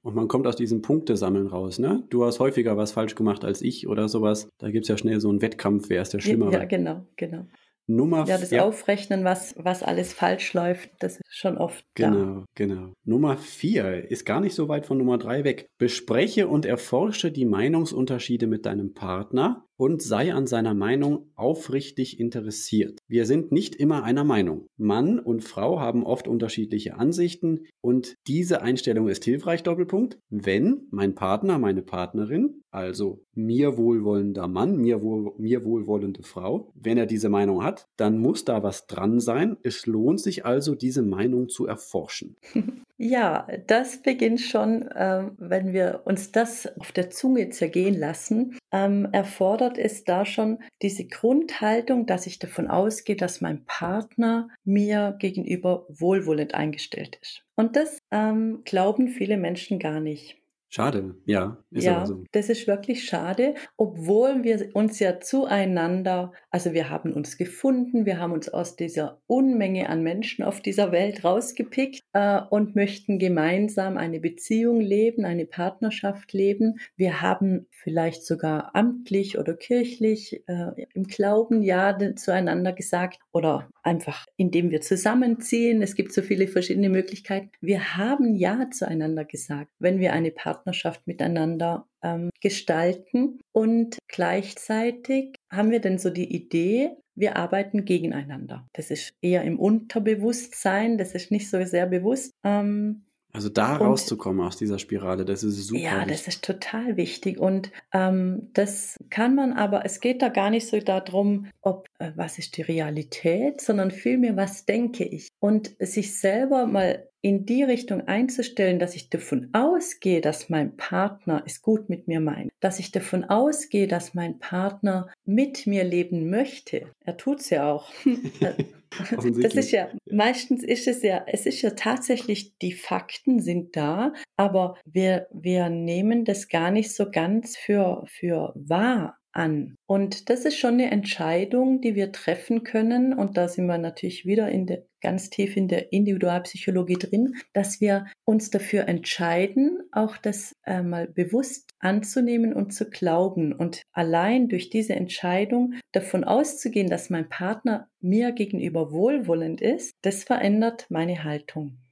Und 0.01 0.15
man 0.15 0.28
kommt 0.28 0.47
aus 0.47 0.55
diesem 0.55 0.82
Punktesammeln 0.82 1.45
raus, 1.45 1.78
ne? 1.78 2.03
Du 2.09 2.26
hast 2.26 2.39
häufiger 2.39 2.76
was 2.76 2.93
falsch 2.93 3.13
gemacht 3.13 3.45
als 3.45 3.61
ich 3.61 3.88
oder 3.88 4.09
sowas. 4.09 4.49
Da 4.57 4.71
gibt 4.71 4.86
es 4.86 4.89
ja 4.89 4.97
schnell 4.97 5.19
so 5.19 5.30
einen 5.30 5.43
Wettkampf, 5.43 5.89
wer 5.89 6.01
ist 6.01 6.13
der 6.13 6.21
Schlimmere. 6.21 6.53
Ja, 6.53 6.65
genau, 6.65 7.05
genau. 7.17 7.45
Nummer 7.88 8.25
Ja, 8.27 8.38
das 8.38 8.51
ja. 8.51 8.63
Aufrechnen, 8.63 9.23
was, 9.23 9.53
was 9.57 9.83
alles 9.83 10.13
falsch 10.13 10.53
läuft, 10.53 10.89
das 10.99 11.17
ist 11.17 11.36
schon 11.36 11.57
oft 11.57 11.86
Genau, 11.95 12.39
da. 12.41 12.45
genau. 12.55 12.93
Nummer 13.03 13.38
vier 13.38 14.09
ist 14.09 14.25
gar 14.25 14.39
nicht 14.41 14.55
so 14.55 14.67
weit 14.67 14.86
von 14.86 14.97
Nummer 14.97 15.17
drei 15.17 15.43
weg. 15.43 15.67
Bespreche 15.77 16.47
und 16.47 16.65
erforsche 16.65 17.31
die 17.31 17.45
Meinungsunterschiede 17.45 18.47
mit 18.47 18.65
deinem 18.65 18.93
Partner 18.93 19.64
und 19.78 20.01
sei 20.01 20.34
an 20.34 20.47
seiner 20.47 20.73
Meinung 20.73 21.32
aufrichtig 21.36 22.19
interessiert. 22.19 22.99
Wir 23.07 23.26
sind 23.26 23.51
nicht 23.51 23.76
immer 23.76 24.03
einer 24.03 24.23
Meinung. 24.23 24.67
Mann 24.78 25.19
und 25.19 25.43
Frau 25.43 25.80
haben 25.80 26.05
oft 26.05 26.28
unterschiedliche 26.28 26.95
Ansichten 26.95 27.65
und 27.82 28.15
diese 28.28 28.61
Einstellung 28.61 29.07
ist 29.07 29.23
hilfreich, 29.23 29.63
Doppelpunkt, 29.63 30.19
wenn 30.30 30.88
mein 30.91 31.15
Partner, 31.15 31.59
meine 31.59 31.82
Partnerin, 31.82 32.61
also 32.71 33.23
mir 33.34 33.78
wohlwollender 33.78 34.47
Mann, 34.47 34.76
mir, 34.78 35.01
wohl, 35.01 35.34
mir 35.38 35.63
wohlwollende 35.63 36.23
Frau, 36.23 36.71
wenn 36.76 36.97
er 36.97 37.05
diese 37.05 37.30
Meinung 37.30 37.63
hat, 37.63 37.88
dann 37.95 38.17
muss 38.17 38.43
da 38.43 38.63
was 38.63 38.86
dran 38.88 39.19
sein. 39.19 39.55
Es 39.63 39.86
lohnt 39.86 40.19
sich 40.19 40.45
also, 40.45 40.76
diese 40.76 41.01
Meinung 41.01 41.47
zu 41.49 41.65
erforschen. 41.65 42.36
Ja, 42.97 43.45
das 43.67 44.01
beginnt 44.01 44.39
schon, 44.39 44.88
ähm, 44.95 45.32
wenn 45.38 45.73
wir 45.73 46.03
uns 46.05 46.32
das 46.32 46.65
auf 46.80 46.93
der 46.93 47.09
Zunge 47.09 47.49
zergehen 47.49 47.99
lassen, 47.99 48.57
ähm, 48.71 49.09
erfordert 49.11 49.64
es 49.74 50.03
da 50.03 50.26
schon 50.26 50.59
diese 50.82 51.05
Grundhaltung, 51.05 52.05
dass 52.05 52.28
ich 52.28 52.39
davon 52.39 52.68
ausgehe, 52.68 53.16
dass 53.16 53.41
mein 53.41 53.66
Partner 53.66 54.49
mir 54.63 55.16
gegenüber 55.20 55.86
wohlwollend 55.89 56.53
eingestellt 56.53 57.18
ist. 57.22 57.43
Und 57.55 57.76
das 57.76 57.99
ähm, 58.11 58.61
glauben 58.66 59.07
viele 59.07 59.38
Menschen 59.38 59.80
gar 59.80 59.99
nicht. 59.99 60.38
Schade, 60.70 61.16
ja. 61.26 61.57
Ist 61.72 61.86
ja, 61.86 62.05
so. 62.05 62.24
das 62.32 62.49
ist 62.49 62.68
wirklich 62.68 63.05
schade, 63.05 63.53
obwohl 63.78 64.43
wir 64.43 64.70
uns 64.74 64.99
ja 64.99 65.20
zueinander, 65.20 66.34
also 66.49 66.74
wir 66.74 66.89
haben 66.89 67.13
uns 67.13 67.38
gefunden, 67.38 68.05
wir 68.05 68.20
haben 68.20 68.34
uns 68.34 68.49
aus 68.49 68.76
dieser 68.76 69.22
Unmenge 69.28 69.89
an 69.89 70.03
Menschen 70.03 70.43
auf 70.43 70.61
dieser 70.61 70.91
Welt 70.91 71.24
rausgepickt 71.24 72.01
äh, 72.13 72.41
und 72.49 72.76
möchten 72.76 73.20
gemeinsam 73.20 73.97
eine 73.97 74.20
Beziehung 74.20 74.82
leben, 74.82 75.24
eine 75.24 75.45
Partnerschaft 75.45 76.34
leben. 76.34 76.80
Wir 76.97 77.22
haben 77.22 77.68
vielleicht 77.70 78.26
sogar 78.26 78.76
amtlich 78.76 79.38
oder 79.38 79.53
kirchlich 79.53 80.43
äh, 80.47 80.86
im 80.93 81.03
Glauben 81.03 81.61
ja 81.61 81.97
zueinander 82.16 82.74
gesagt 82.74 83.20
oder 83.32 83.70
einfach 83.84 84.26
indem 84.36 84.72
wir 84.72 84.82
zusammenziehen. 84.82 85.82
Es 85.82 85.95
gibt 85.95 86.11
so 86.11 86.22
viele 86.22 86.47
verschiedene 86.47 86.89
Möglichkeiten. 86.89 87.51
Wir 87.61 87.95
haben 87.95 88.36
ja 88.36 88.70
zueinander 88.72 89.24
gesagt, 89.24 89.72
wenn 89.80 89.99
wir 89.99 90.11
eine 90.11 90.32
Partnerschaft 90.32 90.54
Partnerschaft 90.55 91.05
miteinander 91.05 91.87
ähm, 92.01 92.29
gestalten. 92.41 93.39
Und 93.51 93.97
gleichzeitig 94.07 95.35
haben 95.51 95.71
wir 95.71 95.81
dann 95.81 95.97
so 95.97 96.09
die 96.09 96.33
Idee, 96.33 96.91
wir 97.15 97.37
arbeiten 97.37 97.85
gegeneinander. 97.85 98.67
Das 98.73 98.91
ist 98.91 99.13
eher 99.21 99.43
im 99.43 99.59
Unterbewusstsein, 99.59 100.97
das 100.97 101.13
ist 101.13 101.31
nicht 101.31 101.49
so 101.49 101.63
sehr 101.63 101.85
bewusst. 101.85 102.31
Ähm, 102.43 103.05
also 103.31 103.49
da 103.49 103.75
und, 103.75 103.87
rauszukommen 103.87 104.45
aus 104.45 104.55
dieser 104.55 104.79
Spirale, 104.79 105.25
das 105.25 105.43
ist 105.43 105.67
super. 105.67 105.81
Ja, 105.81 105.91
wichtig. 105.97 106.11
das 106.11 106.27
ist 106.27 106.45
total 106.45 106.95
wichtig. 106.95 107.37
Und 107.37 107.71
ähm, 107.93 108.49
das 108.53 108.97
kann 109.09 109.35
man 109.35 109.51
aber, 109.51 109.85
es 109.85 109.99
geht 109.99 110.21
da 110.21 110.29
gar 110.29 110.49
nicht 110.49 110.67
so 110.67 110.79
darum, 110.79 111.47
ob 111.61 111.87
äh, 111.99 112.11
was 112.15 112.37
ist 112.37 112.55
die 112.55 112.61
Realität, 112.61 113.59
sondern 113.59 113.91
vielmehr, 113.91 114.37
was 114.37 114.65
denke 114.65 115.03
ich. 115.03 115.27
Und 115.39 115.75
sich 115.79 116.17
selber 116.17 116.65
mal 116.65 117.09
in 117.26 117.47
die 117.47 117.63
Richtung 117.63 118.01
einzustellen, 118.01 118.78
dass 118.78 118.95
ich 118.95 119.09
davon 119.09 119.49
ausgehe, 119.51 120.21
dass 120.21 120.47
mein 120.47 120.78
Partner 120.78 121.41
es 121.47 121.63
gut 121.63 121.89
mit 121.89 122.07
mir 122.07 122.19
meint, 122.19 122.51
dass 122.59 122.78
ich 122.78 122.91
davon 122.91 123.23
ausgehe, 123.23 123.88
dass 123.88 124.13
mein 124.13 124.38
Partner 124.38 125.09
mit 125.26 125.65
mir 125.65 125.84
leben 125.84 126.30
möchte. 126.30 126.86
Er 127.03 127.17
tut 127.17 127.39
es 127.39 127.49
ja 127.49 127.71
auch. 127.71 127.91
das 129.41 129.55
ist 129.55 129.71
ja, 129.71 129.89
meistens 130.07 130.63
ist 130.63 130.88
es 130.88 131.01
ja, 131.01 131.26
es 131.26 131.47
ist 131.47 131.63
ja 131.63 131.71
tatsächlich, 131.71 132.59
die 132.59 132.73
Fakten 132.73 133.39
sind 133.39 133.76
da, 133.76 134.13
aber 134.38 134.78
wir, 134.86 135.26
wir 135.34 135.69
nehmen 135.69 136.26
das 136.26 136.47
gar 136.47 136.69
nicht 136.69 136.93
so 136.93 137.09
ganz 137.09 137.57
für, 137.57 138.03
für 138.05 138.53
wahr 138.53 139.17
an. 139.36 139.75
Und 139.86 140.29
das 140.29 140.45
ist 140.45 140.57
schon 140.57 140.75
eine 140.75 140.91
Entscheidung, 140.91 141.81
die 141.81 141.95
wir 141.95 142.11
treffen 142.11 142.63
können. 142.63 143.13
Und 143.13 143.38
da 143.38 143.47
sind 143.47 143.67
wir 143.67 143.77
natürlich 143.77 144.25
wieder 144.25 144.49
in 144.49 144.65
der, 144.65 144.86
ganz 145.01 145.29
tief 145.29 145.55
in 145.57 145.67
der 145.67 145.91
Individualpsychologie 145.91 146.95
drin, 146.95 147.36
dass 147.53 147.81
wir 147.81 148.05
uns 148.23 148.49
dafür 148.49 148.88
entscheiden, 148.88 149.81
auch 149.91 150.17
das 150.17 150.55
äh, 150.65 150.81
mal 150.81 151.07
bewusst 151.07 151.69
anzunehmen 151.79 152.53
und 152.53 152.73
zu 152.73 152.89
glauben. 152.89 153.53
Und 153.53 153.83
allein 153.91 154.47
durch 154.47 154.69
diese 154.69 154.95
Entscheidung 154.95 155.75
davon 155.91 156.23
auszugehen, 156.23 156.89
dass 156.89 157.09
mein 157.09 157.29
Partner 157.29 157.89
mir 157.99 158.31
gegenüber 158.31 158.91
wohlwollend 158.91 159.61
ist, 159.61 159.93
das 160.01 160.23
verändert 160.23 160.88
meine 160.89 161.23
Haltung. 161.23 161.84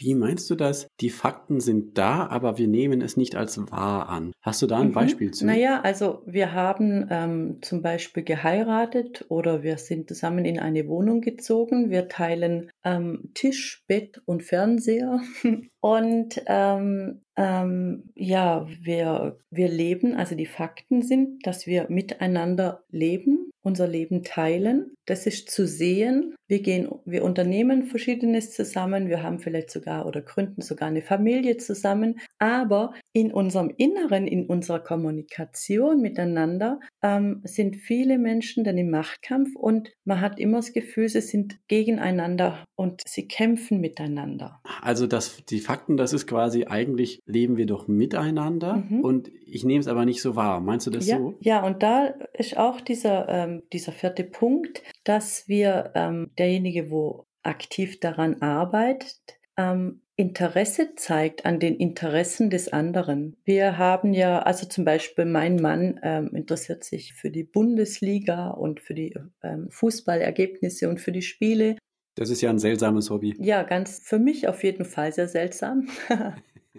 Wie 0.00 0.14
meinst 0.14 0.48
du 0.48 0.54
das? 0.54 0.88
Die 1.02 1.10
Fakten 1.10 1.60
sind 1.60 1.98
da, 1.98 2.26
aber 2.26 2.56
wir 2.56 2.68
nehmen 2.68 3.02
es 3.02 3.18
nicht 3.18 3.36
als 3.36 3.58
wahr 3.70 4.08
an. 4.08 4.32
Hast 4.40 4.62
du 4.62 4.66
da 4.66 4.78
ein 4.78 4.88
mhm. 4.88 4.92
Beispiel 4.92 5.30
zu? 5.30 5.44
Naja, 5.44 5.82
also 5.82 6.22
wir 6.24 6.54
haben 6.54 7.06
ähm, 7.10 7.58
zum 7.60 7.82
Beispiel 7.82 8.22
geheiratet 8.22 9.26
oder 9.28 9.62
wir 9.62 9.76
sind 9.76 10.08
zusammen 10.08 10.46
in 10.46 10.58
eine 10.58 10.88
Wohnung 10.88 11.20
gezogen. 11.20 11.90
Wir 11.90 12.08
teilen 12.08 12.70
ähm, 12.82 13.30
Tisch, 13.34 13.84
Bett 13.88 14.22
und 14.24 14.42
Fernseher. 14.42 15.20
und 15.80 16.42
ähm, 16.46 17.20
ähm, 17.36 18.10
ja, 18.14 18.66
wir, 18.82 19.38
wir 19.50 19.68
leben, 19.68 20.14
also 20.14 20.34
die 20.34 20.46
Fakten 20.46 21.02
sind, 21.02 21.46
dass 21.46 21.66
wir 21.66 21.86
miteinander 21.88 22.84
leben, 22.90 23.50
unser 23.62 23.86
Leben 23.86 24.22
teilen. 24.22 24.94
Das 25.06 25.26
ist 25.26 25.50
zu 25.50 25.66
sehen. 25.66 26.34
Wir 26.46 26.62
gehen, 26.62 26.88
wir 27.04 27.24
unternehmen 27.24 27.84
Verschiedenes 27.84 28.52
zusammen. 28.52 29.08
Wir 29.08 29.22
haben 29.22 29.38
vielleicht 29.38 29.70
sogar 29.70 30.06
oder 30.06 30.22
gründen 30.22 30.62
sogar 30.62 30.88
eine 30.88 31.02
Familie 31.02 31.56
zusammen. 31.58 32.20
Aber 32.38 32.94
in 33.12 33.32
unserem 33.32 33.70
Inneren, 33.76 34.26
in 34.26 34.46
unserer 34.46 34.80
Kommunikation 34.80 36.00
miteinander 36.00 36.80
ähm, 37.02 37.40
sind 37.44 37.76
viele 37.76 38.18
Menschen 38.18 38.64
dann 38.64 38.78
im 38.78 38.90
Machtkampf 38.90 39.54
und 39.56 39.92
man 40.04 40.20
hat 40.20 40.38
immer 40.38 40.58
das 40.58 40.72
Gefühl, 40.72 41.08
sie 41.08 41.20
sind 41.20 41.58
gegeneinander 41.68 42.64
und 42.76 43.02
sie 43.06 43.28
kämpfen 43.28 43.80
miteinander. 43.80 44.60
Also 44.80 45.06
das, 45.06 45.44
die 45.44 45.60
Fakten, 45.60 45.96
das 45.96 46.12
ist 46.12 46.26
quasi 46.26 46.64
eigentlich 46.64 47.20
leben 47.30 47.56
wir 47.56 47.66
doch 47.66 47.88
miteinander 47.88 48.84
mhm. 48.88 49.00
und 49.00 49.30
ich 49.46 49.64
nehme 49.64 49.80
es 49.80 49.88
aber 49.88 50.04
nicht 50.04 50.22
so 50.22 50.36
wahr. 50.36 50.60
Meinst 50.60 50.86
du 50.86 50.90
das 50.90 51.06
ja, 51.06 51.18
so? 51.18 51.34
Ja, 51.40 51.64
und 51.64 51.82
da 51.82 52.06
ist 52.34 52.56
auch 52.56 52.80
dieser, 52.80 53.28
ähm, 53.28 53.62
dieser 53.72 53.92
vierte 53.92 54.24
Punkt, 54.24 54.82
dass 55.04 55.48
wir 55.48 55.92
ähm, 55.94 56.30
derjenige, 56.38 56.90
wo 56.90 57.26
aktiv 57.42 58.00
daran 58.00 58.42
arbeitet, 58.42 59.38
ähm, 59.56 60.02
Interesse 60.16 60.94
zeigt 60.96 61.46
an 61.46 61.60
den 61.60 61.76
Interessen 61.76 62.50
des 62.50 62.70
anderen. 62.70 63.38
Wir 63.44 63.78
haben 63.78 64.12
ja, 64.12 64.42
also 64.42 64.66
zum 64.66 64.84
Beispiel 64.84 65.24
mein 65.24 65.56
Mann 65.56 65.98
ähm, 66.02 66.34
interessiert 66.34 66.84
sich 66.84 67.14
für 67.14 67.30
die 67.30 67.44
Bundesliga 67.44 68.50
und 68.50 68.80
für 68.80 68.92
die 68.92 69.14
ähm, 69.42 69.68
Fußballergebnisse 69.70 70.90
und 70.90 71.00
für 71.00 71.12
die 71.12 71.22
Spiele. 71.22 71.76
Das 72.16 72.28
ist 72.28 72.42
ja 72.42 72.50
ein 72.50 72.58
seltsames 72.58 73.08
Hobby. 73.08 73.34
Ja, 73.38 73.62
ganz 73.62 74.00
für 74.04 74.18
mich 74.18 74.46
auf 74.46 74.62
jeden 74.62 74.84
Fall 74.84 75.10
sehr 75.10 75.28
seltsam. 75.28 75.88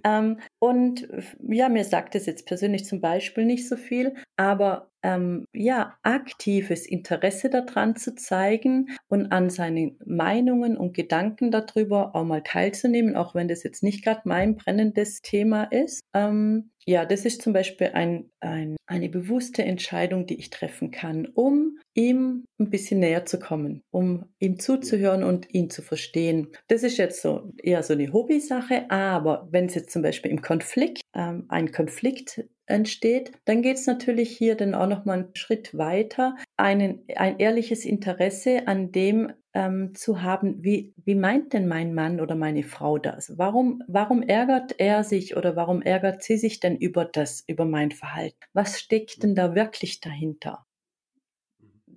ähm, 0.03 0.39
und 0.59 1.07
ja, 1.47 1.69
mir 1.69 1.83
sagt 1.83 2.15
es 2.15 2.25
jetzt 2.25 2.45
persönlich 2.45 2.85
zum 2.85 3.01
Beispiel 3.01 3.45
nicht 3.45 3.67
so 3.67 3.75
viel, 3.75 4.15
aber 4.37 4.89
ähm, 5.03 5.45
ja, 5.53 5.95
aktives 6.03 6.85
Interesse 6.85 7.49
daran 7.49 7.95
zu 7.95 8.15
zeigen 8.15 8.89
und 9.07 9.31
an 9.31 9.49
seinen 9.49 9.97
Meinungen 10.05 10.77
und 10.77 10.93
Gedanken 10.93 11.51
darüber 11.51 12.15
auch 12.15 12.23
mal 12.23 12.43
teilzunehmen, 12.43 13.15
auch 13.15 13.35
wenn 13.35 13.47
das 13.47 13.63
jetzt 13.63 13.83
nicht 13.83 14.03
gerade 14.03 14.21
mein 14.25 14.55
brennendes 14.55 15.21
Thema 15.21 15.63
ist. 15.63 16.01
Ähm, 16.13 16.70
ja, 16.85 17.05
das 17.05 17.25
ist 17.25 17.41
zum 17.41 17.53
Beispiel 17.53 17.91
ein, 17.93 18.29
ein, 18.39 18.75
eine 18.87 19.09
bewusste 19.09 19.63
Entscheidung, 19.63 20.25
die 20.25 20.39
ich 20.39 20.49
treffen 20.49 20.91
kann, 20.91 21.27
um 21.27 21.77
ihm 21.93 22.45
ein 22.59 22.69
bisschen 22.69 22.99
näher 22.99 23.25
zu 23.25 23.39
kommen, 23.39 23.81
um 23.91 24.25
ihm 24.39 24.59
zuzuhören 24.59 25.23
und 25.23 25.53
ihn 25.53 25.69
zu 25.69 25.81
verstehen. 25.81 26.47
Das 26.67 26.83
ist 26.83 26.97
jetzt 26.97 27.21
so 27.21 27.51
eher 27.61 27.83
so 27.83 27.93
eine 27.93 28.11
Hobbysache, 28.11 28.89
aber 28.89 29.47
wenn 29.51 29.65
es 29.65 29.75
jetzt 29.75 29.91
zum 29.91 30.01
Beispiel 30.01 30.31
im 30.31 30.41
Konflikt, 30.41 31.01
ähm, 31.15 31.45
ein 31.49 31.71
Konflikt 31.71 32.43
entsteht, 32.65 33.31
dann 33.45 33.61
geht 33.61 33.77
es 33.77 33.85
natürlich 33.85 34.35
hier 34.35 34.55
dann 34.55 34.73
auch 34.73 34.87
noch 34.87 35.05
mal 35.05 35.19
einen 35.19 35.35
Schritt 35.35 35.77
weiter, 35.77 36.35
einen, 36.57 37.03
ein 37.15 37.37
ehrliches 37.39 37.85
Interesse 37.85 38.67
an 38.67 38.91
dem 38.91 39.31
ähm, 39.53 39.93
zu 39.95 40.21
haben, 40.21 40.63
wie, 40.63 40.93
wie 41.03 41.15
meint 41.15 41.53
denn 41.53 41.67
mein 41.67 41.93
Mann 41.93 42.21
oder 42.21 42.35
meine 42.35 42.63
Frau 42.63 42.97
das? 42.97 43.37
Warum, 43.37 43.83
warum 43.87 44.21
ärgert 44.23 44.79
er 44.79 45.03
sich 45.03 45.35
oder 45.37 45.55
warum 45.55 45.81
ärgert 45.81 46.23
sie 46.23 46.37
sich 46.37 46.59
denn 46.59 46.77
über 46.77 47.05
das, 47.05 47.43
über 47.47 47.65
mein 47.65 47.91
Verhalten? 47.91 48.37
Was 48.53 48.79
steckt 48.79 49.23
denn 49.23 49.35
da 49.35 49.55
wirklich 49.55 49.99
dahinter? 49.99 50.65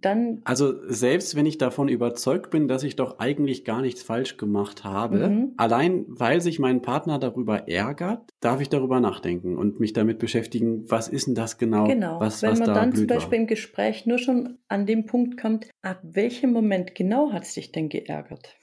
Dann. 0.05 0.41
Also 0.45 0.75
selbst 0.89 1.37
wenn 1.37 1.47
ich 1.47 1.59
davon 1.59 1.89
überzeugt 1.89 2.51
bin, 2.51 2.69
dass 2.69 2.83
ich 2.83 2.97
doch 2.97 3.19
eigentlich 3.19 3.65
gar 3.65 3.81
nichts 3.81 4.03
falsch 4.03 4.37
gemacht 4.37 4.85
habe, 4.85 5.29
mhm. 5.29 5.55
allein 5.57 6.05
weil 6.09 6.41
sich 6.41 6.59
mein 6.59 6.83
Partner 6.83 7.19
darüber 7.19 7.69
ärgert, 7.69 8.31
darf 8.41 8.61
ich 8.61 8.69
darüber 8.69 9.01
nachdenken 9.01 9.57
und 9.57 9.81
mich 9.81 9.93
damit 9.93 10.19
beschäftigen, 10.19 10.91
was 10.91 11.09
ist 11.09 11.27
denn 11.27 11.35
das 11.35 11.59
genau? 11.59 11.87
Genau. 11.87 12.21
Was, 12.21 12.43
wenn 12.43 12.53
was 12.53 12.59
man 12.61 12.69
da 12.69 12.75
dann 12.75 12.95
zum 12.95 13.07
Beispiel 13.07 13.33
war. 13.33 13.43
im 13.43 13.47
Gespräch 13.47 14.07
nur 14.07 14.19
schon 14.19 14.59
an 14.69 14.87
dem 14.87 15.07
Punkt 15.07 15.41
kommt, 15.41 15.69
ab 15.83 16.01
welchem 16.03 16.53
Moment 16.53 16.95
genau 16.95 17.33
hat 17.33 17.45
es 17.45 17.55
dich 17.55 17.73
denn 17.73 17.89
geärgert? 17.89 18.57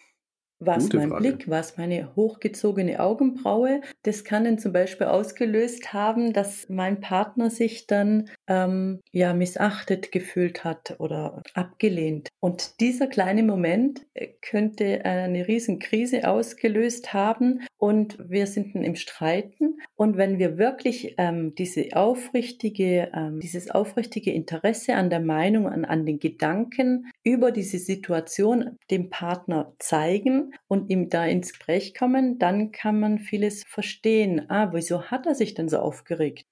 War 0.62 0.78
es 0.78 0.94
mein 0.94 1.10
Frage. 1.10 1.22
Blick? 1.22 1.50
War 1.50 1.60
es 1.60 1.76
meine 1.78 2.16
hochgezogene 2.16 3.00
Augenbraue? 3.00 3.82
Das 4.04 4.24
kann 4.24 4.44
dann 4.44 4.60
zum 4.60 4.72
Beispiel 4.72 5.08
ausgelöst 5.08 5.92
haben, 5.92 6.34
dass 6.34 6.70
mein 6.70 7.02
Partner 7.02 7.50
sich 7.50 7.88
dann 7.88 8.30
ähm, 8.48 9.00
ja 9.12 9.34
missachtet 9.34 10.12
gefühlt 10.12 10.64
hat 10.64 10.96
oder 11.00 11.42
abgelehnt. 11.54 12.30
Und 12.40 12.80
dieser 12.80 13.08
kleine 13.08 13.44
Moment 13.44 14.06
äh, 14.14 14.28
könnte 14.42 15.06
eine 15.06 15.48
Riesenkrise 15.48 16.28
ausgelöst 16.28 17.14
haben 17.14 17.62
und 17.78 18.18
wir 18.30 18.48
sind 18.48 18.76
im 18.76 18.96
Streiten. 18.96 19.80
Und 19.96 20.18
wenn 20.18 20.40
wir 20.40 20.58
wirklich 20.58 21.16
ähm, 21.18 21.56
diese 21.56 21.90
aufrichtige, 21.94 23.12
ähm, 23.14 23.40
dieses 23.40 23.70
aufrichtige 23.72 24.32
Interesse 24.32 24.96
an 24.96 25.10
der 25.10 25.20
Meinung, 25.20 25.68
an, 25.68 25.86
an 25.86 26.06
den 26.06 26.20
Gedanken 26.20 27.12
über 27.24 27.52
diese 27.52 27.80
Situation 27.80 28.78
dem 28.90 29.10
Partner 29.10 29.74
zeigen, 29.80 30.52
und 30.68 30.90
ihm 30.90 31.10
da 31.10 31.26
ins 31.26 31.52
Gespräch 31.52 31.94
kommen, 31.94 32.40
dann 32.40 32.72
kann 32.72 33.00
man 33.00 33.20
vieles 33.20 33.64
verstehen. 33.68 34.50
Ah, 34.50 34.72
wieso 34.74 35.04
hat 35.04 35.26
er 35.26 35.36
sich 35.36 35.54
denn 35.54 35.70
so 35.70 35.78
aufgeregt? 35.78 36.46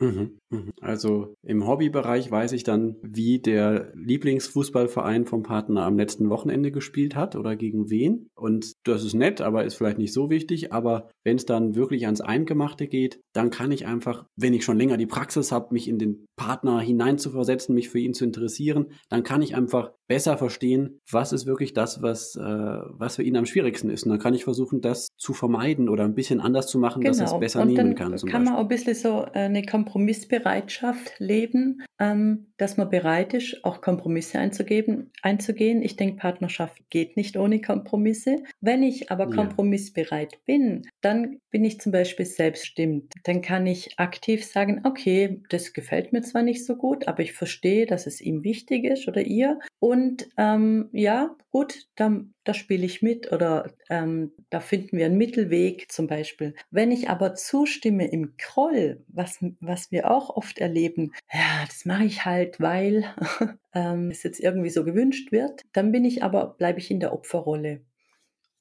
Mhm, 0.00 0.38
mhm. 0.48 0.72
Also 0.80 1.34
im 1.42 1.66
Hobbybereich 1.66 2.30
weiß 2.30 2.52
ich 2.52 2.64
dann, 2.64 2.96
wie 3.02 3.38
der 3.38 3.92
Lieblingsfußballverein 3.94 5.26
vom 5.26 5.42
Partner 5.42 5.82
am 5.82 5.98
letzten 5.98 6.30
Wochenende 6.30 6.72
gespielt 6.72 7.14
hat 7.14 7.36
oder 7.36 7.54
gegen 7.54 7.90
wen. 7.90 8.30
Und 8.34 8.72
das 8.84 9.04
ist 9.04 9.14
nett, 9.14 9.42
aber 9.42 9.64
ist 9.64 9.74
vielleicht 9.74 9.98
nicht 9.98 10.14
so 10.14 10.30
wichtig. 10.30 10.72
Aber 10.72 11.10
wenn 11.22 11.36
es 11.36 11.44
dann 11.44 11.74
wirklich 11.74 12.06
ans 12.06 12.22
Eingemachte 12.22 12.86
geht, 12.88 13.20
dann 13.34 13.50
kann 13.50 13.72
ich 13.72 13.86
einfach, 13.86 14.24
wenn 14.36 14.54
ich 14.54 14.64
schon 14.64 14.78
länger 14.78 14.96
die 14.96 15.06
Praxis 15.06 15.52
habe, 15.52 15.74
mich 15.74 15.86
in 15.86 15.98
den 15.98 16.24
Partner 16.36 16.80
hineinzuversetzen, 16.80 17.74
mich 17.74 17.90
für 17.90 17.98
ihn 17.98 18.14
zu 18.14 18.24
interessieren, 18.24 18.86
dann 19.10 19.22
kann 19.22 19.42
ich 19.42 19.54
einfach 19.54 19.92
besser 20.08 20.38
verstehen, 20.38 20.98
was 21.10 21.32
ist 21.32 21.46
wirklich 21.46 21.74
das, 21.74 22.02
was, 22.02 22.34
äh, 22.36 22.42
was 22.42 23.16
für 23.16 23.22
ihn 23.22 23.36
am 23.36 23.46
schwierigsten 23.46 23.90
ist. 23.90 24.04
Und 24.04 24.10
dann 24.10 24.18
kann 24.18 24.34
ich 24.34 24.44
versuchen, 24.44 24.80
das 24.80 25.08
zu 25.16 25.34
vermeiden 25.34 25.88
oder 25.88 26.04
ein 26.04 26.14
bisschen 26.14 26.40
anders 26.40 26.66
zu 26.66 26.78
machen, 26.78 27.02
genau. 27.02 27.10
dass 27.12 27.20
er 27.20 27.26
es 27.26 27.38
besser 27.38 27.62
und 27.62 27.68
nehmen 27.68 27.94
kann. 27.94 28.10
Dann 28.10 28.28
kann 28.28 28.44
man 28.44 28.54
auch 28.54 28.62
ein 28.62 28.68
bisschen 28.68 28.94
so 28.94 29.24
äh, 29.32 29.40
eine 29.40 29.62
Kompromissbereitschaft 29.90 31.18
leben, 31.18 31.82
ähm, 31.98 32.52
dass 32.58 32.76
man 32.76 32.90
bereit 32.90 33.34
ist, 33.34 33.64
auch 33.64 33.80
Kompromisse 33.80 34.38
einzugeben, 34.38 35.10
einzugehen. 35.22 35.82
Ich 35.82 35.96
denke, 35.96 36.16
Partnerschaft 36.16 36.78
geht 36.90 37.16
nicht 37.16 37.36
ohne 37.36 37.60
Kompromisse. 37.60 38.42
Wenn 38.60 38.84
ich 38.84 39.10
aber 39.10 39.30
kompromissbereit 39.30 40.32
ja. 40.32 40.38
bin, 40.46 40.82
dann 41.00 41.40
bin 41.50 41.64
ich 41.64 41.80
zum 41.80 41.90
Beispiel 41.90 42.26
selbststimmt. 42.26 43.12
Dann 43.24 43.42
kann 43.42 43.66
ich 43.66 43.98
aktiv 43.98 44.44
sagen, 44.44 44.82
okay, 44.84 45.42
das 45.48 45.72
gefällt 45.72 46.12
mir 46.12 46.22
zwar 46.22 46.42
nicht 46.42 46.64
so 46.64 46.76
gut, 46.76 47.08
aber 47.08 47.22
ich 47.22 47.32
verstehe, 47.32 47.86
dass 47.86 48.06
es 48.06 48.20
ihm 48.20 48.44
wichtig 48.44 48.84
ist 48.84 49.08
oder 49.08 49.22
ihr 49.22 49.58
und 49.80 50.28
ähm, 50.36 50.88
ja, 50.92 51.34
gut, 51.50 51.86
da, 51.96 52.20
da 52.50 52.54
spiele 52.54 52.84
ich 52.84 53.00
mit 53.00 53.30
oder 53.30 53.70
ähm, 53.88 54.32
da 54.50 54.58
finden 54.58 54.98
wir 54.98 55.06
einen 55.06 55.16
Mittelweg 55.16 55.90
zum 55.92 56.08
Beispiel. 56.08 56.54
Wenn 56.72 56.90
ich 56.90 57.08
aber 57.08 57.36
zustimme 57.36 58.10
im 58.10 58.36
Kroll, 58.38 59.04
was, 59.06 59.38
was 59.60 59.92
wir 59.92 60.10
auch 60.10 60.30
oft 60.30 60.58
erleben, 60.58 61.12
ja, 61.32 61.64
das 61.64 61.84
mache 61.84 62.04
ich 62.04 62.24
halt, 62.24 62.58
weil 62.58 63.04
ähm, 63.72 64.10
es 64.10 64.24
jetzt 64.24 64.40
irgendwie 64.40 64.70
so 64.70 64.84
gewünscht 64.84 65.30
wird, 65.30 65.62
dann 65.72 65.92
bin 65.92 66.04
ich 66.04 66.24
aber, 66.24 66.56
bleibe 66.58 66.80
ich 66.80 66.90
in 66.90 66.98
der 66.98 67.12
Opferrolle. 67.12 67.82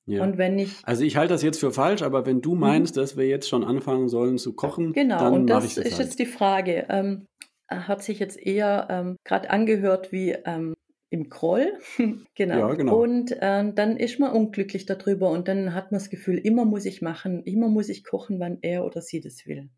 Ja. 0.05 0.21
Und 0.21 0.37
wenn 0.37 0.59
ich 0.59 0.75
also 0.83 1.03
ich 1.03 1.17
halte 1.17 1.33
das 1.33 1.41
jetzt 1.41 1.59
für 1.59 1.71
falsch, 1.71 2.03
aber 2.03 2.27
wenn 2.27 2.41
du 2.41 2.53
mhm. 2.53 2.61
meinst, 2.61 2.95
dass 2.95 3.17
wir 3.17 3.27
jetzt 3.27 3.49
schon 3.49 3.63
anfangen 3.63 4.07
sollen 4.07 4.37
zu 4.37 4.53
kochen, 4.53 4.93
genau, 4.93 5.17
dann 5.17 5.33
und 5.33 5.47
das 5.47 5.65
ich 5.65 5.75
das 5.75 5.85
ist 5.85 5.93
halt. 5.93 6.03
jetzt 6.05 6.19
die 6.19 6.25
Frage. 6.27 6.85
Ähm, 6.89 7.25
hat 7.69 8.03
sich 8.03 8.19
jetzt 8.19 8.39
eher 8.39 8.87
ähm, 8.89 9.17
gerade 9.23 9.49
angehört 9.49 10.11
wie 10.11 10.31
ähm, 10.45 10.75
im 11.09 11.29
Groll. 11.29 11.73
genau. 12.35 12.57
Ja, 12.57 12.73
genau. 12.73 13.01
Und 13.01 13.31
äh, 13.31 13.73
dann 13.73 13.97
ist 13.97 14.19
man 14.19 14.31
unglücklich 14.31 14.85
darüber 14.85 15.29
und 15.31 15.47
dann 15.47 15.73
hat 15.73 15.91
man 15.91 15.99
das 15.99 16.09
Gefühl, 16.09 16.37
immer 16.37 16.65
muss 16.65 16.85
ich 16.85 17.01
machen, 17.01 17.43
immer 17.43 17.67
muss 17.67 17.89
ich 17.89 18.03
kochen, 18.03 18.39
wann 18.39 18.59
er 18.61 18.85
oder 18.85 19.01
sie 19.01 19.21
das 19.21 19.45
will. 19.47 19.69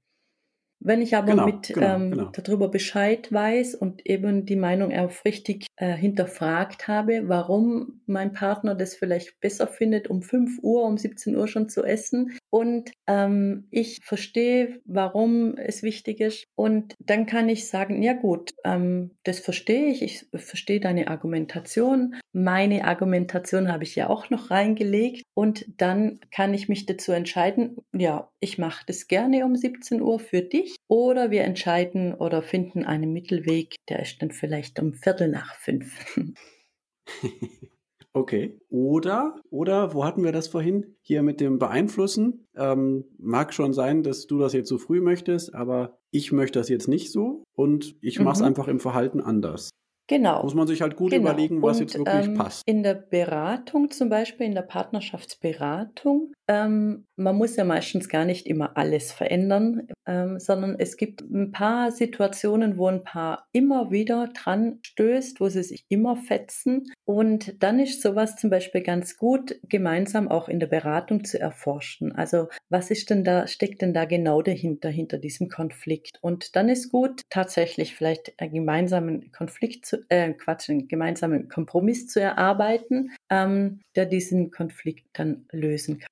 Wenn 0.83 1.01
ich 1.01 1.15
aber 1.15 1.31
genau, 1.31 1.45
mit 1.45 1.67
genau, 1.67 1.95
ähm, 1.95 2.11
genau. 2.11 2.31
darüber 2.33 2.69
Bescheid 2.69 3.31
weiß 3.31 3.75
und 3.75 4.05
eben 4.05 4.45
die 4.45 4.55
Meinung 4.55 4.91
aufrichtig 4.91 5.67
äh, 5.75 5.93
hinterfragt 5.93 6.87
habe, 6.87 7.29
warum 7.29 8.01
mein 8.07 8.33
Partner 8.33 8.73
das 8.73 8.95
vielleicht 8.95 9.39
besser 9.39 9.67
findet, 9.67 10.09
um 10.09 10.23
5 10.23 10.59
Uhr, 10.63 10.83
um 10.83 10.97
17 10.97 11.35
Uhr 11.35 11.47
schon 11.47 11.69
zu 11.69 11.83
essen, 11.83 12.31
und 12.51 12.91
ähm, 13.07 13.67
ich 13.71 13.99
verstehe, 14.03 14.81
warum 14.83 15.55
es 15.55 15.83
wichtig 15.83 16.19
ist. 16.19 16.47
Und 16.55 16.95
dann 16.99 17.25
kann 17.25 17.47
ich 17.47 17.69
sagen, 17.69 18.03
ja 18.03 18.11
gut, 18.11 18.51
ähm, 18.65 19.11
das 19.23 19.39
verstehe 19.39 19.87
ich, 19.87 20.01
ich 20.01 20.25
verstehe 20.35 20.81
deine 20.81 21.07
Argumentation. 21.07 22.15
Meine 22.33 22.83
Argumentation 22.83 23.71
habe 23.71 23.85
ich 23.85 23.95
ja 23.95 24.09
auch 24.09 24.29
noch 24.29 24.51
reingelegt. 24.51 25.23
Und 25.33 25.65
dann 25.77 26.19
kann 26.29 26.53
ich 26.53 26.67
mich 26.67 26.85
dazu 26.85 27.13
entscheiden, 27.13 27.77
ja, 27.93 28.29
ich 28.41 28.57
mache 28.57 28.83
das 28.85 29.07
gerne 29.07 29.45
um 29.45 29.55
17 29.55 30.01
Uhr 30.01 30.19
für 30.19 30.41
dich. 30.41 30.70
Oder 30.87 31.31
wir 31.31 31.43
entscheiden 31.43 32.13
oder 32.13 32.41
finden 32.41 32.85
einen 32.85 33.13
Mittelweg, 33.13 33.75
der 33.89 34.01
ist 34.01 34.21
dann 34.21 34.31
vielleicht 34.31 34.79
um 34.79 34.93
Viertel 34.93 35.27
nach 35.27 35.55
fünf. 35.55 36.17
Okay. 38.13 38.59
Oder, 38.69 39.39
oder, 39.49 39.93
wo 39.93 40.03
hatten 40.03 40.23
wir 40.23 40.33
das 40.33 40.49
vorhin? 40.49 40.97
Hier 41.01 41.23
mit 41.23 41.39
dem 41.39 41.59
Beeinflussen. 41.59 42.45
Ähm, 42.55 43.05
mag 43.17 43.53
schon 43.53 43.73
sein, 43.73 44.03
dass 44.03 44.27
du 44.27 44.37
das 44.37 44.53
jetzt 44.53 44.67
so 44.67 44.77
früh 44.77 44.99
möchtest, 44.99 45.55
aber 45.55 45.97
ich 46.11 46.31
möchte 46.31 46.59
das 46.59 46.67
jetzt 46.67 46.89
nicht 46.89 47.11
so 47.11 47.43
und 47.55 47.95
ich 48.01 48.19
mhm. 48.19 48.25
mache 48.25 48.35
es 48.35 48.41
einfach 48.41 48.67
im 48.67 48.81
Verhalten 48.81 49.21
anders. 49.21 49.69
Genau. 50.07 50.43
Muss 50.43 50.55
man 50.55 50.67
sich 50.67 50.81
halt 50.81 50.97
gut 50.97 51.11
genau. 51.11 51.29
überlegen, 51.29 51.61
was 51.61 51.77
und, 51.77 51.83
jetzt 51.83 51.97
wirklich 51.97 52.27
ähm, 52.27 52.33
passt. 52.33 52.63
In 52.65 52.83
der 52.83 52.95
Beratung 52.95 53.91
zum 53.91 54.09
Beispiel, 54.09 54.45
in 54.45 54.55
der 54.55 54.63
Partnerschaftsberatung, 54.63 56.33
ähm, 56.51 57.05
man 57.15 57.37
muss 57.37 57.55
ja 57.55 57.63
meistens 57.63 58.09
gar 58.09 58.25
nicht 58.25 58.45
immer 58.45 58.75
alles 58.75 59.13
verändern, 59.13 59.87
ähm, 60.05 60.37
sondern 60.37 60.75
es 60.77 60.97
gibt 60.97 61.21
ein 61.21 61.53
paar 61.53 61.91
Situationen, 61.91 62.77
wo 62.77 62.87
ein 62.87 63.05
Paar 63.05 63.47
immer 63.53 63.89
wieder 63.89 64.27
dran 64.33 64.79
stößt, 64.81 65.39
wo 65.39 65.47
sie 65.47 65.63
sich 65.63 65.85
immer 65.87 66.17
fetzen. 66.17 66.91
Und 67.05 67.63
dann 67.63 67.79
ist 67.79 68.01
sowas 68.01 68.35
zum 68.35 68.49
Beispiel 68.49 68.81
ganz 68.81 69.15
gut, 69.15 69.59
gemeinsam 69.69 70.27
auch 70.27 70.49
in 70.49 70.59
der 70.59 70.67
Beratung 70.67 71.23
zu 71.23 71.39
erforschen. 71.39 72.11
Also 72.11 72.49
was 72.67 72.91
ist 72.91 73.09
denn 73.09 73.23
da, 73.23 73.47
steckt 73.47 73.81
denn 73.81 73.93
da 73.93 74.03
genau 74.03 74.41
dahinter, 74.41 74.89
hinter 74.89 75.19
diesem 75.19 75.47
Konflikt? 75.47 76.17
Und 76.21 76.57
dann 76.57 76.67
ist 76.67 76.91
gut, 76.91 77.21
tatsächlich 77.29 77.95
vielleicht 77.95 78.33
einen 78.39 78.53
gemeinsamen 78.53 79.31
Konflikt 79.31 79.85
zu, 79.85 80.03
äh, 80.09 80.33
Quatsch, 80.33 80.69
einen 80.69 80.89
gemeinsamen 80.89 81.47
Kompromiss 81.47 82.07
zu 82.07 82.19
erarbeiten, 82.19 83.11
ähm, 83.29 83.79
der 83.95 84.05
diesen 84.05 84.51
Konflikt 84.51 85.05
dann 85.13 85.45
lösen 85.51 85.99
kann. 85.99 86.10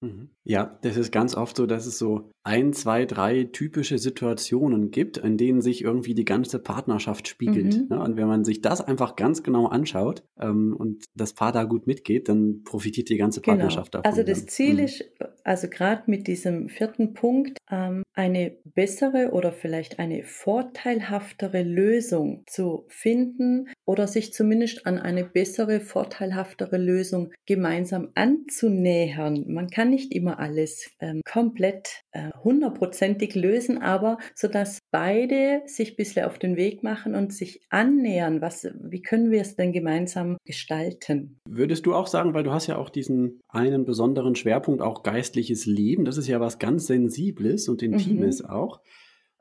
Mhm. 0.00 0.28
Ja, 0.44 0.78
das 0.82 0.96
ist 0.96 1.12
ganz 1.12 1.34
oft 1.34 1.56
so, 1.56 1.66
dass 1.66 1.86
es 1.86 1.98
so 1.98 2.30
ein, 2.42 2.74
zwei, 2.74 3.06
drei 3.06 3.44
typische 3.44 3.98
Situationen 3.98 4.90
gibt, 4.90 5.16
in 5.16 5.38
denen 5.38 5.62
sich 5.62 5.82
irgendwie 5.82 6.14
die 6.14 6.26
ganze 6.26 6.58
Partnerschaft 6.58 7.26
spiegelt. 7.26 7.76
Mhm. 7.76 7.86
Ja, 7.90 8.02
und 8.02 8.16
wenn 8.16 8.28
man 8.28 8.44
sich 8.44 8.60
das 8.60 8.82
einfach 8.82 9.16
ganz 9.16 9.42
genau 9.42 9.66
anschaut 9.66 10.22
ähm, 10.38 10.76
und 10.76 11.04
das 11.14 11.32
Paar 11.32 11.52
da 11.52 11.64
gut 11.64 11.86
mitgeht, 11.86 12.28
dann 12.28 12.62
profitiert 12.64 13.08
die 13.08 13.16
ganze 13.16 13.40
genau. 13.40 13.56
Partnerschaft 13.56 13.92
genau. 13.92 14.02
davon. 14.02 14.18
Also 14.18 14.30
das 14.30 14.46
Ziel 14.46 14.74
mhm. 14.74 14.80
ist 14.80 15.04
also 15.44 15.68
gerade 15.68 16.02
mit 16.06 16.26
diesem 16.26 16.68
vierten 16.68 17.14
Punkt, 17.14 17.58
ähm, 17.70 18.02
eine 18.14 18.56
bessere 18.64 19.30
oder 19.32 19.52
vielleicht 19.52 19.98
eine 19.98 20.24
vorteilhaftere 20.24 21.62
Lösung 21.62 22.44
zu 22.46 22.84
finden 22.88 23.68
oder 23.84 24.06
sich 24.06 24.32
zumindest 24.32 24.86
an 24.86 24.98
eine 24.98 25.24
bessere, 25.24 25.80
vorteilhaftere 25.80 26.78
Lösung 26.78 27.32
gemeinsam 27.46 28.10
anzunähern. 28.14 29.44
Man 29.48 29.68
kann 29.68 29.93
nicht 29.94 30.12
immer 30.12 30.38
alles 30.40 30.90
ähm, 31.00 31.20
komplett 31.24 32.02
äh, 32.12 32.30
hundertprozentig 32.42 33.34
lösen, 33.34 33.80
aber 33.80 34.18
so 34.34 34.48
dass 34.48 34.80
beide 34.90 35.62
sich 35.66 35.92
ein 35.92 35.96
bisschen 35.96 36.24
auf 36.24 36.38
den 36.38 36.56
Weg 36.56 36.82
machen 36.82 37.14
und 37.14 37.32
sich 37.32 37.60
annähern. 37.70 38.40
Was, 38.40 38.66
wie 38.80 39.02
können 39.02 39.30
wir 39.30 39.40
es 39.40 39.56
denn 39.56 39.72
gemeinsam 39.72 40.36
gestalten? 40.44 41.38
Würdest 41.48 41.86
du 41.86 41.94
auch 41.94 42.08
sagen, 42.08 42.34
weil 42.34 42.42
du 42.42 42.50
hast 42.50 42.66
ja 42.66 42.76
auch 42.76 42.90
diesen 42.90 43.40
einen 43.48 43.84
besonderen 43.84 44.34
Schwerpunkt, 44.34 44.82
auch 44.82 45.02
geistliches 45.02 45.66
Leben, 45.66 46.04
das 46.04 46.18
ist 46.18 46.28
ja 46.28 46.40
was 46.40 46.58
ganz 46.58 46.86
Sensibles 46.86 47.68
und 47.68 47.82
Intimes 47.82 48.42
mhm. 48.42 48.50
auch. 48.50 48.80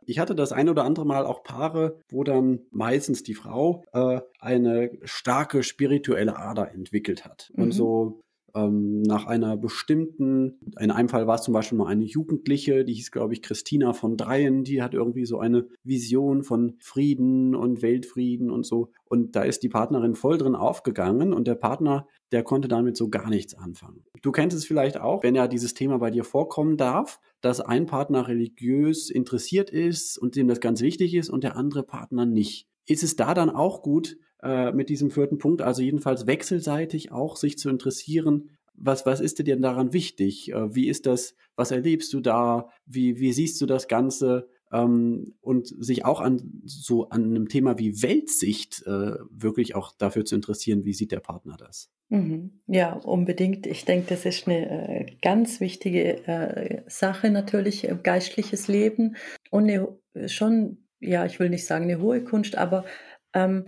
Ich 0.06 0.20
hatte 0.20 0.36
das 0.36 0.52
ein 0.52 0.70
oder 0.70 0.84
andere 0.84 1.06
Mal 1.06 1.26
auch 1.26 1.44
Paare, 1.44 2.00
wo 2.10 2.24
dann 2.24 2.60
meistens 2.72 3.24
die 3.24 3.34
Frau 3.34 3.84
äh, 3.94 4.20
eine 4.40 4.92
starke 5.04 5.64
spirituelle 5.64 6.38
Ader 6.38 6.72
entwickelt 6.72 7.26
hat 7.26 7.52
mhm. 7.56 7.64
und 7.64 7.72
so 7.72 8.23
ähm, 8.56 9.02
nach 9.02 9.26
einer 9.26 9.58
bestimmten, 9.58 10.60
in 10.80 10.92
einem 10.92 11.10
Fall 11.10 11.28
war 11.28 11.36
es 11.36 11.42
zum 11.42 11.54
Beispiel 11.54 11.78
mal 11.78 11.88
eine 11.88 12.04
Jugendliche, 12.04 12.86
die 12.86 12.94
hieß, 12.94 13.12
glaube 13.12 13.34
ich, 13.34 13.42
Christina 13.42 13.94
von 13.94 14.16
Dreien, 14.16 14.64
die 14.64 14.82
hat 14.82 14.94
irgendwie 14.94 15.26
so 15.26 15.40
eine 15.40 15.68
Vision 15.84 16.44
von 16.44 16.76
Frieden 16.80 17.56
und 17.56 17.82
Weltfrieden 17.82 18.52
und 18.52 18.66
so. 18.66 18.92
Und 19.06 19.36
da 19.36 19.44
ist 19.44 19.64
die 19.64 19.70
Partnerin 19.70 20.16
voll 20.16 20.38
drin 20.38 20.56
aufgegangen 20.56 21.34
und 21.34 21.48
der 21.48 21.56
Partner, 21.56 22.08
der 22.32 22.44
konnte 22.44 22.68
damit 22.68 22.96
so 22.96 23.10
gar 23.10 23.30
nichts 23.30 23.56
anfangen. 23.56 24.04
Du 24.22 24.32
kennst 24.32 24.56
es 24.56 24.66
vielleicht 24.66 25.00
auch, 25.00 25.24
wenn 25.24 25.36
ja 25.36 25.48
dieses 25.48 25.74
Thema 25.74 25.98
bei 25.98 26.12
dir 26.12 26.24
vorkommen 26.24 26.78
darf, 26.78 27.20
dass 27.42 27.60
ein 27.60 27.86
Partner 27.86 28.28
religiös 28.28 29.10
interessiert 29.10 29.70
ist 29.70 30.18
und 30.18 30.36
dem 30.36 30.48
das 30.48 30.60
ganz 30.60 30.82
wichtig 30.82 31.14
ist 31.16 31.30
und 31.30 31.44
der 31.44 31.58
andere 31.58 31.84
Partner 31.84 32.26
nicht. 32.26 32.68
Ist 32.86 33.04
es 33.04 33.16
da 33.16 33.34
dann 33.34 33.50
auch 33.50 33.82
gut, 33.82 34.18
äh, 34.42 34.72
mit 34.72 34.90
diesem 34.90 35.12
vierten 35.12 35.38
Punkt, 35.38 35.62
also 35.62 35.82
jedenfalls 35.82 36.28
wechselseitig 36.28 37.12
auch 37.12 37.38
sich 37.38 37.58
zu 37.58 37.70
interessieren, 37.70 38.50
was, 38.76 39.06
was 39.06 39.20
ist 39.20 39.40
dir 39.40 39.44
denn 39.44 39.62
daran 39.62 39.94
wichtig? 39.94 40.52
Äh, 40.52 40.76
wie 40.76 40.88
ist 40.88 41.06
das, 41.06 41.36
was 41.56 41.72
erlebst 41.72 42.12
du 42.14 42.20
da? 42.20 42.70
Wie, 42.86 43.20
wie 43.20 43.34
siehst 43.34 43.62
du 43.62 43.66
das 43.66 43.88
Ganze? 43.88 44.50
Ähm, 44.72 45.36
und 45.42 45.68
sich 45.68 46.04
auch 46.04 46.20
an 46.20 46.62
so 46.66 47.10
an 47.10 47.26
einem 47.26 47.48
Thema 47.48 47.78
wie 47.78 48.02
Weltsicht 48.02 48.84
äh, 48.88 49.16
wirklich 49.30 49.76
auch 49.76 49.94
dafür 49.96 50.26
zu 50.26 50.36
interessieren, 50.36 50.84
wie 50.84 50.94
sieht 50.94 51.12
der 51.12 51.20
Partner 51.20 51.56
das? 51.58 51.92
Mhm. 52.10 52.62
Ja, 52.68 52.94
unbedingt. 52.94 53.68
Ich 53.68 53.86
denke, 53.86 54.08
das 54.10 54.26
ist 54.26 54.48
eine 54.48 55.02
äh, 55.02 55.06
ganz 55.22 55.60
wichtige 55.60 56.28
äh, 56.28 56.82
Sache 56.88 57.30
natürlich, 57.30 57.88
äh, 57.88 57.98
geistliches 58.02 58.68
Leben 58.68 59.16
und 59.52 59.70
eine, 59.70 59.88
schon, 60.28 60.88
ja, 61.04 61.26
ich 61.26 61.40
will 61.40 61.50
nicht 61.50 61.66
sagen 61.66 61.86
eine 61.86 62.00
hohe 62.02 62.24
Kunst, 62.24 62.58
aber 62.58 62.86
ähm, 63.34 63.68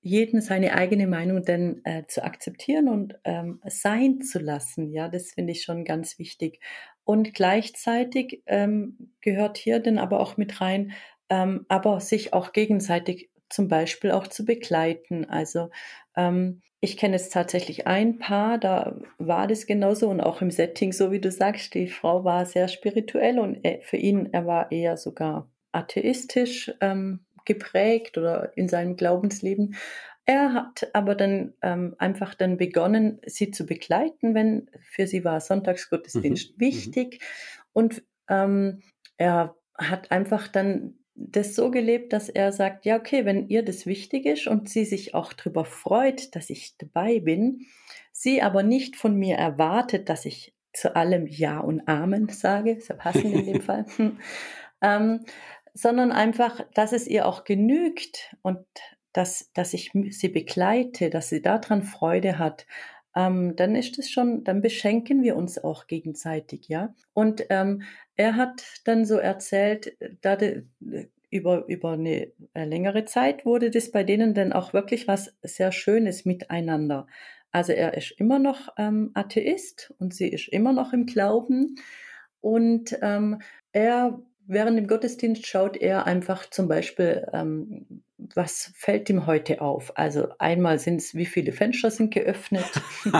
jeden 0.00 0.40
seine 0.40 0.74
eigene 0.74 1.06
Meinung 1.06 1.42
denn 1.42 1.84
äh, 1.84 2.04
zu 2.06 2.24
akzeptieren 2.24 2.88
und 2.88 3.18
ähm, 3.24 3.60
sein 3.66 4.22
zu 4.22 4.38
lassen. 4.38 4.90
Ja, 4.92 5.08
das 5.08 5.32
finde 5.32 5.52
ich 5.52 5.62
schon 5.62 5.84
ganz 5.84 6.18
wichtig. 6.18 6.60
Und 7.04 7.34
gleichzeitig 7.34 8.42
ähm, 8.46 9.12
gehört 9.20 9.58
hier 9.58 9.80
dann 9.80 9.98
aber 9.98 10.20
auch 10.20 10.36
mit 10.36 10.60
rein, 10.60 10.92
ähm, 11.28 11.66
aber 11.68 12.00
sich 12.00 12.32
auch 12.32 12.52
gegenseitig 12.52 13.30
zum 13.50 13.68
Beispiel 13.68 14.10
auch 14.10 14.26
zu 14.26 14.44
begleiten. 14.44 15.26
Also 15.28 15.70
ähm, 16.16 16.62
ich 16.80 16.96
kenne 16.96 17.16
jetzt 17.16 17.32
tatsächlich 17.32 17.86
ein 17.86 18.18
Paar, 18.18 18.58
da 18.58 18.98
war 19.18 19.46
das 19.48 19.66
genauso 19.66 20.08
und 20.08 20.20
auch 20.20 20.40
im 20.42 20.50
Setting, 20.50 20.92
so 20.92 21.10
wie 21.10 21.20
du 21.20 21.30
sagst, 21.30 21.74
die 21.74 21.88
Frau 21.88 22.24
war 22.24 22.46
sehr 22.46 22.68
spirituell 22.68 23.38
und 23.38 23.64
er, 23.64 23.80
für 23.82 23.96
ihn, 23.96 24.28
er 24.32 24.46
war 24.46 24.70
eher 24.70 24.96
sogar 24.96 25.50
atheistisch, 25.72 26.72
ähm, 26.80 27.20
geprägt 27.44 28.18
oder 28.18 28.56
in 28.56 28.68
seinem 28.68 28.96
Glaubensleben. 28.96 29.74
Er 30.26 30.52
hat 30.52 30.90
aber 30.92 31.14
dann 31.14 31.54
ähm, 31.62 31.94
einfach 31.98 32.34
dann 32.34 32.58
begonnen, 32.58 33.18
sie 33.24 33.50
zu 33.50 33.64
begleiten, 33.64 34.34
wenn 34.34 34.70
für 34.82 35.06
sie 35.06 35.24
war 35.24 35.40
Sonntagsgottesdienst 35.40 36.50
mhm. 36.50 36.54
mhm. 36.56 36.60
wichtig. 36.60 37.20
Und 37.72 38.02
ähm, 38.28 38.82
er 39.16 39.56
hat 39.74 40.10
einfach 40.10 40.48
dann 40.48 40.98
das 41.14 41.54
so 41.54 41.70
gelebt, 41.70 42.12
dass 42.12 42.28
er 42.28 42.52
sagt, 42.52 42.84
ja, 42.84 42.96
okay, 42.96 43.24
wenn 43.24 43.48
ihr 43.48 43.64
das 43.64 43.86
wichtig 43.86 44.26
ist 44.26 44.46
und 44.46 44.68
sie 44.68 44.84
sich 44.84 45.14
auch 45.14 45.32
darüber 45.32 45.64
freut, 45.64 46.36
dass 46.36 46.50
ich 46.50 46.76
dabei 46.76 47.20
bin, 47.20 47.66
sie 48.12 48.42
aber 48.42 48.62
nicht 48.62 48.96
von 48.96 49.16
mir 49.16 49.36
erwartet, 49.36 50.08
dass 50.08 50.26
ich 50.26 50.54
zu 50.72 50.94
allem 50.94 51.26
Ja 51.26 51.58
und 51.58 51.88
Amen 51.88 52.28
sage, 52.28 52.72
ist 52.72 52.88
ja 52.88 52.94
passend 52.94 53.34
in 53.34 53.46
dem 53.46 53.60
Fall, 53.62 53.86
ähm, 54.80 55.24
sondern 55.78 56.10
einfach, 56.10 56.60
dass 56.74 56.92
es 56.92 57.06
ihr 57.06 57.26
auch 57.26 57.44
genügt 57.44 58.34
und 58.42 58.58
dass, 59.12 59.50
dass 59.54 59.74
ich 59.74 59.92
sie 60.10 60.28
begleite, 60.28 61.08
dass 61.08 61.28
sie 61.28 61.40
daran 61.40 61.84
Freude 61.84 62.38
hat, 62.38 62.66
ähm, 63.14 63.54
dann 63.56 63.76
ist 63.76 63.98
es 63.98 64.10
schon, 64.10 64.42
dann 64.42 64.60
beschenken 64.60 65.22
wir 65.22 65.36
uns 65.36 65.62
auch 65.62 65.86
gegenseitig, 65.86 66.68
ja. 66.68 66.94
Und 67.14 67.44
ähm, 67.50 67.82
er 68.16 68.36
hat 68.36 68.62
dann 68.84 69.04
so 69.04 69.16
erzählt, 69.16 69.96
da 70.20 70.34
de, 70.36 70.64
über, 71.30 71.66
über 71.68 71.92
eine 71.92 72.32
äh, 72.54 72.64
längere 72.64 73.04
Zeit 73.04 73.46
wurde 73.46 73.70
das 73.70 73.92
bei 73.92 74.02
denen 74.02 74.34
dann 74.34 74.52
auch 74.52 74.72
wirklich 74.72 75.06
was 75.06 75.36
sehr 75.42 75.70
Schönes 75.70 76.24
miteinander. 76.24 77.06
Also 77.52 77.72
er 77.72 77.96
ist 77.96 78.12
immer 78.18 78.38
noch 78.38 78.68
ähm, 78.78 79.12
Atheist 79.14 79.94
und 79.98 80.12
sie 80.12 80.28
ist 80.28 80.48
immer 80.48 80.72
noch 80.72 80.92
im 80.92 81.06
Glauben. 81.06 81.76
Und 82.40 82.98
ähm, 83.00 83.40
er 83.72 84.20
während 84.48 84.78
dem 84.78 84.88
Gottesdienst 84.88 85.46
schaut 85.46 85.76
er 85.76 86.06
einfach 86.06 86.50
zum 86.50 86.66
Beispiel, 86.66 87.26
ähm, 87.32 88.02
was 88.34 88.72
fällt 88.74 89.08
ihm 89.10 89.26
heute 89.26 89.60
auf? 89.60 89.96
Also 89.96 90.28
einmal 90.38 90.78
sind 90.78 90.96
es, 90.96 91.14
wie 91.14 91.26
viele 91.26 91.52
Fenster 91.52 91.90
sind 91.90 92.12
geöffnet. 92.12 92.64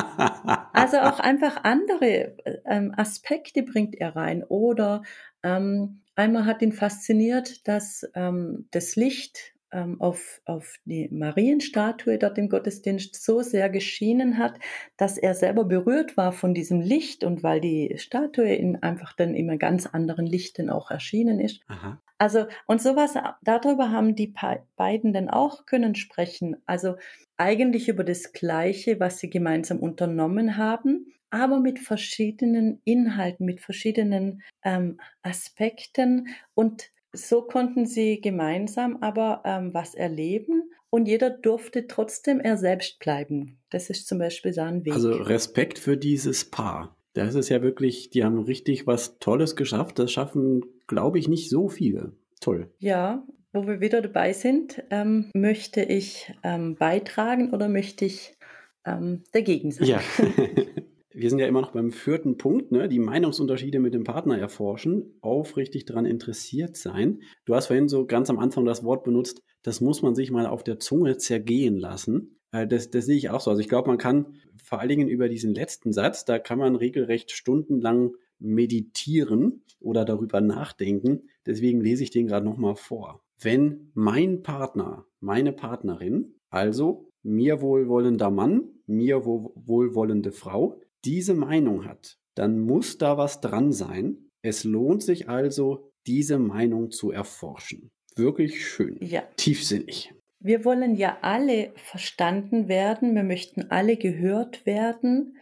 also 0.72 0.99
auch 0.99 1.20
einfach 1.20 1.62
andere 1.62 2.35
ähm, 2.64 2.93
Aspekte 2.97 3.62
bringt 3.62 3.95
er 3.95 4.16
rein. 4.16 4.43
Oder 4.43 5.03
ähm, 5.43 6.01
einmal 6.16 6.47
hat 6.47 6.62
ihn 6.62 6.72
fasziniert, 6.72 7.68
dass 7.68 8.09
ähm, 8.14 8.66
das 8.72 8.97
Licht 8.97 9.55
auf, 9.99 10.41
auf 10.45 10.77
die 10.85 11.09
Marienstatue 11.11 12.19
dort 12.19 12.39
im 12.39 12.49
Gottesdienst 12.49 13.23
so 13.23 13.43
sehr 13.43 13.69
geschienen 13.69 14.39
hat, 14.39 14.59
dass 14.97 15.19
er 15.19 15.35
selber 15.35 15.64
berührt 15.64 16.16
war 16.16 16.33
von 16.33 16.55
diesem 16.55 16.81
Licht 16.81 17.23
und 17.25 17.43
weil 17.43 17.61
die 17.61 17.95
Statue 17.99 18.55
in 18.55 18.83
einfach 18.83 19.14
dann 19.14 19.35
immer 19.35 19.57
ganz 19.57 19.87
anderen 19.87 20.27
Lichten 20.27 20.71
auch 20.71 20.91
erschienen 20.91 21.39
ist. 21.39 21.61
Aha. 21.69 22.01
Also, 22.19 22.47
und 22.66 22.83
sowas, 22.83 23.14
darüber 23.43 23.93
haben 23.93 24.16
die 24.16 24.35
beiden 24.77 25.12
dann 25.12 25.31
auch 25.31 25.66
können 25.66 25.95
sprechen. 25.95 26.57
Also 26.66 26.97
eigentlich 27.37 27.89
über 27.89 28.03
das 28.03 28.33
Gleiche, 28.33 28.99
was 28.99 29.19
sie 29.19 29.31
gemeinsam 29.31 29.79
unternommen 29.79 30.57
haben, 30.57 31.12
aber 31.31 31.61
mit 31.61 31.79
verschiedenen 31.79 32.81
Inhalten, 32.85 33.47
mit 33.47 33.61
verschiedenen 33.61 34.43
ähm, 34.64 34.99
Aspekten 35.23 36.29
und 36.55 36.91
so 37.13 37.43
konnten 37.43 37.87
sie 37.87 38.21
gemeinsam 38.21 38.99
aber 39.01 39.43
ähm, 39.45 39.73
was 39.75 39.95
erleben 39.95 40.71
und 40.91 41.07
jeder 41.07 41.31
durfte 41.31 41.87
trotzdem 41.87 42.41
er 42.41 42.57
selbst 42.57 42.99
bleiben. 42.99 43.59
Das 43.71 43.91
ist 43.91 44.07
zum 44.07 44.19
Beispiel 44.19 44.53
sein 44.53 44.85
Weg. 44.85 44.95
Also 44.95 45.13
Respekt 45.13 45.79
für 45.79 45.97
dieses 45.97 46.47
Paar. 46.51 46.97
Das 47.15 47.35
ist 47.35 47.49
ja 47.49 47.63
wirklich, 47.63 48.11
die 48.11 48.25
haben 48.25 48.39
richtig 48.39 48.87
was 48.87 49.19
Tolles 49.19 49.57
geschafft. 49.57 49.99
Das 49.99 50.13
schaffen, 50.13 50.65
glaube 50.87 51.19
ich, 51.19 51.29
nicht 51.29 51.51
so 51.51 51.69
viele. 51.69 52.13
Toll. 52.41 52.71
Ja, 52.79 53.27
wo 53.53 53.67
wir 53.67 53.81
wieder 53.81 54.01
dabei 54.01 54.33
sind, 54.33 54.83
ähm, 54.91 55.31
möchte 55.35 55.83
ich 55.83 56.33
ähm, 56.45 56.77
beitragen 56.77 57.53
oder 57.53 57.69
möchte 57.69 58.05
ich 58.05 58.37
ähm, 58.85 59.25
dagegen 59.33 59.73
sein? 59.73 59.87
Ja. 59.87 60.01
wir 61.11 61.31
sind 61.31 61.39
ja 61.39 61.47
immer 61.47 61.61
noch 61.61 61.73
beim 61.73 61.91
vierten 61.91 62.37
Punkt, 62.37 62.71
ne? 62.71 62.89
die 62.89 62.99
Meinungsunterschiede 62.99 63.79
mit 63.79 63.95
dem 63.95 64.05
Partner 64.05 64.39
erforschen, 64.39 65.19
aufrichtig 65.21 65.87
daran 65.87 66.05
interessiert 66.05 66.77
sein. 66.77 67.23
Du 67.45 67.55
hast 67.55 67.67
vorhin 67.67 67.89
so 67.89 68.07
ganz 68.07 68.29
am 68.31 68.39
Anfang 68.39 68.65
das 68.65 68.85
Wort 68.85 69.05
benutzt, 69.05 69.43
das 69.63 69.81
muss 69.81 70.03
man 70.03 70.15
sich 70.15 70.31
mal 70.31 70.47
auf 70.47 70.63
der 70.63 70.79
Zunge 70.79 71.17
zergehen 71.17 71.79
lassen. 71.79 72.39
Äh, 72.53 72.67
das, 72.67 72.91
das 72.91 73.07
sehe 73.07 73.17
ich 73.17 73.31
auch 73.31 73.41
so. 73.41 73.51
Also 73.51 73.61
ich 73.61 73.69
glaube, 73.69 73.89
man 73.89 73.99
kann 73.99 74.35
vor 74.63 74.81
allen 74.81 74.89
Dingen 74.89 75.09
über 75.09 75.29
diesen 75.29 75.55
letzten 75.55 75.93
Satz, 75.93 76.25
da 76.25 76.39
kann 76.39 76.59
man 76.59 76.77
regelrecht 76.77 77.31
stundenlang 77.31 78.13
meditieren 78.39 79.65
oder 79.81 80.05
darüber 80.05 80.41
nachdenken. 80.41 81.29
Deswegen 81.47 81.81
lese 81.81 82.03
ich 82.03 82.11
den 82.11 82.27
gerade 82.27 82.47
nochmal 82.47 82.77
vor. 82.77 83.23
Wenn 83.41 83.91
mein 83.95 84.43
Partner, 84.43 85.07
meine 85.21 85.53
Partnerin, 85.53 86.35
also 86.51 87.09
mir 87.23 87.61
wohlwollender 87.61 88.31
Mann, 88.31 88.65
mir 88.87 89.25
wohlwollende 89.25 90.33
Frau, 90.33 90.81
diese 91.05 91.35
Meinung 91.35 91.85
hat, 91.85 92.19
dann 92.35 92.61
muss 92.61 92.99
da 92.99 93.19
was 93.19 93.41
dran 93.41 93.73
sein. 93.73 94.31
Es 94.43 94.65
lohnt 94.65 95.03
sich 95.03 95.29
also, 95.29 95.91
diese 96.07 96.39
Meinung 96.39 96.91
zu 96.91 97.11
erforschen. 97.11 97.91
Wirklich 98.17 98.67
schön. 98.67 98.97
Ja. 99.01 99.23
Tiefsinnig. 99.37 100.13
Wir 100.41 100.65
wollen 100.65 100.95
ja 100.95 101.19
alle 101.23 101.73
verstanden 101.77 102.69
werden. 102.69 103.15
Wir 103.15 103.25
möchten 103.25 103.71
alle 103.71 103.97
gehört 103.97 104.67
werden. 104.67 105.37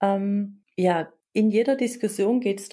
Ähm, 0.00 0.62
ja, 0.76 1.12
in 1.32 1.50
jeder 1.50 1.76
Diskussion 1.76 2.40
geht 2.40 2.60
es 2.60 2.68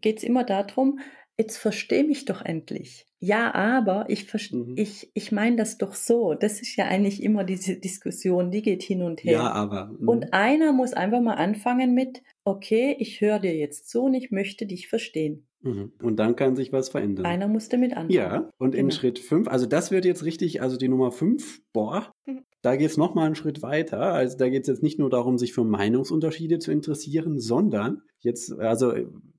geht's 0.00 0.22
immer 0.22 0.44
darum, 0.44 1.00
jetzt 1.38 1.56
verstehe 1.56 2.04
mich 2.04 2.24
doch 2.24 2.42
endlich. 2.42 3.06
Ja, 3.18 3.54
aber 3.54 4.06
ich, 4.08 4.26
mhm. 4.52 4.74
ich, 4.76 5.10
ich 5.14 5.30
meine 5.30 5.56
das 5.56 5.78
doch 5.78 5.94
so. 5.94 6.34
Das 6.34 6.60
ist 6.60 6.74
ja 6.76 6.86
eigentlich 6.86 7.22
immer 7.22 7.44
diese 7.44 7.76
Diskussion, 7.76 8.50
die 8.50 8.62
geht 8.62 8.82
hin 8.82 9.02
und 9.02 9.22
her. 9.22 9.34
Ja, 9.34 9.52
aber. 9.52 9.92
Mh. 9.98 10.10
Und 10.10 10.32
einer 10.32 10.72
muss 10.72 10.92
einfach 10.92 11.20
mal 11.20 11.34
anfangen 11.34 11.94
mit, 11.94 12.22
okay, 12.44 12.96
ich 12.98 13.20
höre 13.20 13.38
dir 13.38 13.54
jetzt 13.54 13.88
zu 13.88 14.02
und 14.02 14.14
ich 14.14 14.32
möchte 14.32 14.66
dich 14.66 14.88
verstehen. 14.88 15.46
Mhm. 15.62 15.92
Und 16.02 16.16
dann 16.16 16.34
kann 16.34 16.56
sich 16.56 16.72
was 16.72 16.88
verändern. 16.88 17.24
Einer 17.24 17.46
muss 17.46 17.68
damit 17.68 17.92
anfangen. 17.92 18.10
Ja, 18.10 18.50
und 18.58 18.72
genau. 18.72 18.86
in 18.86 18.90
Schritt 18.90 19.20
5, 19.20 19.46
also 19.46 19.66
das 19.66 19.92
wird 19.92 20.04
jetzt 20.04 20.24
richtig, 20.24 20.60
also 20.60 20.76
die 20.76 20.88
Nummer 20.88 21.12
5, 21.12 21.62
boah, 21.72 22.12
mhm. 22.26 22.42
da 22.60 22.74
geht 22.74 22.90
es 22.90 22.96
nochmal 22.96 23.26
einen 23.26 23.36
Schritt 23.36 23.62
weiter. 23.62 24.00
Also 24.00 24.36
da 24.36 24.48
geht 24.48 24.62
es 24.62 24.68
jetzt 24.68 24.82
nicht 24.82 24.98
nur 24.98 25.10
darum, 25.10 25.38
sich 25.38 25.52
für 25.52 25.62
Meinungsunterschiede 25.62 26.58
zu 26.58 26.72
interessieren, 26.72 27.38
sondern 27.38 28.02
jetzt, 28.18 28.52
also 28.58 28.92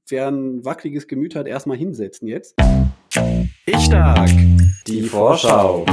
wer 0.07 0.27
ein 0.27 0.65
wackeliges 0.65 1.07
Gemüt 1.07 1.35
hat, 1.35 1.47
erstmal 1.47 1.77
hinsetzen 1.77 2.27
jetzt. 2.27 2.55
Ich 3.65 3.79
stark. 3.79 4.29
Die 4.87 5.03
Vorschau. 5.03 5.85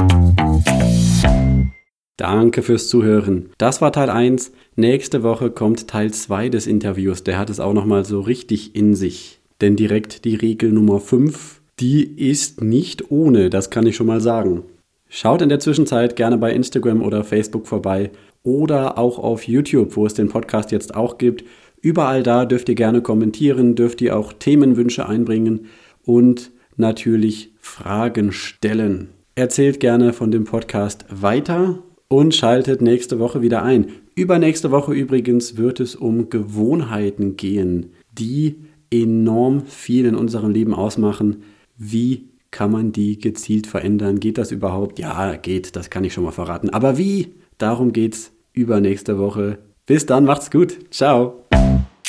Danke 2.17 2.61
fürs 2.61 2.87
Zuhören. 2.89 3.49
Das 3.57 3.81
war 3.81 3.91
Teil 3.91 4.09
1. 4.09 4.51
Nächste 4.75 5.23
Woche 5.23 5.49
kommt 5.49 5.87
Teil 5.87 6.11
2 6.11 6.49
des 6.49 6.67
Interviews. 6.67 7.23
Der 7.23 7.39
hat 7.39 7.49
es 7.49 7.59
auch 7.59 7.73
nochmal 7.73 8.05
so 8.05 8.19
richtig 8.19 8.75
in 8.75 8.93
sich. 8.93 9.39
Denn 9.61 9.75
direkt 9.75 10.25
die 10.25 10.35
Regel 10.35 10.71
Nummer 10.71 10.99
5, 10.99 11.61
die 11.79 12.03
ist 12.03 12.61
nicht 12.61 13.11
ohne, 13.11 13.49
das 13.49 13.69
kann 13.69 13.87
ich 13.87 13.95
schon 13.95 14.07
mal 14.07 14.21
sagen. 14.21 14.63
Schaut 15.07 15.41
in 15.41 15.49
der 15.49 15.59
Zwischenzeit 15.59 16.15
gerne 16.15 16.37
bei 16.37 16.53
Instagram 16.53 17.01
oder 17.01 17.23
Facebook 17.23 17.67
vorbei 17.67 18.11
oder 18.43 18.97
auch 18.97 19.19
auf 19.19 19.47
YouTube, 19.47 19.95
wo 19.95 20.05
es 20.05 20.13
den 20.13 20.29
Podcast 20.29 20.71
jetzt 20.71 20.95
auch 20.95 21.17
gibt. 21.17 21.43
Überall 21.81 22.23
da 22.23 22.45
dürft 22.45 22.69
ihr 22.69 22.75
gerne 22.75 23.01
kommentieren, 23.01 23.75
dürft 23.75 24.01
ihr 24.01 24.15
auch 24.17 24.33
Themenwünsche 24.33 25.07
einbringen 25.07 25.67
und 26.03 26.51
natürlich 26.77 27.51
Fragen 27.59 28.31
stellen. 28.31 29.09
Erzählt 29.35 29.79
gerne 29.79 30.13
von 30.13 30.31
dem 30.31 30.43
Podcast 30.43 31.05
weiter 31.09 31.81
und 32.07 32.35
schaltet 32.35 32.81
nächste 32.81 33.19
Woche 33.19 33.41
wieder 33.41 33.63
ein. 33.63 33.87
Übernächste 34.15 34.71
Woche 34.71 34.93
übrigens 34.93 35.57
wird 35.57 35.79
es 35.79 35.95
um 35.95 36.29
Gewohnheiten 36.29 37.37
gehen, 37.37 37.93
die 38.11 38.57
enorm 38.91 39.65
viel 39.65 40.05
in 40.05 40.15
unserem 40.15 40.51
Leben 40.51 40.73
ausmachen. 40.73 41.43
Wie 41.77 42.27
kann 42.51 42.71
man 42.71 42.91
die 42.91 43.17
gezielt 43.17 43.65
verändern? 43.65 44.19
Geht 44.19 44.37
das 44.37 44.51
überhaupt? 44.51 44.99
Ja, 44.99 45.35
geht, 45.37 45.75
das 45.75 45.89
kann 45.89 46.03
ich 46.03 46.13
schon 46.13 46.25
mal 46.25 46.31
verraten. 46.31 46.69
Aber 46.69 46.97
wie? 46.97 47.29
Darum 47.57 47.93
geht's 47.93 48.33
übernächste 48.53 49.17
Woche. 49.17 49.59
Bis 49.85 50.05
dann, 50.05 50.25
macht's 50.25 50.51
gut. 50.51 50.77
Ciao. 50.91 51.40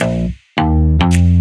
Thank 0.02 0.34
you. 1.14 1.31